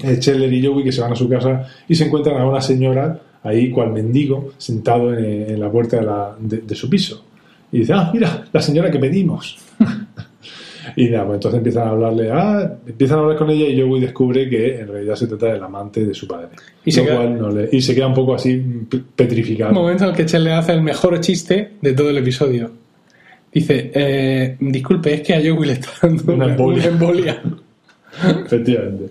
Eh, 0.00 0.16
Scheller 0.20 0.52
y 0.52 0.64
Joey 0.64 0.84
que 0.84 0.92
se 0.92 1.00
van 1.00 1.12
a 1.12 1.16
su 1.16 1.28
casa 1.28 1.66
y 1.88 1.94
se 1.94 2.04
encuentran 2.04 2.36
a 2.40 2.46
una 2.46 2.60
señora 2.60 3.20
ahí, 3.42 3.70
cual 3.70 3.92
mendigo, 3.92 4.52
sentado 4.58 5.12
en, 5.14 5.50
en 5.50 5.60
la 5.60 5.70
puerta 5.70 5.96
de, 5.98 6.02
la- 6.04 6.36
de 6.38 6.74
su 6.76 6.88
piso. 6.88 7.24
Y 7.72 7.80
dice, 7.80 7.92
ah, 7.92 8.10
mira, 8.12 8.44
la 8.52 8.60
señora 8.62 8.90
que 8.90 8.98
pedimos. 8.98 9.58
y 10.96 11.06
nada, 11.06 11.26
pues 11.26 11.36
entonces 11.36 11.58
empiezan 11.58 11.88
a 11.88 11.90
hablarle, 11.90 12.30
ah, 12.32 12.72
empiezan 12.86 13.18
a 13.18 13.22
hablar 13.22 13.36
con 13.36 13.50
ella 13.50 13.66
y 13.68 13.80
Joey 13.80 14.00
descubre 14.00 14.48
que 14.48 14.80
en 14.80 14.88
realidad 14.88 15.14
se 15.14 15.26
trata 15.26 15.46
del 15.52 15.62
amante 15.62 16.04
de 16.04 16.14
su 16.14 16.26
padre. 16.26 16.48
Y 16.84 16.90
se 16.92 17.02
queda- 17.04 17.16
cual 17.16 17.38
no 17.38 17.50
le- 17.50 17.68
y 17.72 17.80
se 17.80 17.94
queda 17.94 18.06
un 18.06 18.14
poco 18.14 18.34
así 18.34 18.62
petrificado. 19.16 19.70
Un 19.70 19.76
momento 19.76 20.04
en 20.04 20.10
el 20.10 20.16
que 20.16 20.26
Chen 20.26 20.44
le 20.44 20.52
hace 20.52 20.72
el 20.72 20.82
mejor 20.82 21.20
chiste 21.20 21.72
de 21.80 21.92
todo 21.92 22.10
el 22.10 22.18
episodio. 22.18 22.70
Dice, 23.52 23.90
eh, 23.94 24.56
disculpe, 24.60 25.14
es 25.14 25.20
que 25.22 25.34
a 25.34 25.38
Joey 25.38 25.66
le 25.68 25.72
está 25.72 25.88
dando 26.02 26.32
Una 26.34 26.46
embolia. 26.46 26.78
una 26.82 26.86
embolia. 26.88 27.42
Efectivamente. 28.46 29.04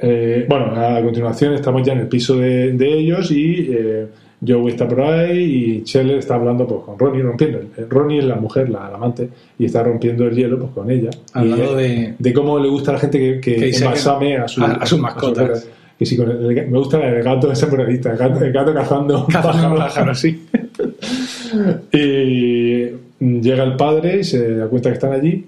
Eh, 0.00 0.46
bueno, 0.48 0.66
a 0.76 1.02
continuación 1.02 1.54
estamos 1.54 1.82
ya 1.84 1.92
en 1.92 2.00
el 2.00 2.08
piso 2.08 2.36
de, 2.36 2.72
de 2.72 2.98
ellos 2.98 3.30
y 3.32 3.68
eh, 3.72 4.06
Joey 4.46 4.68
está 4.68 4.86
por 4.86 5.00
ahí 5.00 5.38
y 5.82 5.86
Scheller 5.86 6.18
está 6.18 6.36
hablando 6.36 6.66
pues, 6.66 6.80
con 6.84 6.98
Ronnie, 6.98 7.22
rompiendo. 7.22 7.58
eh, 7.58 7.86
Ronnie 7.88 8.20
es 8.20 8.24
la 8.24 8.36
mujer, 8.36 8.70
la, 8.70 8.88
la 8.88 8.96
amante, 8.96 9.28
y 9.58 9.64
está 9.64 9.82
rompiendo 9.82 10.26
el 10.26 10.36
hielo 10.36 10.58
pues, 10.58 10.70
con 10.72 10.90
ella. 10.90 11.10
Hablando 11.32 11.74
de- 11.74 12.14
de 12.18 12.32
cómo 12.32 12.58
le 12.58 12.68
gusta 12.68 12.92
a 12.92 12.94
la 12.94 13.00
gente 13.00 13.18
que, 13.18 13.40
que, 13.40 13.68
a, 13.70 14.46
su, 14.48 14.62
a- 14.62 14.72
a 14.74 14.86
sus 14.86 14.98
mascotas. 15.00 15.68
que 15.98 16.06
sí, 16.06 16.16
con 16.16 16.30
el- 16.30 16.56
el- 16.58 16.68
me 16.68 16.78
gusta 16.78 17.04
el 17.04 17.22
gato 17.24 17.50
ese 17.50 17.66
moralista, 17.66 18.12
el 18.12 18.18
gato, 18.18 18.44
el 18.44 18.52
gato 18.52 18.72
cazando, 18.72 19.26
Cazando 19.26 19.76
pájaros. 19.76 20.18
sí. 20.20 20.46
Y 21.92 22.84
llega 23.20 23.64
el 23.64 23.76
padre 23.76 24.20
y 24.20 24.24
se 24.24 24.54
da 24.56 24.66
cuenta 24.68 24.90
que 24.90 24.94
están 24.94 25.12
allí. 25.12 25.46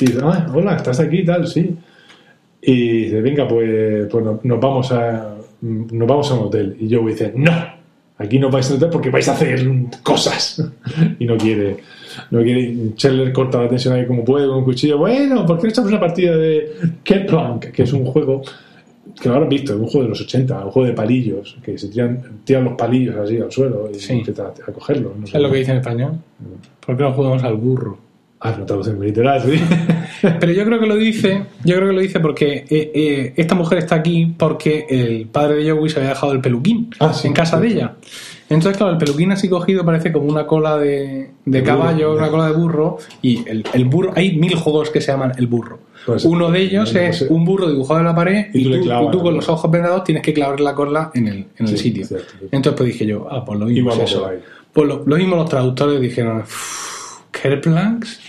Y 0.00 0.06
dice, 0.06 0.18
ah, 0.22 0.46
hola, 0.54 0.76
¿estás 0.76 1.00
aquí 1.00 1.18
y 1.18 1.24
tal? 1.24 1.46
Sí. 1.46 1.76
Y 2.62 3.02
dice, 3.04 3.20
venga, 3.20 3.46
pues, 3.46 4.06
pues 4.10 4.24
no- 4.24 4.40
nos, 4.42 4.60
vamos 4.60 4.90
a, 4.92 5.34
nos 5.60 6.08
vamos 6.08 6.30
a 6.30 6.34
un 6.34 6.40
hotel. 6.46 6.76
Y 6.80 6.92
Joey 6.92 7.12
dice, 7.12 7.32
no, 7.36 7.52
aquí 8.18 8.38
no 8.38 8.50
vais 8.50 8.70
a 8.70 8.74
hotel 8.74 8.88
porque 8.90 9.10
vais 9.10 9.28
a 9.28 9.32
hacer 9.32 9.66
cosas. 10.02 10.62
y 11.18 11.24
no 11.26 11.36
quiere. 11.36 11.76
No 12.30 12.42
quiere. 12.42 12.74
Scheller 12.96 13.32
corta 13.32 13.62
la 13.62 13.68
tensión 13.68 13.94
ahí 13.94 14.06
como 14.06 14.24
puede 14.24 14.46
con 14.46 14.58
un 14.58 14.64
cuchillo. 14.64 14.98
Bueno, 14.98 15.46
¿por 15.46 15.56
qué 15.58 15.64
no 15.64 15.68
echamos 15.70 15.90
una 15.90 16.00
partida 16.00 16.36
de 16.36 16.72
Kerplunk? 17.04 17.66
Que 17.66 17.82
es 17.84 17.92
un 17.92 18.04
juego 18.04 18.42
que 19.20 19.28
lo 19.28 19.34
habrán 19.34 19.48
visto, 19.48 19.72
es 19.74 19.80
un 19.80 19.86
juego 19.86 20.02
de 20.04 20.08
los 20.10 20.20
80, 20.20 20.64
un 20.66 20.70
juego 20.70 20.86
de 20.88 20.94
palillos, 20.94 21.56
que 21.62 21.76
se 21.78 21.88
tiran, 21.88 22.22
tiran 22.44 22.64
los 22.64 22.74
palillos 22.74 23.16
así 23.16 23.36
al 23.38 23.50
suelo 23.50 23.88
y 23.92 23.98
Sí. 23.98 24.12
intentan 24.12 24.46
a 24.66 24.72
cogerlos. 24.72 25.16
No 25.16 25.26
sé. 25.26 25.36
Es 25.36 25.42
lo 25.42 25.50
que 25.50 25.56
dice 25.58 25.72
en 25.72 25.78
español. 25.78 26.12
¿Por 26.84 26.96
qué 26.96 27.02
no 27.02 27.12
jugamos 27.12 27.42
al 27.42 27.54
burro? 27.56 27.98
Ah, 28.40 28.54
no 28.58 28.64
traducen 28.64 29.00
literal, 29.00 29.42
sí. 29.42 29.60
Pero 30.40 30.52
yo 30.52 30.64
creo 30.64 30.80
que 30.80 30.86
lo 30.86 30.96
dice, 30.96 31.42
yo 31.64 31.76
creo 31.76 31.88
que 31.88 31.94
lo 31.94 32.00
dice 32.00 32.20
porque 32.20 32.64
eh, 32.68 32.90
eh, 32.94 33.32
esta 33.36 33.54
mujer 33.54 33.78
está 33.78 33.96
aquí 33.96 34.34
porque 34.38 34.86
el 34.88 35.26
padre 35.26 35.56
de 35.62 35.70
Joey 35.70 35.88
se 35.90 35.98
había 35.98 36.10
dejado 36.10 36.32
el 36.32 36.40
peluquín 36.40 36.90
Ah, 36.98 37.12
sí, 37.12 37.28
en 37.28 37.32
casa 37.34 37.60
de 37.60 37.68
cierto. 37.70 37.84
ella. 37.86 37.96
Entonces, 38.50 38.78
claro, 38.78 38.92
el 38.92 38.98
peluquín 38.98 39.30
así 39.32 39.48
cogido 39.48 39.84
parece 39.84 40.10
como 40.10 40.26
una 40.26 40.46
cola 40.46 40.78
de, 40.78 41.30
de 41.44 41.58
De 41.58 41.62
caballo, 41.62 42.08
burro. 42.12 42.18
una 42.18 42.28
cola 42.30 42.46
de 42.46 42.52
burro, 42.52 42.98
y 43.20 43.46
el, 43.48 43.62
el 43.74 43.84
burro, 43.84 44.12
hay 44.16 44.36
mil 44.38 44.54
juegos 44.54 44.88
que 44.90 45.00
se 45.02 45.12
llaman 45.12 45.32
el 45.36 45.46
burro. 45.46 45.80
Pues, 46.06 46.24
Uno 46.24 46.50
de 46.50 46.60
ellos 46.62 46.94
no, 46.94 47.00
no 47.00 47.06
es 47.06 47.20
un 47.22 47.44
burro 47.44 47.68
dibujado 47.68 48.00
en 48.00 48.06
la 48.06 48.14
pared 48.14 48.46
Y 48.54 48.60
y, 48.60 48.64
tú 48.64 48.70
tú, 48.70 49.02
y 49.02 49.10
tú 49.10 49.22
con 49.22 49.34
los 49.34 49.46
ojos 49.50 49.70
vendados 49.70 50.04
tienes 50.04 50.22
que 50.22 50.32
clavar 50.32 50.58
la 50.60 50.74
cola 50.74 51.10
en 51.14 51.28
el, 51.28 51.36
en 51.58 51.66
el 51.66 51.68
Sí, 51.68 51.76
sitio. 51.76 52.06
cierto, 52.06 52.26
cierto. 52.30 52.56
Entonces 52.56 52.78
pues 52.78 52.92
dije 52.92 53.04
yo, 53.06 53.28
ah, 53.30 53.44
pues 53.44 53.58
lo 53.60 53.66
mismo 53.66 53.92
es 53.92 53.98
eso. 53.98 54.30
Pues 54.72 54.88
lo, 54.88 55.02
lo 55.04 55.16
mismo 55.16 55.36
los 55.36 55.48
traductores 55.50 56.00
dijeron, 56.00 56.38
"Uff, 56.40 57.20
¿Kerplanks? 57.30 58.20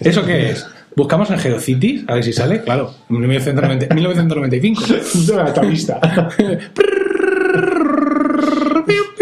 ¿Eso 0.00 0.24
qué 0.24 0.50
es? 0.50 0.66
Buscamos 0.98 1.30
en 1.30 1.38
Geocities, 1.38 2.02
a 2.08 2.14
ver 2.14 2.24
si 2.24 2.32
sale, 2.32 2.60
claro, 2.60 2.92
en 3.08 3.20
1990 3.20 3.94
1995. 3.94 4.82
Dame 5.28 5.44
la 5.44 5.54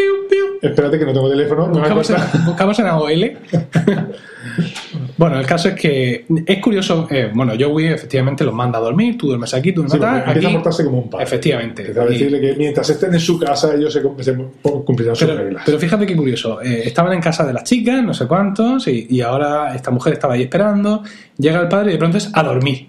Espérate 0.68 0.98
que 0.98 1.04
no 1.04 1.12
tengo 1.12 1.30
teléfono. 1.30 1.68
Buscamos 1.68 2.10
en, 2.10 2.16
buscamos 2.46 2.78
en 2.78 2.86
AOL. 2.86 3.32
bueno, 5.16 5.38
el 5.38 5.46
caso 5.46 5.68
es 5.68 5.74
que 5.74 6.26
es 6.46 6.58
curioso. 6.62 7.06
eh, 7.10 7.30
bueno, 7.34 7.52
Joey 7.58 7.86
efectivamente 7.86 8.44
los 8.44 8.54
manda 8.54 8.78
a 8.78 8.82
dormir. 8.82 9.16
Tú 9.18 9.28
duermes 9.28 9.52
aquí, 9.54 9.72
tú 9.72 9.82
duermes 9.82 9.92
Sí, 9.94 9.98
tal. 10.00 10.24
empieza 10.26 10.48
a 10.48 10.52
portarse 10.52 10.84
como 10.84 10.98
un 10.98 11.10
padre. 11.10 11.24
Efectivamente. 11.24 11.82
Empieza 11.82 12.02
a 12.02 12.06
decirle 12.06 12.40
que 12.40 12.54
mientras 12.56 12.88
estén 12.90 13.14
en 13.14 13.20
su 13.20 13.38
casa, 13.38 13.74
ellos 13.74 13.92
se 13.92 14.02
cumplirán 14.02 15.16
sus 15.16 15.26
pero, 15.28 15.38
reglas. 15.42 15.62
pero 15.64 15.78
fíjate 15.78 16.06
qué 16.06 16.16
curioso. 16.16 16.60
eh, 16.62 16.82
estaban 16.84 17.12
en 17.12 17.20
casa 17.20 17.44
de 17.46 17.52
las 17.52 17.64
chicas, 17.64 18.02
no 18.02 18.14
sé 18.14 18.26
cuántos, 18.26 18.86
y, 18.88 19.06
y 19.10 19.20
ahora 19.20 19.74
esta 19.74 19.90
mujer 19.90 20.14
estaba 20.14 20.34
ahí 20.34 20.42
esperando. 20.42 21.02
Llega 21.38 21.60
el 21.60 21.68
padre 21.68 21.90
y 21.90 21.92
de 21.94 21.98
pronto 21.98 22.18
es 22.18 22.30
a 22.32 22.42
dormir. 22.42 22.88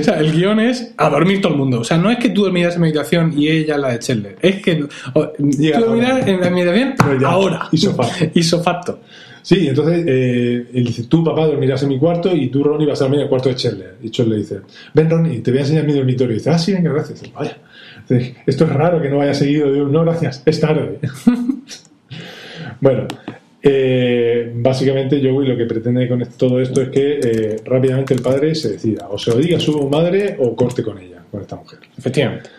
O 0.00 0.02
sea, 0.02 0.18
el 0.18 0.32
guion 0.32 0.60
es 0.60 0.94
a 0.96 1.10
dormir 1.10 1.42
todo 1.42 1.52
el 1.52 1.58
mundo. 1.58 1.80
O 1.80 1.84
sea, 1.84 1.98
no 1.98 2.10
es 2.10 2.18
que 2.18 2.30
tú 2.30 2.44
dormirás 2.44 2.76
en 2.76 2.80
mi 2.82 2.88
habitación 2.88 3.34
y 3.36 3.48
ella 3.48 3.74
en 3.74 3.80
la 3.82 3.92
de 3.92 3.98
Chandler. 3.98 4.36
Es 4.40 4.62
que 4.62 4.86
o, 5.14 5.32
Llega 5.38 5.78
tú 5.78 5.84
dormirás 5.86 6.26
en 6.26 6.40
la 6.40 6.94
Pero 6.96 7.20
ya, 7.20 7.28
ahora. 7.28 7.68
ipso 7.70 7.94
facto. 7.94 8.24
Ipso 8.34 8.62
facto. 8.62 9.00
Sí, 9.42 9.68
entonces 9.68 10.04
eh, 10.06 10.66
él 10.74 10.84
dice, 10.84 11.04
tú 11.04 11.24
papá 11.24 11.46
dormirás 11.46 11.82
en 11.82 11.90
mi 11.90 11.98
cuarto 11.98 12.34
y 12.34 12.48
tú 12.48 12.62
Ronnie 12.62 12.86
vas 12.86 13.00
a 13.00 13.04
dormir 13.04 13.20
en 13.20 13.24
el 13.24 13.28
cuarto 13.30 13.48
de 13.48 13.56
Chandler. 13.56 13.96
Y 14.02 14.10
Chandler 14.10 14.38
le 14.38 14.42
dice, 14.42 14.60
ven 14.94 15.10
Ronnie, 15.10 15.40
te 15.40 15.50
voy 15.50 15.58
a 15.58 15.62
enseñar 15.62 15.84
mi 15.84 15.92
dormitorio. 15.92 16.32
Y 16.34 16.38
dice, 16.38 16.50
ah, 16.50 16.58
sí, 16.58 16.72
venga, 16.72 16.92
gracias. 16.92 17.22
Y, 17.24 17.30
Vaya, 17.30 17.56
Dice, 18.08 18.36
esto 18.46 18.64
es 18.64 18.70
raro 18.70 19.00
que 19.02 19.10
no 19.10 19.20
haya 19.20 19.34
seguido. 19.34 19.72
Digo, 19.72 19.86
no, 19.88 20.02
gracias, 20.02 20.42
es 20.46 20.60
tarde. 20.60 20.98
bueno, 22.80 23.06
eh, 23.62 24.52
básicamente 24.54 25.20
Joey 25.22 25.48
lo 25.48 25.56
que 25.56 25.64
pretende 25.66 26.08
con 26.08 26.22
todo 26.36 26.60
esto 26.60 26.80
es 26.82 26.88
que 26.90 27.20
eh, 27.22 27.56
rápidamente 27.64 28.14
el 28.14 28.22
padre 28.22 28.54
se 28.54 28.70
decida, 28.72 29.08
o 29.10 29.18
se 29.18 29.30
lo 29.32 29.36
diga 29.38 29.56
a 29.56 29.60
su 29.60 29.88
madre 29.88 30.36
o 30.38 30.54
corte 30.54 30.82
con 30.82 30.98
ella, 30.98 31.22
con 31.30 31.40
esta 31.40 31.56
mujer. 31.56 31.80
Efectivamente. 31.96 32.50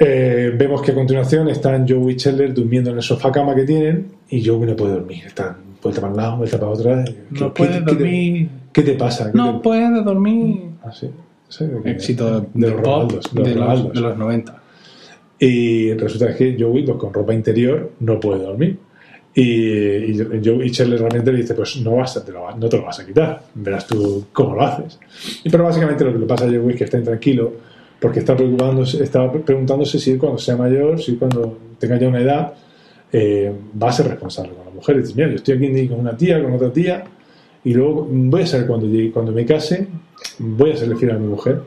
Eh, 0.00 0.52
vemos 0.56 0.80
que 0.82 0.92
a 0.92 0.94
continuación 0.94 1.48
están 1.48 1.86
Joe 1.88 2.12
y 2.12 2.16
Chandler 2.16 2.54
durmiendo 2.54 2.90
en 2.90 2.96
el 2.98 3.02
sofá 3.02 3.32
cama 3.32 3.54
que 3.54 3.64
tienen 3.64 4.06
y 4.28 4.44
Joe 4.46 4.64
no 4.64 4.76
puede 4.76 4.92
dormir. 4.92 5.24
Están 5.26 5.56
vuelta 5.82 6.00
para 6.00 6.12
un 6.12 6.16
lado, 6.18 6.36
vuelta 6.36 6.58
para 6.58 6.70
otra. 6.72 7.04
¿Qué- 7.04 7.14
No 7.30 7.52
qué- 7.52 7.64
puede 7.64 7.72
qué 7.78 7.84
te- 7.84 7.94
dormir. 7.94 8.48
¿Qué 8.72 8.82
te 8.82 8.92
pasa? 8.94 9.32
¿Qué 9.32 9.36
No 9.38 9.56
te- 9.56 9.62
puede 9.64 10.02
dormir. 10.04 10.60
Ah, 10.84 10.92
sí. 10.92 11.08
Éxito 11.84 12.46
de, 12.52 12.70
los 12.70 12.80
pop 12.82 13.10
Ronaldos, 13.10 13.34
de 13.34 13.54
los, 13.54 13.92
de 13.94 14.00
los 14.00 14.18
90. 14.18 14.62
Y 15.40 15.92
resulta 15.94 16.36
que 16.36 16.56
Joey, 16.60 16.84
pues, 16.84 16.98
con 16.98 17.12
ropa 17.12 17.32
interior, 17.32 17.92
no 18.00 18.20
puede 18.20 18.42
dormir. 18.42 18.78
Y, 19.40 20.20
y 20.20 20.70
Chandler 20.72 20.98
realmente 20.98 21.30
le 21.30 21.38
dice, 21.38 21.54
pues 21.54 21.76
no, 21.76 21.94
vas 21.94 22.16
a, 22.16 22.24
te 22.24 22.32
lo, 22.32 22.50
no 22.56 22.68
te 22.68 22.76
lo 22.76 22.84
vas 22.84 22.98
a 22.98 23.06
quitar, 23.06 23.40
verás 23.54 23.86
tú 23.86 24.26
cómo 24.32 24.56
lo 24.56 24.62
haces. 24.62 24.98
Y 25.44 25.48
pero 25.48 25.62
básicamente 25.62 26.04
lo 26.04 26.12
que 26.12 26.18
le 26.18 26.26
pasa 26.26 26.44
a 26.44 26.48
Joey 26.48 26.70
es 26.70 26.76
que 26.76 26.84
está 26.84 26.98
intranquilo 26.98 27.52
porque 28.00 28.18
está, 28.18 28.34
preocupándose, 28.34 29.00
está 29.00 29.30
preguntándose 29.30 30.00
si 30.00 30.18
cuando 30.18 30.38
sea 30.38 30.56
mayor, 30.56 31.00
si 31.00 31.14
cuando 31.14 31.56
tenga 31.78 31.96
ya 32.00 32.08
una 32.08 32.20
edad, 32.20 32.52
eh, 33.12 33.52
va 33.80 33.90
a 33.90 33.92
ser 33.92 34.08
responsable 34.08 34.54
con 34.54 34.64
la 34.64 34.72
mujer. 34.72 34.96
Y 34.96 35.00
dice, 35.02 35.14
mira, 35.14 35.28
yo 35.28 35.36
estoy 35.36 35.54
aquí 35.54 35.86
con 35.86 36.00
una 36.00 36.16
tía, 36.16 36.42
con 36.42 36.52
otra 36.54 36.72
tía, 36.72 37.04
y 37.62 37.74
luego 37.74 38.08
voy 38.10 38.42
a 38.42 38.46
saber 38.46 38.66
cuando, 38.66 38.88
llegue, 38.88 39.12
cuando 39.12 39.30
me 39.30 39.46
case, 39.46 39.86
voy 40.38 40.72
a 40.72 40.76
serle 40.76 40.96
fiel 40.96 41.12
a 41.12 41.14
mi 41.14 41.28
mujer. 41.28 41.60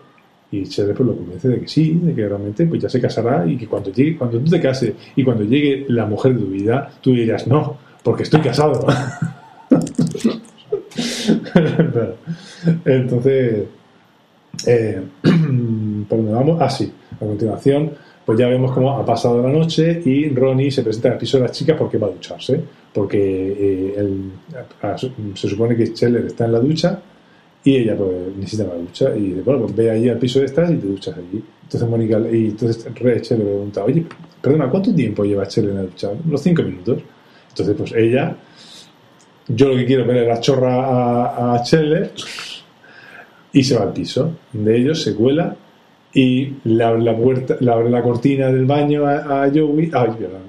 Y 0.51 0.63
Chandler 0.63 0.97
pues, 0.97 1.07
lo 1.07 1.15
convence 1.15 1.47
de 1.47 1.61
que 1.61 1.67
sí, 1.67 1.97
de 2.01 2.13
que 2.13 2.27
realmente 2.27 2.65
pues 2.65 2.81
ya 2.81 2.89
se 2.89 2.99
casará 2.99 3.47
y 3.47 3.55
que 3.57 3.67
cuando 3.67 3.89
llegue, 3.91 4.17
cuando 4.17 4.39
tú 4.39 4.51
te 4.51 4.59
cases 4.59 4.93
y 5.15 5.23
cuando 5.23 5.43
llegue 5.43 5.85
la 5.89 6.05
mujer 6.05 6.33
de 6.33 6.41
tu 6.41 6.47
vida, 6.47 6.91
tú 7.01 7.13
dirás 7.13 7.47
no, 7.47 7.77
porque 8.03 8.23
estoy 8.23 8.41
casado. 8.41 8.85
Entonces, 12.85 13.63
eh, 14.67 15.01
¿por 15.21 16.17
dónde 16.17 16.33
vamos? 16.33 16.57
Ah, 16.59 16.69
sí, 16.69 16.91
a 17.15 17.19
continuación, 17.19 17.91
pues 18.25 18.37
ya 18.37 18.47
vemos 18.47 18.73
cómo 18.73 18.97
ha 18.97 19.05
pasado 19.05 19.41
la 19.41 19.49
noche 19.49 20.01
y 20.05 20.27
Ronnie 20.29 20.69
se 20.69 20.83
presenta 20.83 21.11
al 21.11 21.17
piso 21.17 21.37
de 21.37 21.43
las 21.43 21.53
chicas 21.53 21.77
porque 21.77 21.97
va 21.97 22.07
a 22.07 22.11
ducharse. 22.11 22.61
Porque 22.93 23.95
eh, 23.97 24.13
se 25.33 25.47
supone 25.47 25.77
que 25.77 25.87
Scheller 25.87 26.25
está 26.25 26.45
en 26.45 26.51
la 26.51 26.59
ducha 26.59 27.01
y 27.63 27.75
ella 27.77 27.95
pues 27.95 28.11
necesita 28.37 28.63
la 28.65 28.75
ducha 28.75 29.15
y 29.15 29.21
dice, 29.29 29.41
bueno, 29.41 29.61
pues 29.61 29.75
ve 29.75 29.91
ahí 29.91 30.09
al 30.09 30.17
piso 30.17 30.39
de 30.39 30.45
estas 30.45 30.71
y 30.71 30.75
te 30.77 30.87
duchas 30.87 31.15
allí. 31.17 31.43
Entonces 31.63 31.89
Mónica, 31.89 32.19
y 32.31 32.45
entonces 32.47 32.85
Rachel 32.99 33.39
le 33.39 33.45
pregunta, 33.45 33.83
oye, 33.83 34.05
perdona, 34.41 34.69
¿cuánto 34.69 34.93
tiempo 34.93 35.23
lleva 35.23 35.45
Scheller 35.45 35.69
en 35.71 35.75
la 35.77 35.81
ducha? 35.83 36.09
Unos 36.25 36.41
cinco 36.41 36.63
minutos. 36.63 36.99
Entonces 37.49 37.75
pues 37.77 37.93
ella, 37.93 38.35
yo 39.47 39.69
lo 39.69 39.75
que 39.75 39.85
quiero 39.85 40.01
es 40.03 40.07
ver 40.07 40.27
la 40.27 40.39
chorra 40.39 40.73
a, 40.75 41.55
a 41.55 41.65
Scheller 41.65 42.11
y 43.53 43.63
se 43.63 43.75
va 43.75 43.83
al 43.83 43.93
piso. 43.93 44.31
De 44.53 44.77
ellos 44.77 45.01
se 45.03 45.13
cuela 45.15 45.55
y 46.13 46.53
le 46.65 46.83
abre 46.83 47.03
la 47.03 47.15
puerta, 47.15 47.55
le 47.59 47.71
abre 47.71 47.89
la 47.89 48.01
cortina 48.01 48.47
del 48.47 48.65
baño 48.65 49.05
a, 49.05 49.43
a 49.43 49.49
Joey, 49.49 49.91
ay, 49.93 50.09
perdón, 50.19 50.41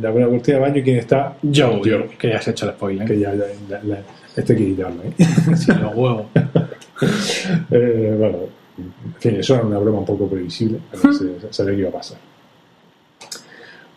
le, 0.00 0.08
abre 0.08 0.22
la 0.24 0.28
cortina 0.28 0.58
del 0.58 0.62
baño 0.70 0.78
y 0.78 0.82
quién 0.82 0.96
está 0.98 1.36
Joe, 1.42 1.80
Joe. 1.84 2.08
que 2.18 2.28
ya 2.28 2.36
has 2.38 2.48
hecho 2.48 2.66
el 2.66 2.72
spoiler. 2.72 3.06
que 3.06 3.18
ya, 3.18 3.32
ya, 3.34 3.44
ya- 3.68 3.82
ya- 3.84 4.02
esto 4.36 4.52
hay 4.52 4.58
que 4.58 4.64
quitarlo, 4.66 5.02
¿eh? 5.02 5.12
Sí, 5.56 5.72
los 5.72 5.94
huevos. 5.94 6.26
Eh, 7.70 8.14
bueno, 8.18 8.38
en 8.78 9.14
fin, 9.18 9.34
eso 9.36 9.54
era 9.56 9.64
una 9.64 9.78
broma 9.78 9.98
un 9.98 10.04
poco 10.06 10.28
previsible, 10.28 10.78
pero 10.90 11.12
se, 11.12 11.40
se 11.40 11.52
sabía 11.52 11.74
que 11.74 11.80
iba 11.80 11.88
a 11.90 11.92
pasar. 11.92 12.18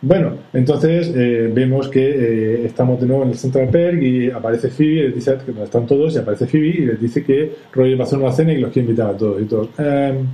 Bueno, 0.00 0.32
entonces 0.52 1.12
eh, 1.14 1.50
vemos 1.52 1.88
que 1.88 2.00
eh, 2.08 2.66
estamos 2.66 3.00
de 3.00 3.06
nuevo 3.06 3.22
en 3.24 3.30
el 3.30 3.36
Central 3.38 3.68
Perk 3.68 4.00
y 4.02 4.30
aparece 4.30 4.68
Phoebe, 4.68 4.92
y 4.92 5.02
les 5.06 5.14
dice 5.16 5.38
que 5.44 5.52
no 5.52 5.64
están 5.64 5.86
todos, 5.86 6.14
y 6.14 6.18
aparece 6.18 6.46
Phoebe 6.46 6.66
y 6.68 6.86
les 6.86 7.00
dice 7.00 7.24
que 7.24 7.52
Roger 7.72 7.98
va 7.98 8.04
a 8.04 8.06
hacer 8.06 8.18
una 8.18 8.32
cena 8.32 8.52
y 8.52 8.56
que 8.56 8.62
los 8.62 8.72
quiere 8.72 8.88
invitar 8.88 9.10
a 9.10 9.16
todos. 9.16 9.42
Y 9.42 9.44
todos, 9.46 9.68
"Em, 9.78 10.26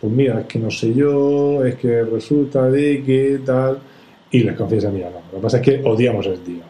pues 0.00 0.12
mira, 0.12 0.40
es 0.40 0.46
que 0.46 0.58
no 0.58 0.70
sé 0.70 0.92
yo, 0.94 1.64
es 1.64 1.76
que 1.76 2.02
resulta 2.02 2.70
de 2.70 3.02
que 3.02 3.40
tal. 3.44 3.78
Y 4.30 4.40
les 4.44 4.54
confiesa, 4.56 4.90
mira, 4.90 5.08
no, 5.10 5.20
lo 5.32 5.38
que 5.38 5.42
pasa 5.42 5.56
es 5.58 5.62
que 5.62 5.80
odiamos 5.88 6.26
al 6.26 6.38
tío. 6.40 6.62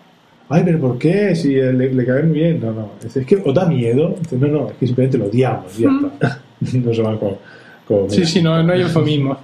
Ay, 0.51 0.63
pero 0.65 0.81
¿por 0.81 0.99
qué? 0.99 1.35
Si 1.35 1.55
le, 1.55 1.73
le 1.93 2.07
cae 2.07 2.23
muy 2.23 2.39
bien. 2.39 2.61
No, 2.61 2.73
no. 2.73 2.91
Es 3.05 3.27
que 3.27 3.37
os 3.37 3.55
da 3.55 3.67
miedo. 3.67 4.15
No, 4.33 4.47
no, 4.47 4.71
es 4.71 4.77
que 4.77 4.87
simplemente 4.87 5.19
lo 5.19 5.27
odiamos. 5.27 5.77
Ya 5.77 5.89
está. 5.91 6.41
no 6.79 6.95
se 6.95 7.03
van 7.03 7.19
con. 7.19 7.37
con 7.87 8.11
Sí, 8.11 8.25
sí, 8.25 8.43
no, 8.43 8.63
no 8.63 8.73
hay 8.73 8.83
eufemismo. 8.83 9.37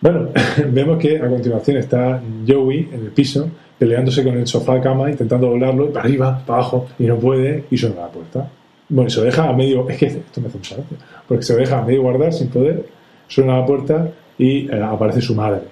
Bueno, 0.00 0.28
vemos 0.72 0.98
que 0.98 1.18
a 1.18 1.28
continuación 1.28 1.76
está 1.78 2.22
Joey 2.46 2.88
en 2.92 3.00
el 3.00 3.10
piso 3.10 3.50
peleándose 3.80 4.22
con 4.22 4.36
el 4.36 4.46
sofá 4.46 4.78
cama, 4.78 5.10
intentando 5.10 5.46
doblarlo 5.46 5.86
y 5.86 5.88
para 5.88 6.04
arriba, 6.04 6.42
para 6.46 6.58
abajo, 6.58 6.86
y 6.98 7.04
no 7.04 7.16
puede, 7.16 7.64
y 7.70 7.78
suena 7.78 8.02
la 8.02 8.08
puerta. 8.08 8.46
Bueno, 8.90 9.08
y 9.08 9.10
se 9.10 9.20
lo 9.20 9.24
deja 9.24 9.48
a 9.48 9.54
medio. 9.54 9.88
Es 9.88 9.96
que 9.96 10.06
esto 10.06 10.40
me 10.42 10.48
hace 10.48 10.58
mucha 10.58 10.76
gracia. 10.76 10.98
Porque 11.26 11.42
se 11.42 11.54
lo 11.54 11.60
deja 11.60 11.78
a 11.78 11.82
medio 11.82 12.02
guardar 12.02 12.30
sin 12.30 12.48
poder, 12.48 12.84
suena 13.26 13.58
la 13.58 13.64
puerta 13.64 14.10
y 14.36 14.70
eh, 14.70 14.82
aparece 14.82 15.22
su 15.22 15.34
madre. 15.34 15.62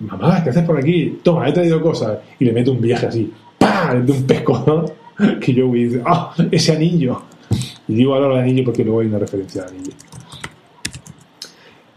Mamá, 0.00 0.42
¿qué 0.42 0.48
haces 0.48 0.64
por 0.64 0.78
aquí? 0.78 1.18
Toma, 1.22 1.46
he 1.46 1.52
traído 1.52 1.78
cosas. 1.82 2.20
Y 2.38 2.46
le 2.46 2.52
mete 2.52 2.70
un 2.70 2.80
viaje 2.80 3.06
así, 3.06 3.30
mete 3.94 4.12
un 4.12 4.22
pescozón 4.24 4.86
que 5.40 5.54
Joey 5.54 5.84
dice, 5.84 6.02
¡ah! 6.06 6.34
Ese 6.50 6.72
anillo. 6.72 7.22
Y 7.88 7.94
digo 7.94 8.14
ahora 8.14 8.34
el 8.34 8.40
anillo 8.40 8.64
porque 8.64 8.84
luego 8.84 9.00
hay 9.00 9.06
una 9.08 9.18
referencia 9.18 9.62
al 9.62 9.68
anillo. 9.70 9.92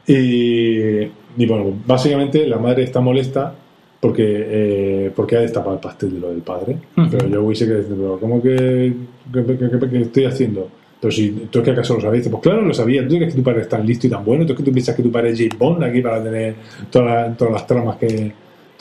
Y, 0.08 1.02
y 1.38 1.46
bueno, 1.48 1.74
básicamente 1.86 2.46
la 2.48 2.58
madre 2.58 2.84
está 2.84 3.00
molesta 3.00 3.54
porque, 4.00 4.24
eh, 4.28 5.12
porque 5.16 5.38
ha 5.38 5.42
destapado 5.42 5.74
el 5.76 5.80
pastel 5.80 6.14
de 6.16 6.20
lo 6.20 6.30
del 6.30 6.42
padre. 6.42 6.78
Pero 7.10 7.28
yo 7.28 7.56
se 7.56 7.66
queda 7.68 7.78
diciendo, 7.80 8.02
pero 8.04 8.20
¿cómo 8.20 8.42
que, 8.42 8.94
que, 9.32 9.46
que- 9.46 9.80
que- 9.80 9.90
que 9.90 10.02
estoy 10.02 10.26
haciendo? 10.26 10.68
Pero 11.00 11.12
si 11.12 11.30
tú 11.50 11.60
es 11.60 11.66
que 11.66 11.72
acaso 11.72 11.96
lo 11.96 12.02
sabías, 12.02 12.28
pues 12.30 12.44
claro, 12.44 12.62
lo 12.62 12.74
sabía. 12.74 13.08
Tú 13.08 13.16
crees 13.16 13.34
que 13.34 13.40
tu 13.40 13.44
padre 13.44 13.62
es 13.62 13.70
tan 13.70 13.86
listo 13.86 14.06
y 14.08 14.10
tan 14.10 14.24
bueno. 14.24 14.46
Tú 14.46 14.54
es 14.54 14.58
que 14.58 14.64
tú 14.64 14.72
piensas 14.72 14.96
que 14.96 15.02
tu 15.04 15.12
padre 15.12 15.32
es 15.32 15.38
James 15.38 15.58
Bond 15.58 15.84
aquí 15.84 16.02
para 16.02 16.24
tener 16.24 16.56
todas 16.92 17.28
las, 17.30 17.38
todas 17.38 17.54
las 17.54 17.68
tramas 17.68 17.98
que. 17.98 18.32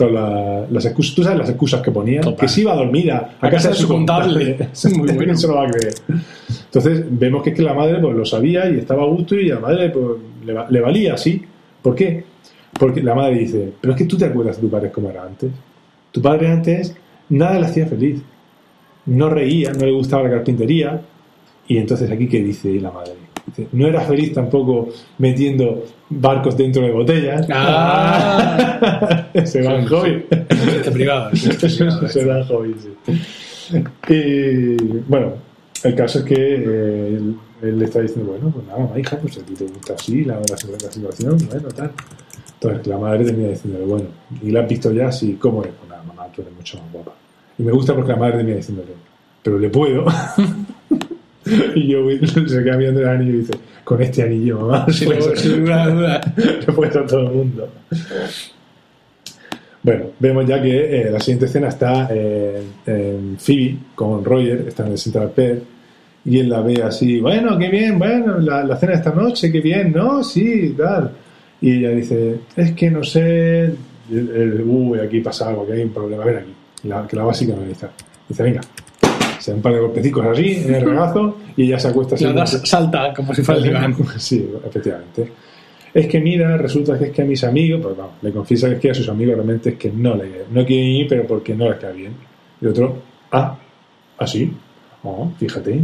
Todas 0.00 0.70
las, 0.70 0.84
excusas, 0.86 1.14
tú 1.14 1.22
sabes 1.22 1.38
las 1.38 1.50
excusas 1.50 1.82
que 1.82 1.90
ponía, 1.90 2.22
Total. 2.22 2.38
que 2.38 2.48
si 2.48 2.62
iba 2.62 2.72
a 2.72 2.76
dormir 2.76 3.12
a, 3.12 3.36
a 3.38 3.50
casa 3.50 3.68
de 3.68 3.74
su 3.74 3.86
contable. 3.86 4.56
Es 4.72 4.96
muy 4.96 5.06
bueno. 5.06 5.24
¿Quién 5.24 5.36
se 5.36 5.46
lo 5.46 5.56
va 5.56 5.66
a 5.66 5.70
creer? 5.70 5.94
Entonces 6.64 7.04
vemos 7.10 7.42
que 7.42 7.50
es 7.50 7.56
que 7.56 7.62
la 7.62 7.74
madre 7.74 7.98
pues 8.00 8.16
lo 8.16 8.24
sabía 8.24 8.70
y 8.70 8.78
estaba 8.78 9.02
a 9.02 9.06
gusto 9.06 9.38
y 9.38 9.50
a 9.50 9.56
la 9.56 9.60
madre 9.60 9.90
pues, 9.90 10.06
le 10.70 10.80
valía 10.80 11.14
así. 11.14 11.44
¿Por 11.82 11.94
qué? 11.94 12.24
Porque 12.78 13.02
la 13.02 13.14
madre 13.14 13.40
dice, 13.40 13.72
pero 13.78 13.92
es 13.92 13.98
que 13.98 14.06
tú 14.06 14.16
te 14.16 14.24
acuerdas 14.24 14.56
de 14.56 14.62
tu 14.62 14.70
padre 14.70 14.90
como 14.90 15.10
era 15.10 15.22
antes. 15.22 15.50
Tu 16.12 16.22
padre 16.22 16.48
antes 16.48 16.96
nada 17.28 17.58
le 17.58 17.66
hacía 17.66 17.86
feliz. 17.86 18.22
No 19.04 19.28
reía, 19.28 19.72
no 19.72 19.84
le 19.84 19.92
gustaba 19.92 20.22
la 20.22 20.30
carpintería. 20.30 20.98
Y 21.68 21.76
entonces 21.76 22.10
aquí 22.10 22.26
qué 22.26 22.42
dice 22.42 22.72
la 22.80 22.90
madre. 22.90 23.12
Dice, 23.56 23.68
no 23.72 23.86
era 23.86 24.00
feliz 24.02 24.32
tampoco 24.32 24.88
metiendo 25.18 25.84
barcos 26.08 26.56
dentro 26.56 26.82
de 26.82 26.92
botellas. 26.92 27.46
Ah. 27.52 29.28
Se 29.44 29.62
va 29.62 29.74
en 29.76 29.86
hobby. 29.86 30.24
Este 30.30 30.90
privado. 30.90 31.30
este. 31.32 31.68
Se 31.68 32.24
da 32.24 32.44
hobby, 32.44 32.74
sí. 32.78 32.90
Y 34.08 34.76
bueno, 35.08 35.34
el 35.82 35.94
caso 35.94 36.20
es 36.20 36.24
que 36.24 36.34
eh, 36.34 37.16
él, 37.16 37.36
él 37.62 37.78
le 37.78 37.84
está 37.84 38.00
diciendo, 38.00 38.32
bueno, 38.32 38.50
pues 38.50 38.66
nada, 38.66 38.98
hija, 38.98 39.16
pues 39.18 39.38
a 39.38 39.42
ti 39.42 39.54
te 39.54 39.64
gusta 39.64 39.94
así 39.94 40.24
la, 40.24 40.34
la, 40.34 40.40
la 40.82 40.90
situación, 40.90 41.38
bueno, 41.48 41.68
tal. 41.68 41.92
Entonces 42.54 42.86
la 42.86 42.98
madre 42.98 43.24
termina 43.24 43.48
diciéndole, 43.48 43.86
bueno, 43.86 44.08
¿y 44.42 44.50
la 44.50 44.60
has 44.60 44.68
visto 44.68 44.92
ya? 44.92 45.10
Sí, 45.10 45.38
¿cómo 45.40 45.62
es? 45.62 45.70
Pues 45.70 45.88
nada, 45.88 46.02
mamá, 46.02 46.26
tú 46.34 46.42
eres 46.42 46.54
mucho 46.54 46.78
más 46.78 46.92
guapa. 46.92 47.12
Y 47.58 47.62
me 47.62 47.72
gusta 47.72 47.94
porque 47.94 48.12
la 48.12 48.18
madre 48.18 48.36
termina 48.38 48.56
diciéndole, 48.56 48.92
pero 49.42 49.58
le 49.58 49.70
puedo. 49.70 50.04
y 51.74 51.88
yo 51.88 52.00
se 52.46 52.62
queda 52.64 52.76
mirando 52.76 53.00
el 53.00 53.08
anillo 53.08 53.32
y 53.34 53.38
dice, 53.38 53.52
con 53.84 54.00
este 54.02 54.22
anillo, 54.22 54.60
mamá, 54.60 54.86
Sin, 54.92 55.08
puedes- 55.08 55.40
sin 55.40 55.64
duda. 55.64 56.20
le 56.36 56.72
puedes 56.72 56.96
a 56.96 57.06
todo 57.06 57.20
el 57.20 57.30
mundo. 57.36 57.68
Bueno, 59.82 60.06
vemos 60.18 60.46
ya 60.46 60.60
que 60.62 61.00
eh, 61.00 61.10
la 61.10 61.18
siguiente 61.20 61.46
escena 61.46 61.68
está 61.68 62.06
eh, 62.10 62.62
en 62.86 63.36
Phoebe 63.38 63.76
con 63.94 64.22
Roger, 64.24 64.66
está 64.68 64.84
en 64.86 64.92
el 64.92 64.98
Central 64.98 65.30
Perk, 65.34 65.62
y 66.26 66.38
él 66.38 66.50
la 66.50 66.60
ve 66.60 66.82
así, 66.82 67.18
bueno, 67.18 67.56
qué 67.58 67.68
bien, 67.70 67.98
bueno, 67.98 68.38
la, 68.38 68.62
la 68.62 68.76
cena 68.76 68.92
de 68.92 68.98
esta 68.98 69.14
noche, 69.14 69.50
qué 69.50 69.60
bien, 69.62 69.92
¿no? 69.92 70.22
Sí, 70.22 70.74
tal. 70.76 71.12
Y 71.62 71.78
ella 71.78 71.90
dice, 71.90 72.40
es 72.56 72.72
que 72.72 72.90
no 72.90 73.02
sé, 73.02 73.72
uy, 74.10 74.98
aquí 74.98 75.20
pasa 75.20 75.48
algo, 75.48 75.66
que 75.66 75.72
hay 75.72 75.82
un 75.82 75.90
problema, 75.94 76.24
ven 76.26 76.36
aquí, 76.36 76.52
la, 76.84 77.06
que 77.06 77.16
la 77.16 77.24
básica 77.24 77.54
analiza. 77.54 77.88
Dice, 78.28 78.42
venga, 78.42 78.60
se 79.40 79.50
da 79.50 79.56
un 79.56 79.62
par 79.62 79.72
de 79.72 79.80
golpecicos 79.80 80.26
así, 80.26 80.62
en 80.64 80.74
el 80.74 80.84
regazo, 80.84 81.36
y 81.56 81.64
ella 81.64 81.78
se 81.78 81.88
acuesta 81.88 82.14
así. 82.14 82.24
La 82.24 82.46
salta 82.46 83.12
como 83.14 83.34
si 83.34 83.42
fuera 83.42 83.60
el 83.60 83.66
diván. 83.66 83.96
Sí, 84.18 84.48
efectivamente. 84.64 85.32
Es 85.92 86.06
que 86.06 86.20
mira, 86.20 86.56
resulta 86.56 86.98
que 86.98 87.06
es 87.06 87.10
que 87.10 87.22
a 87.22 87.24
mis 87.24 87.42
amigos, 87.42 87.80
pues 87.82 87.96
vamos, 87.96 88.14
le 88.22 88.30
confiesa 88.30 88.68
que 88.68 88.74
es 88.74 88.80
que 88.80 88.90
a 88.90 88.94
sus 88.94 89.08
amigos 89.08 89.34
realmente 89.34 89.70
es 89.70 89.76
que 89.76 89.90
no 89.90 90.14
le 90.14 90.44
no 90.50 90.64
quieren 90.64 90.86
ir, 90.86 91.08
pero 91.08 91.26
porque 91.26 91.54
no 91.54 91.68
les 91.68 91.78
cae 91.78 91.92
bien. 91.92 92.12
Y 92.60 92.66
otro, 92.66 92.96
ah, 93.32 93.56
así, 94.18 94.52
oh, 95.02 95.32
fíjate. 95.38 95.80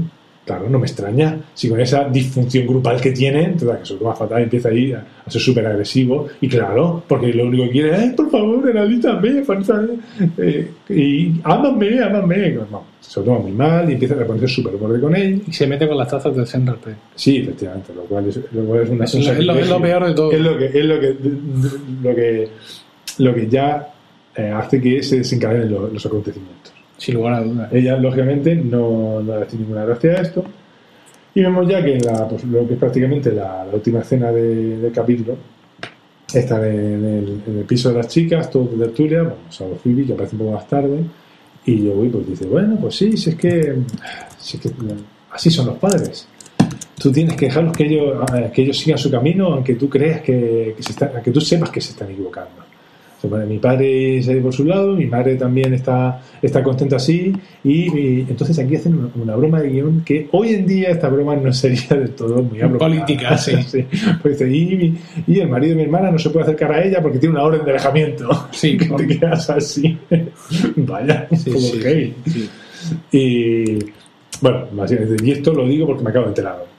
Claro, 0.46 0.70
no 0.70 0.78
me 0.78 0.86
extraña. 0.86 1.36
Si 1.54 1.68
con 1.68 1.80
esa 1.80 2.08
disfunción 2.08 2.68
grupal 2.68 3.00
que 3.00 3.10
tiene, 3.10 3.42
entonces 3.46 3.78
que 3.80 3.84
se 3.86 3.92
lo 3.94 3.98
toma 3.98 4.14
fatal 4.14 4.40
y 4.40 4.42
empieza 4.44 4.68
ahí 4.68 4.92
a, 4.92 5.04
a 5.26 5.28
ser 5.30 5.40
súper 5.42 5.66
agresivo. 5.66 6.28
Y 6.40 6.48
claro, 6.48 7.02
porque 7.08 7.32
lo 7.34 7.46
único 7.46 7.64
que 7.64 7.70
quiere 7.72 8.04
es, 8.04 8.12
por 8.14 8.30
favor, 8.30 8.70
analízame, 8.70 9.42
eh, 10.38 10.70
y 10.88 11.32
ámame, 11.42 12.00
ámame. 12.00 12.52
No, 12.70 12.84
se 13.00 13.20
lo 13.20 13.26
toma 13.26 13.38
muy 13.40 13.52
mal 13.52 13.90
y 13.90 13.94
empieza 13.94 14.14
a 14.14 14.24
ponerse 14.24 14.48
súper 14.48 14.74
borde 14.76 15.00
con 15.00 15.16
él. 15.16 15.42
Y 15.46 15.52
se 15.52 15.66
mete 15.66 15.88
con 15.88 15.98
las 15.98 16.08
tazas 16.08 16.34
del 16.36 16.46
Senrapé. 16.46 16.92
Sí, 17.14 17.38
efectivamente, 17.38 17.92
lo 17.94 18.02
cual 18.02 18.28
es, 18.28 18.38
lo 18.52 18.64
cual 18.64 18.82
es 18.82 18.90
una 18.90 19.04
Es 19.04 19.14
lo- 19.14 19.20
es 19.32 19.44
lo- 19.44 19.54
es 19.58 19.68
lo 19.68 19.80
peor 19.82 20.06
de 20.06 20.14
todo. 20.14 20.30
Es 20.32 20.40
lo 20.40 20.56
que, 20.58 20.66
es 20.66 20.84
lo 20.84 21.00
que, 21.00 21.16
lo 22.02 22.14
que, 22.14 22.48
lo 23.18 23.34
que 23.34 23.48
ya 23.48 23.88
eh, 24.36 24.50
hace 24.54 24.80
que 24.80 25.02
se 25.02 25.18
desencadenen 25.18 25.70
los, 25.72 25.92
los 25.92 26.06
acontecimientos. 26.06 26.72
Sin 26.98 27.14
lugar 27.14 27.34
a 27.34 27.42
dudas. 27.42 27.72
Ella, 27.72 27.96
lógicamente, 27.96 28.54
no, 28.54 29.20
no 29.22 29.36
le 29.38 29.44
hace 29.44 29.56
ninguna 29.56 29.84
gracia 29.84 30.12
a 30.12 30.22
esto. 30.22 30.44
Y 31.34 31.42
vemos 31.42 31.68
ya 31.68 31.84
que 31.84 31.98
pues, 32.30 32.44
lo 32.44 32.66
que 32.66 32.74
es 32.74 32.80
prácticamente 32.80 33.30
la, 33.32 33.66
última 33.70 34.00
escena 34.00 34.32
de- 34.32 34.78
del 34.78 34.92
capítulo 34.92 35.36
están 36.32 36.64
en 36.64 37.04
el, 37.04 37.64
piso 37.64 37.90
de 37.90 37.96
las 37.96 38.08
chicas, 38.08 38.50
todo 38.50 38.64
de 38.64 38.86
tertulia, 38.86 39.22
bueno, 39.22 39.36
salvo 39.50 39.76
Phoebe, 39.76 40.04
que 40.06 40.12
aparece 40.14 40.34
un 40.34 40.38
poco 40.40 40.52
más 40.52 40.66
tarde. 40.66 40.98
Y 41.66 41.86
Joey 41.86 42.08
pues 42.08 42.26
dice, 42.28 42.46
bueno, 42.46 42.78
pues 42.80 42.94
sí, 42.96 43.16
si 43.16 43.30
es 43.30 43.36
que, 43.36 43.76
si 44.38 44.56
es 44.56 44.62
que 44.62 44.70
así 45.30 45.50
son 45.50 45.66
los 45.66 45.76
padres. 45.78 46.26
Tú 46.98 47.12
tienes 47.12 47.36
que 47.36 47.46
dejarlos 47.46 47.76
que 47.76 47.84
ellos, 47.84 48.18
eh, 48.34 48.50
que 48.54 48.62
ellos 48.62 48.78
sigan 48.78 48.98
su 48.98 49.10
camino, 49.10 49.48
aunque 49.48 49.74
tú 49.74 49.88
creas 49.90 50.22
que, 50.22 50.72
que 50.76 50.82
se 50.82 50.92
están, 50.92 51.10
aunque 51.14 51.30
tú 51.30 51.40
sepas 51.40 51.68
que 51.70 51.80
se 51.80 51.90
están 51.90 52.10
equivocando. 52.10 52.65
Mi 53.28 53.58
padre 53.58 54.22
se 54.22 54.30
ha 54.30 54.34
ido 54.34 54.44
por 54.44 54.54
su 54.54 54.64
lado, 54.64 54.94
mi 54.94 55.06
madre 55.06 55.36
también 55.36 55.74
está, 55.74 56.20
está 56.40 56.62
contenta 56.62 56.96
así, 56.96 57.32
y, 57.64 57.98
y 57.98 58.26
entonces 58.28 58.58
aquí 58.58 58.76
hacen 58.76 58.94
una, 58.94 59.10
una 59.14 59.36
broma 59.36 59.60
de 59.60 59.70
guion 59.70 60.02
que 60.04 60.28
hoy 60.32 60.54
en 60.54 60.66
día 60.66 60.90
esta 60.90 61.08
broma 61.08 61.36
no 61.36 61.52
sería 61.52 61.96
del 61.96 62.10
todo 62.10 62.42
muy 62.42 62.60
apropiada. 62.60 62.94
Política, 62.94 63.38
sí. 63.38 63.54
Pues 64.22 64.38
dice, 64.38 64.50
y, 65.26 65.40
el 65.40 65.48
marido 65.48 65.70
de 65.70 65.76
mi 65.76 65.82
hermana 65.82 66.10
no 66.10 66.18
se 66.18 66.30
puede 66.30 66.44
acercar 66.44 66.72
a 66.72 66.84
ella 66.84 67.02
porque 67.02 67.18
tiene 67.18 67.34
una 67.34 67.44
orden 67.44 67.64
de 67.64 67.70
alejamiento. 67.70 68.48
Sí, 68.50 68.76
que 68.78 68.86
te 68.86 69.06
quedas 69.06 69.50
así. 69.50 69.98
Vaya, 70.76 71.26
un 71.30 71.36
Sí, 71.38 71.52
sí, 71.52 72.14
sí. 72.26 72.50
Y 73.12 73.78
bueno, 74.40 74.66
y 75.22 75.30
esto 75.30 75.52
lo 75.52 75.66
digo 75.66 75.86
porque 75.86 76.04
me 76.04 76.10
acabo 76.10 76.26
de 76.26 76.30
enterar. 76.30 76.75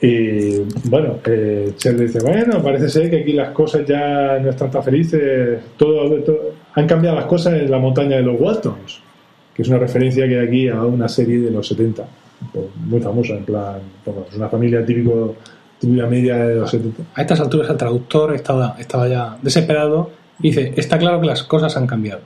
Y 0.00 0.58
bueno, 0.88 1.16
eh, 1.26 1.72
Chel 1.76 1.98
dice, 1.98 2.20
bueno, 2.20 2.62
parece 2.62 2.88
ser 2.88 3.10
que 3.10 3.20
aquí 3.22 3.32
las 3.32 3.50
cosas 3.50 3.84
ya 3.84 4.38
no 4.38 4.50
están 4.50 4.70
tan 4.70 4.82
felices, 4.84 5.60
todo, 5.76 6.08
todo- 6.22 6.52
han 6.74 6.86
cambiado 6.86 7.16
las 7.16 7.24
cosas 7.26 7.54
en 7.54 7.68
la 7.70 7.78
montaña 7.78 8.16
de 8.16 8.22
los 8.22 8.40
Waltons, 8.40 9.00
que 9.54 9.62
es 9.62 9.68
una 9.68 9.78
referencia 9.78 10.28
que 10.28 10.38
hay 10.38 10.46
aquí 10.46 10.68
a 10.68 10.82
una 10.84 11.08
serie 11.08 11.40
de 11.40 11.50
los 11.50 11.66
70, 11.66 12.04
pues, 12.52 12.66
muy 12.76 13.00
famosa, 13.00 13.34
en 13.34 13.44
plan, 13.44 13.80
bueno, 14.04 14.24
es 14.30 14.36
una 14.36 14.48
familia 14.48 14.86
típico, 14.86 15.34
típica 15.80 16.06
media 16.06 16.36
de 16.46 16.54
los 16.54 16.70
70. 16.70 17.02
A 17.16 17.22
estas 17.22 17.40
alturas 17.40 17.68
el 17.68 17.76
traductor 17.76 18.32
estaba, 18.34 18.76
estaba 18.78 19.08
ya 19.08 19.36
desesperado 19.42 20.10
y 20.38 20.50
dice, 20.50 20.74
está 20.76 20.96
claro 20.98 21.20
que 21.20 21.26
las 21.26 21.42
cosas 21.42 21.76
han 21.76 21.88
cambiado. 21.88 22.20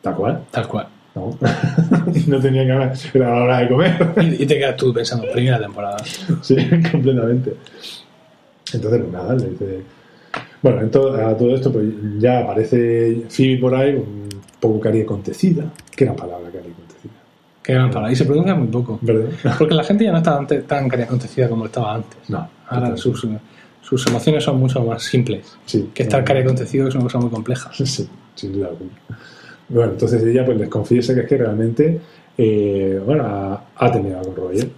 Tal 0.00 0.14
cual, 0.14 0.42
Tal 0.52 0.68
cual. 0.68 0.86
¿No? 1.14 1.36
no 2.26 2.40
tenía 2.40 2.64
ganas, 2.64 3.14
era 3.14 3.30
la 3.30 3.42
hora 3.44 3.58
de 3.60 3.68
comer. 3.68 4.12
Y, 4.22 4.42
y 4.42 4.46
te 4.46 4.58
quedas 4.58 4.76
tú 4.76 4.92
pensando, 4.92 5.26
primera 5.32 5.58
temporada. 5.60 5.96
Sí, 6.42 6.56
completamente. 6.90 7.54
Entonces, 8.72 9.00
pues 9.00 9.12
nada, 9.12 9.34
le 9.34 9.50
dice. 9.50 9.82
Bueno, 10.62 10.80
en 10.80 10.90
todo- 10.90 11.14
a 11.26 11.36
todo 11.36 11.54
esto, 11.54 11.72
pues 11.72 11.86
ya 12.18 12.40
aparece 12.40 13.22
Phoebe 13.28 13.60
por 13.60 13.74
ahí, 13.74 13.94
un 13.94 14.28
poco 14.60 14.80
cari 14.80 15.02
acontecida. 15.02 15.64
¿Qué 15.94 16.04
era 16.04 16.14
palabra 16.14 16.46
cari 16.50 16.70
acontecida? 16.70 17.12
Que 17.62 17.74
gran 17.74 17.90
palabra. 17.90 18.12
Y 18.12 18.16
se 18.16 18.24
pronuncia 18.24 18.54
muy 18.54 18.68
poco. 18.68 18.98
¿Verdad? 19.02 19.30
Porque 19.58 19.74
la 19.74 19.84
gente 19.84 20.04
ya 20.04 20.12
no 20.12 20.18
está 20.18 20.36
ante- 20.38 20.62
tan 20.62 20.86
acontecida 21.02 21.48
como 21.48 21.66
estaba 21.66 21.94
antes. 21.96 22.18
No. 22.28 22.48
Ahora 22.68 22.96
sus, 22.96 23.26
sus 23.82 24.06
emociones 24.06 24.44
son 24.44 24.58
mucho 24.58 24.82
más 24.84 25.02
simples. 25.02 25.56
Sí. 25.66 25.90
Que 25.92 26.04
estar 26.04 26.24
cari 26.24 26.40
acontecido 26.40 26.88
es 26.88 26.94
una 26.94 27.04
cosa 27.04 27.18
muy 27.18 27.30
compleja. 27.30 27.70
Sí, 27.84 28.08
sin 28.36 28.52
duda 28.52 28.68
alguna. 28.68 28.92
Bueno, 29.72 29.92
entonces 29.92 30.22
ella 30.22 30.44
pues 30.44 30.58
les 30.58 30.68
confiesa 30.68 31.14
que 31.14 31.20
es 31.20 31.26
que 31.26 31.36
realmente, 31.36 32.00
eh, 32.36 33.00
bueno, 33.04 33.24
ha, 33.24 33.64
ha 33.76 33.92
terminado 33.92 34.24
con 34.24 34.36
Roger. 34.36 34.68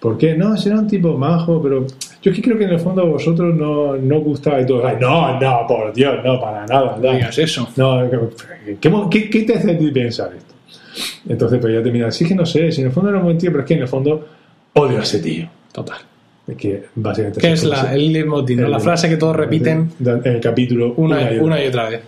¿Por 0.00 0.18
qué? 0.18 0.34
No, 0.36 0.54
será 0.56 0.78
un 0.78 0.86
tipo 0.86 1.16
majo, 1.16 1.62
pero 1.62 1.86
yo 2.20 2.30
es 2.30 2.36
que 2.36 2.42
creo 2.42 2.58
que 2.58 2.64
en 2.64 2.70
el 2.70 2.80
fondo 2.80 3.06
vosotros 3.06 3.54
no, 3.54 3.96
no 3.96 4.20
gustaba 4.20 4.60
y 4.60 4.66
todo. 4.66 4.86
Ay, 4.86 4.96
no, 5.00 5.40
no, 5.40 5.66
por 5.66 5.94
Dios, 5.94 6.16
no, 6.22 6.38
para 6.40 6.66
nada. 6.66 6.98
No 7.00 7.12
digas 7.12 7.38
eso. 7.38 7.68
No, 7.76 8.10
¿qué, 8.80 8.90
qué, 9.10 9.30
qué 9.30 9.42
te 9.44 9.54
hace 9.54 9.70
a 9.70 9.78
ti 9.78 9.90
pensar 9.90 10.32
esto? 10.36 10.54
Entonces, 11.28 11.58
pues 11.58 11.72
ya 11.72 11.82
termina. 11.82 12.10
Sí 12.10 12.26
que 12.26 12.34
no 12.34 12.44
sé, 12.44 12.70
si 12.70 12.82
en 12.82 12.88
el 12.88 12.92
fondo 12.92 13.08
era 13.10 13.18
un 13.18 13.24
buen 13.24 13.38
tío, 13.38 13.50
pero 13.50 13.62
es 13.62 13.68
que 13.68 13.74
en 13.74 13.80
el 13.80 13.88
fondo 13.88 14.26
odio 14.74 14.98
a 14.98 15.02
ese 15.02 15.20
tío. 15.20 15.48
Total. 15.72 15.98
Es 16.46 16.56
que 16.56 16.84
básicamente. 16.94 17.40
Esa 17.40 17.52
es 17.52 17.64
la, 17.64 17.94
el 17.94 18.12
leitmotiv, 18.12 18.60
¿no? 18.60 18.68
la 18.68 18.80
frase 18.80 19.08
que 19.08 19.16
todos 19.16 19.34
repiten 19.34 19.90
en 20.04 20.20
el 20.26 20.40
capítulo 20.40 20.92
una, 20.98 21.32
y 21.32 21.38
una 21.38 21.64
y 21.64 21.68
otra 21.68 21.88
vez. 21.88 22.00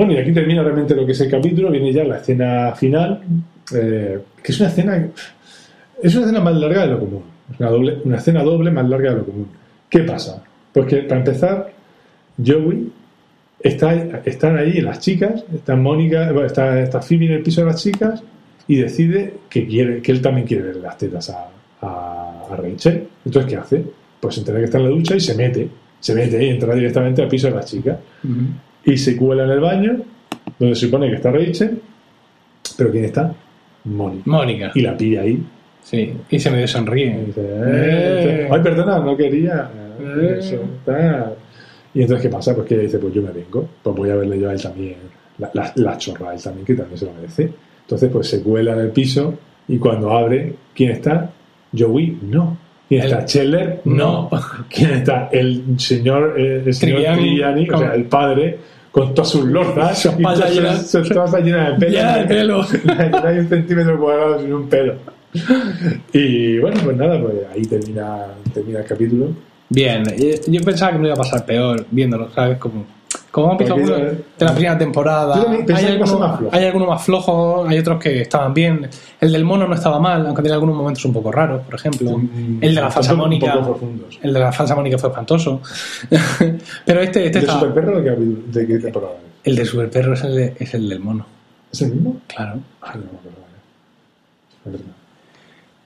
Bueno, 0.00 0.14
y 0.14 0.16
aquí 0.16 0.32
termina 0.32 0.62
realmente 0.62 0.94
lo 0.94 1.04
que 1.04 1.12
es 1.12 1.20
el 1.20 1.30
capítulo. 1.30 1.70
Viene 1.70 1.92
ya 1.92 2.04
la 2.04 2.16
escena 2.16 2.74
final, 2.74 3.20
eh, 3.74 4.18
que 4.42 4.50
es 4.50 4.58
una 4.58 4.70
escena. 4.70 5.08
Es 6.02 6.14
una 6.14 6.24
escena 6.24 6.40
más 6.40 6.54
larga 6.54 6.86
de 6.86 6.92
lo 6.92 7.00
común. 7.00 7.22
Una, 7.58 7.68
doble, 7.68 7.98
una 8.04 8.16
escena 8.16 8.42
doble 8.42 8.70
más 8.70 8.88
larga 8.88 9.10
de 9.10 9.16
lo 9.18 9.26
común. 9.26 9.48
¿Qué 9.90 9.98
pasa? 9.98 10.42
Pues 10.72 10.86
que 10.86 11.02
para 11.02 11.20
empezar, 11.20 11.70
Joey 12.42 12.90
está, 13.58 13.92
están 14.24 14.56
ahí 14.56 14.80
las 14.80 15.00
chicas, 15.00 15.44
está 15.54 15.76
Mónica, 15.76 16.30
está, 16.46 16.80
está 16.80 17.02
Phoebe 17.02 17.26
en 17.26 17.32
el 17.32 17.42
piso 17.42 17.60
de 17.60 17.66
las 17.66 17.82
chicas 17.82 18.22
y 18.68 18.76
decide 18.76 19.34
que 19.50 19.66
quiere, 19.66 20.00
que 20.00 20.12
él 20.12 20.22
también 20.22 20.46
quiere 20.46 20.62
ver 20.62 20.76
las 20.76 20.96
tetas 20.96 21.28
a, 21.28 21.50
a, 21.82 22.46
a. 22.50 22.56
Entonces, 22.64 23.04
¿qué 23.46 23.56
hace? 23.56 23.84
Pues 24.18 24.34
se 24.34 24.44
que 24.44 24.64
está 24.64 24.78
en 24.78 24.84
la 24.84 24.90
ducha 24.90 25.14
y 25.14 25.20
se 25.20 25.34
mete. 25.34 25.68
Se 26.00 26.14
mete 26.14 26.42
y 26.42 26.48
entra 26.48 26.74
directamente 26.74 27.20
al 27.20 27.28
piso 27.28 27.48
de 27.48 27.54
las 27.56 27.66
chicas 27.66 27.98
y 28.84 28.96
se 28.96 29.16
cuela 29.16 29.44
en 29.44 29.50
el 29.50 29.60
baño, 29.60 29.96
donde 30.58 30.74
se 30.74 30.86
supone 30.86 31.08
que 31.08 31.16
está 31.16 31.30
Rachel, 31.30 31.80
pero 32.76 32.90
¿quién 32.90 33.04
está? 33.04 33.32
Mónica. 33.84 34.22
Mónica. 34.26 34.72
Y 34.74 34.80
la 34.82 34.96
pilla 34.96 35.22
ahí. 35.22 35.42
Sí. 35.82 36.12
Y 36.28 36.38
se 36.38 36.50
me 36.50 36.62
Y 36.62 36.68
sonríe. 36.68 37.24
dice, 37.26 37.40
Eh. 37.40 38.42
"Eh, 38.42 38.48
ay, 38.50 38.60
perdona, 38.62 38.98
no 39.00 39.16
quería. 39.16 39.70
Eh. 40.00 40.36
Eso, 40.38 40.56
tal". 40.84 41.34
Y 41.94 42.02
entonces, 42.02 42.22
¿qué 42.22 42.28
pasa? 42.32 42.54
Pues 42.54 42.66
que 42.68 42.74
ella 42.74 42.84
dice, 42.84 42.98
pues 42.98 43.12
yo 43.14 43.22
me 43.22 43.30
vengo, 43.30 43.68
pues 43.82 43.96
voy 43.96 44.10
a 44.10 44.16
verle 44.16 44.38
yo 44.38 44.48
a 44.50 44.52
él 44.52 44.62
también, 44.62 44.96
la, 45.38 45.50
la, 45.54 45.72
la 45.74 45.98
chorra 45.98 46.30
a 46.30 46.34
él 46.34 46.42
también, 46.42 46.64
que 46.66 46.74
también 46.74 46.98
se 46.98 47.06
lo 47.06 47.12
merece. 47.14 47.50
Entonces, 47.82 48.10
pues 48.12 48.28
se 48.28 48.42
cuela 48.42 48.74
en 48.74 48.80
el 48.80 48.90
piso 48.90 49.34
y 49.66 49.78
cuando 49.78 50.10
abre, 50.12 50.54
¿quién 50.74 50.92
está? 50.92 51.30
Joey, 51.76 52.18
no. 52.22 52.56
¿Quién 52.88 53.04
está? 53.04 53.26
Scheller, 53.26 53.80
No. 53.84 54.28
¿Quién 54.68 54.90
está? 54.90 55.28
El 55.32 55.62
señor, 55.78 56.34
eh, 56.38 56.62
el 56.66 56.74
señor 56.74 56.96
Triviani, 56.98 57.20
Triviani, 57.22 57.70
o 57.70 57.78
sea, 57.78 57.94
el 57.94 58.04
padre, 58.04 58.58
con 58.90 59.14
todas 59.14 59.30
sus 59.30 59.44
lorzas, 59.44 59.98
Su 60.00 60.08
espalda 60.08 60.30
y 60.32 60.38
todas 60.40 60.54
llena- 60.54 60.82
su 60.82 60.98
espalda 60.98 61.40
llena 61.40 61.70
de 61.70 61.78
pelo. 61.78 61.92
Llena 61.92 62.16
de 62.18 62.24
pelo. 62.26 62.66
no 63.22 63.28
hay 63.28 63.38
un 63.38 63.48
centímetro 63.48 63.98
cuadrado 64.00 64.40
sin 64.40 64.52
un 64.52 64.68
pelo. 64.68 64.94
Y 66.12 66.58
bueno, 66.58 66.80
pues 66.82 66.96
nada, 66.96 67.20
pues 67.20 67.34
ahí 67.54 67.62
termina, 67.62 68.26
termina 68.52 68.80
el 68.80 68.84
capítulo. 68.86 69.28
Bien, 69.68 70.02
eh, 70.10 70.40
yo 70.48 70.60
pensaba 70.62 70.92
que 70.92 70.98
me 70.98 71.06
iba 71.06 71.14
a 71.14 71.18
pasar 71.18 71.44
peor 71.46 71.86
viéndolo, 71.90 72.28
¿sabes? 72.34 72.58
Como, 72.58 72.84
como 73.30 73.52
han 73.52 73.58
visto 73.58 73.74
algunos 73.74 73.98
de 74.00 74.24
la 74.38 74.52
primera 74.54 74.78
temporada. 74.78 75.34
Hay, 75.74 75.84
algunos, 75.86 76.18
más 76.18 76.38
flojo. 76.38 76.54
hay 76.56 76.64
algunos 76.64 76.88
más 76.88 77.02
flojos, 77.04 77.68
hay 77.68 77.78
otros 77.78 78.02
que 78.02 78.22
estaban 78.22 78.52
bien. 78.54 78.88
El 79.20 79.32
del 79.32 79.44
mono 79.44 79.66
no 79.68 79.74
estaba 79.74 79.98
mal, 80.00 80.26
aunque 80.26 80.42
tiene 80.42 80.54
algunos 80.54 80.76
momentos 80.76 81.04
un 81.04 81.12
poco 81.12 81.30
raros, 81.30 81.62
por 81.62 81.74
ejemplo. 81.74 82.20
El 82.60 82.74
de 82.74 82.80
la 82.80 82.90
falsa 82.90 83.14
Mónica. 83.14 83.58
El 84.22 84.32
de 84.32 84.40
la 84.40 84.52
falsa 84.52 84.74
Mónica 84.74 84.98
fue 84.98 85.10
espantoso. 85.10 85.60
Pero 86.84 87.00
este, 87.02 87.26
este 87.26 87.38
¿De 87.40 87.46
está- 87.46 87.60
Super 87.60 87.74
Perro 87.74 88.00
de 88.00 88.10
capítulo- 88.10 88.42
de 88.52 88.66
qué 88.66 88.78
temporada? 88.78 89.12
El 89.44 89.56
de 89.56 89.64
Super 89.64 89.90
Perro 89.90 90.14
es 90.14 90.22
el, 90.24 90.34
de- 90.36 90.54
es 90.58 90.74
el 90.74 90.88
del 90.88 91.00
mono. 91.00 91.26
¿Es 91.72 91.82
el 91.82 91.92
mismo? 91.92 92.16
Claro. 92.26 92.56
No 92.80 92.86
acuerdo. 92.88 93.00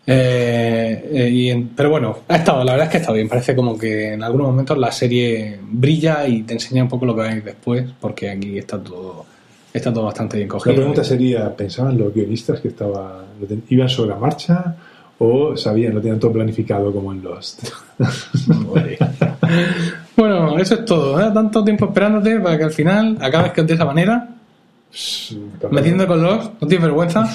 Eh, 0.06 1.08
eh, 1.12 1.28
y 1.30 1.50
en- 1.50 1.68
pero 1.68 1.88
bueno, 1.90 2.18
ha 2.28 2.36
estado, 2.36 2.62
la 2.62 2.72
verdad 2.72 2.86
es 2.86 2.90
que 2.90 2.96
ha 2.98 3.00
estado 3.00 3.14
bien. 3.16 3.28
Parece 3.28 3.56
como 3.56 3.78
que 3.78 4.12
en 4.12 4.22
algunos 4.22 4.48
momentos 4.48 4.76
la 4.78 4.92
serie 4.92 5.58
brilla 5.62 6.26
y 6.26 6.42
te 6.42 6.52
enseña 6.54 6.82
un 6.82 6.88
poco 6.88 7.06
lo 7.06 7.14
que 7.14 7.20
va 7.22 7.28
a 7.28 7.34
ir 7.36 7.42
después, 7.44 7.84
porque 8.00 8.28
aquí 8.30 8.58
está 8.58 8.78
todo, 8.78 9.24
está 9.72 9.92
todo 9.92 10.04
bastante 10.04 10.36
bien 10.36 10.48
La 10.48 10.52
cogido. 10.52 10.76
pregunta 10.76 11.02
sería, 11.04 11.54
¿pensaban 11.56 11.96
los 11.96 12.12
guionistas 12.14 12.60
que 12.60 12.68
estaba, 12.68 13.24
iban 13.70 13.88
sobre 13.88 14.10
la 14.10 14.16
marcha 14.16 14.76
o 15.18 15.56
sabían, 15.56 15.94
lo 15.94 16.00
tenían 16.00 16.20
todo 16.20 16.32
planificado 16.32 16.92
como 16.92 17.12
en 17.12 17.22
Lost? 17.22 17.66
Bueno, 20.16 20.58
eso 20.58 20.74
es 20.74 20.84
todo. 20.84 21.20
¿eh? 21.20 21.30
Tanto 21.34 21.64
tiempo 21.64 21.86
esperándote 21.86 22.38
para 22.38 22.56
que 22.56 22.64
al 22.64 22.70
final 22.70 23.18
acabes 23.20 23.52
que 23.52 23.62
de 23.62 23.74
esa 23.74 23.84
manera, 23.84 24.28
metiendo 25.70 26.06
con 26.06 26.22
los, 26.22 26.50
no 26.60 26.68
tienes 26.68 26.82
vergüenza. 26.82 27.28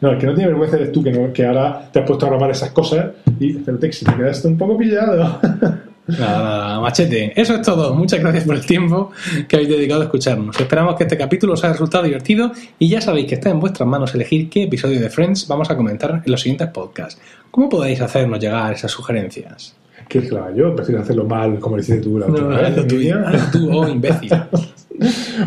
No, 0.00 0.12
el 0.12 0.16
que 0.18 0.24
no 0.26 0.32
tiene 0.34 0.48
vergüenza 0.48 0.76
eres 0.76 0.92
tú, 0.92 1.02
que, 1.04 1.10
no- 1.12 1.30
que 1.30 1.44
ahora 1.44 1.90
te 1.92 1.98
has 1.98 2.06
puesto 2.06 2.24
a 2.24 2.30
grabar 2.30 2.50
esas 2.50 2.70
cosas 2.70 3.08
y 3.38 3.58
espérate, 3.58 3.92
si 3.92 4.06
te 4.06 4.14
quedaste 4.14 4.48
un 4.48 4.56
poco 4.56 4.78
pillado. 4.78 5.38
Nada, 6.06 6.42
nada, 6.42 6.80
machete. 6.80 7.38
Eso 7.40 7.54
es 7.56 7.62
todo. 7.62 7.94
Muchas 7.94 8.18
gracias 8.18 8.42
por 8.44 8.56
el 8.56 8.64
tiempo 8.66 9.12
que 9.46 9.56
habéis 9.56 9.68
dedicado 9.68 10.00
a 10.00 10.04
escucharnos. 10.04 10.58
Esperamos 10.58 10.96
que 10.96 11.04
este 11.04 11.16
capítulo 11.18 11.52
os 11.52 11.62
haya 11.62 11.74
resultado 11.74 12.02
divertido 12.02 12.50
y 12.80 12.88
ya 12.88 13.00
sabéis 13.00 13.26
que 13.28 13.34
está 13.34 13.50
en 13.50 13.60
vuestras 13.60 13.86
manos 13.88 14.12
elegir 14.14 14.48
qué 14.50 14.64
episodio 14.64 14.98
de 14.98 15.08
Friends 15.10 15.46
vamos 15.46 15.70
a 15.70 15.76
comentar 15.76 16.22
en 16.24 16.32
los 16.32 16.40
siguientes 16.40 16.68
podcasts. 16.68 17.20
¿Cómo 17.50 17.68
podéis 17.68 18.00
hacernos 18.00 18.40
llegar 18.40 18.72
esas 18.72 18.90
sugerencias? 18.90 19.76
¿Quieres 20.10 20.28
que 20.28 20.34
lo 20.34 20.42
haga 20.44 20.54
yo? 20.56 20.74
Prefiero 20.74 21.02
hacerlo 21.02 21.24
mal, 21.24 21.60
como 21.60 21.76
lo 21.76 21.82
hiciste 21.82 22.02
tú 22.02 22.18
la 22.18 22.26
última 22.26 22.48
vez. 22.48 22.66
hazlo 22.66 22.86
tú, 22.86 22.94
Emilia. 22.96 23.22
hazlo 23.28 23.50
tú, 23.52 23.78
oh 23.78 23.88
imbécil. 23.88 24.30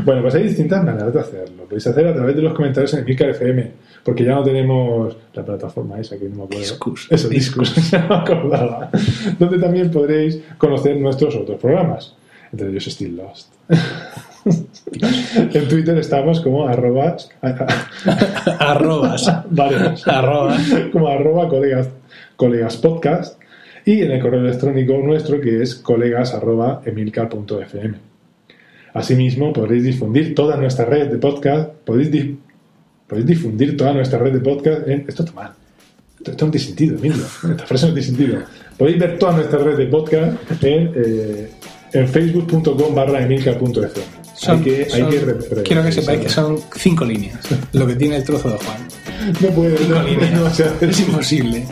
Bueno, 0.03 0.23
pues 0.23 0.33
hay 0.33 0.43
distintas 0.43 0.83
maneras 0.83 1.13
de 1.13 1.19
hacerlo. 1.19 1.65
Podéis 1.65 1.85
hacer 1.85 2.07
a 2.07 2.13
través 2.15 2.35
de 2.35 2.41
los 2.41 2.53
comentarios 2.55 2.91
en 2.95 3.01
Emilcar 3.01 3.29
FM, 3.29 3.71
porque 4.03 4.23
ya 4.23 4.33
no 4.33 4.43
tenemos 4.43 5.15
la 5.31 5.45
plataforma 5.45 5.99
esa 5.99 6.17
que 6.17 6.25
no 6.27 6.37
me 6.37 6.43
acuerdo. 6.45 6.59
Discus. 6.59 7.07
Eso, 7.11 7.29
Discus, 7.29 7.75
ya 7.91 8.03
me 8.09 8.15
acordaba. 8.15 8.89
Donde 9.37 9.59
también 9.59 9.91
podréis 9.91 10.39
conocer 10.57 10.97
nuestros 10.97 11.35
otros 11.35 11.59
programas. 11.59 12.15
Entre 12.51 12.67
ellos 12.67 12.85
Still 12.85 13.15
Lost. 13.15 13.53
en 15.53 15.67
Twitter 15.67 15.99
estamos 15.99 16.41
como 16.41 16.67
arroba, 16.67 17.17
Arrobas. 18.57 19.31
varios, 19.51 20.07
Arrobas. 20.07 20.61
como 20.91 21.09
arroba 21.09 21.47
colegas, 21.47 21.89
colegas 22.37 22.77
podcast 22.77 23.42
y 23.85 24.01
en 24.01 24.11
el 24.11 24.21
correo 24.21 24.39
electrónico 24.41 24.93
nuestro 24.97 25.39
que 25.41 25.61
es 25.61 25.75
colegas 25.75 26.33
arroba 26.33 26.81
emilcar.fm. 26.85 27.95
Asimismo, 28.93 29.51
podréis 29.53 29.83
difundir 29.83 30.35
toda 30.35 30.55
nuestra 30.57 30.85
red 30.85 31.07
de 31.09 31.17
podcast, 31.17 31.69
podéis, 31.83 32.11
di- 32.11 32.37
podéis 33.07 33.25
difundir 33.25 33.75
toda 33.75 33.93
nuestra 33.93 34.19
red 34.19 34.33
de 34.33 34.39
podcast 34.39 34.87
en... 34.87 35.05
Esto 35.07 35.23
está 35.23 35.35
mal. 35.35 35.51
Esto, 36.19 36.31
esto 36.31 36.45
no 36.45 36.51
tiene 36.51 36.65
sentido, 36.67 36.97
Emilio. 36.97 37.23
Esta 37.51 37.65
frase 37.65 37.87
no 37.87 37.93
tiene 37.93 38.07
sentido. 38.07 38.39
Podéis 38.77 38.99
ver 38.99 39.17
toda 39.17 39.33
nuestra 39.33 39.59
red 39.59 39.77
de 39.77 39.85
podcast 39.87 40.37
en, 40.63 40.91
eh, 40.95 41.49
en 41.93 42.07
facebook.com 42.07 42.93
barra 42.95 43.23
emilcar.fm. 43.23 44.23
Son- 44.35 44.57
hay 44.57 44.63
que, 44.63 44.87
hay 44.93 45.03
que 45.09 45.19
re- 45.19 45.33
re- 45.33 45.63
quiero 45.63 45.83
que 45.83 45.91
sepáis 45.91 46.19
que 46.21 46.29
son 46.29 46.57
cinco 46.75 47.05
líneas, 47.05 47.39
lo 47.73 47.85
que 47.87 47.95
tiene 47.95 48.17
el 48.17 48.23
trozo 48.23 48.49
de 48.49 48.57
Juan. 48.57 48.77
No 49.41 49.47
puede, 49.51 49.87
no, 49.87 50.01
no 50.39 50.45
hace. 50.47 50.65
Es 50.81 50.99
imposible. 50.99 51.65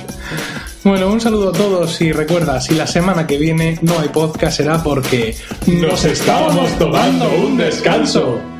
Bueno, 0.83 1.11
un 1.11 1.21
saludo 1.21 1.49
a 1.49 1.51
todos 1.51 2.01
y 2.01 2.11
recuerda, 2.11 2.59
si 2.59 2.73
la 2.73 2.87
semana 2.87 3.27
que 3.27 3.37
viene 3.37 3.77
no 3.83 3.99
hay 3.99 4.09
podcast 4.09 4.57
será 4.57 4.81
porque 4.81 5.35
Nos 5.67 6.05
estábamos 6.05 6.71
tomando 6.79 7.31
un 7.35 7.57
descanso. 7.57 8.50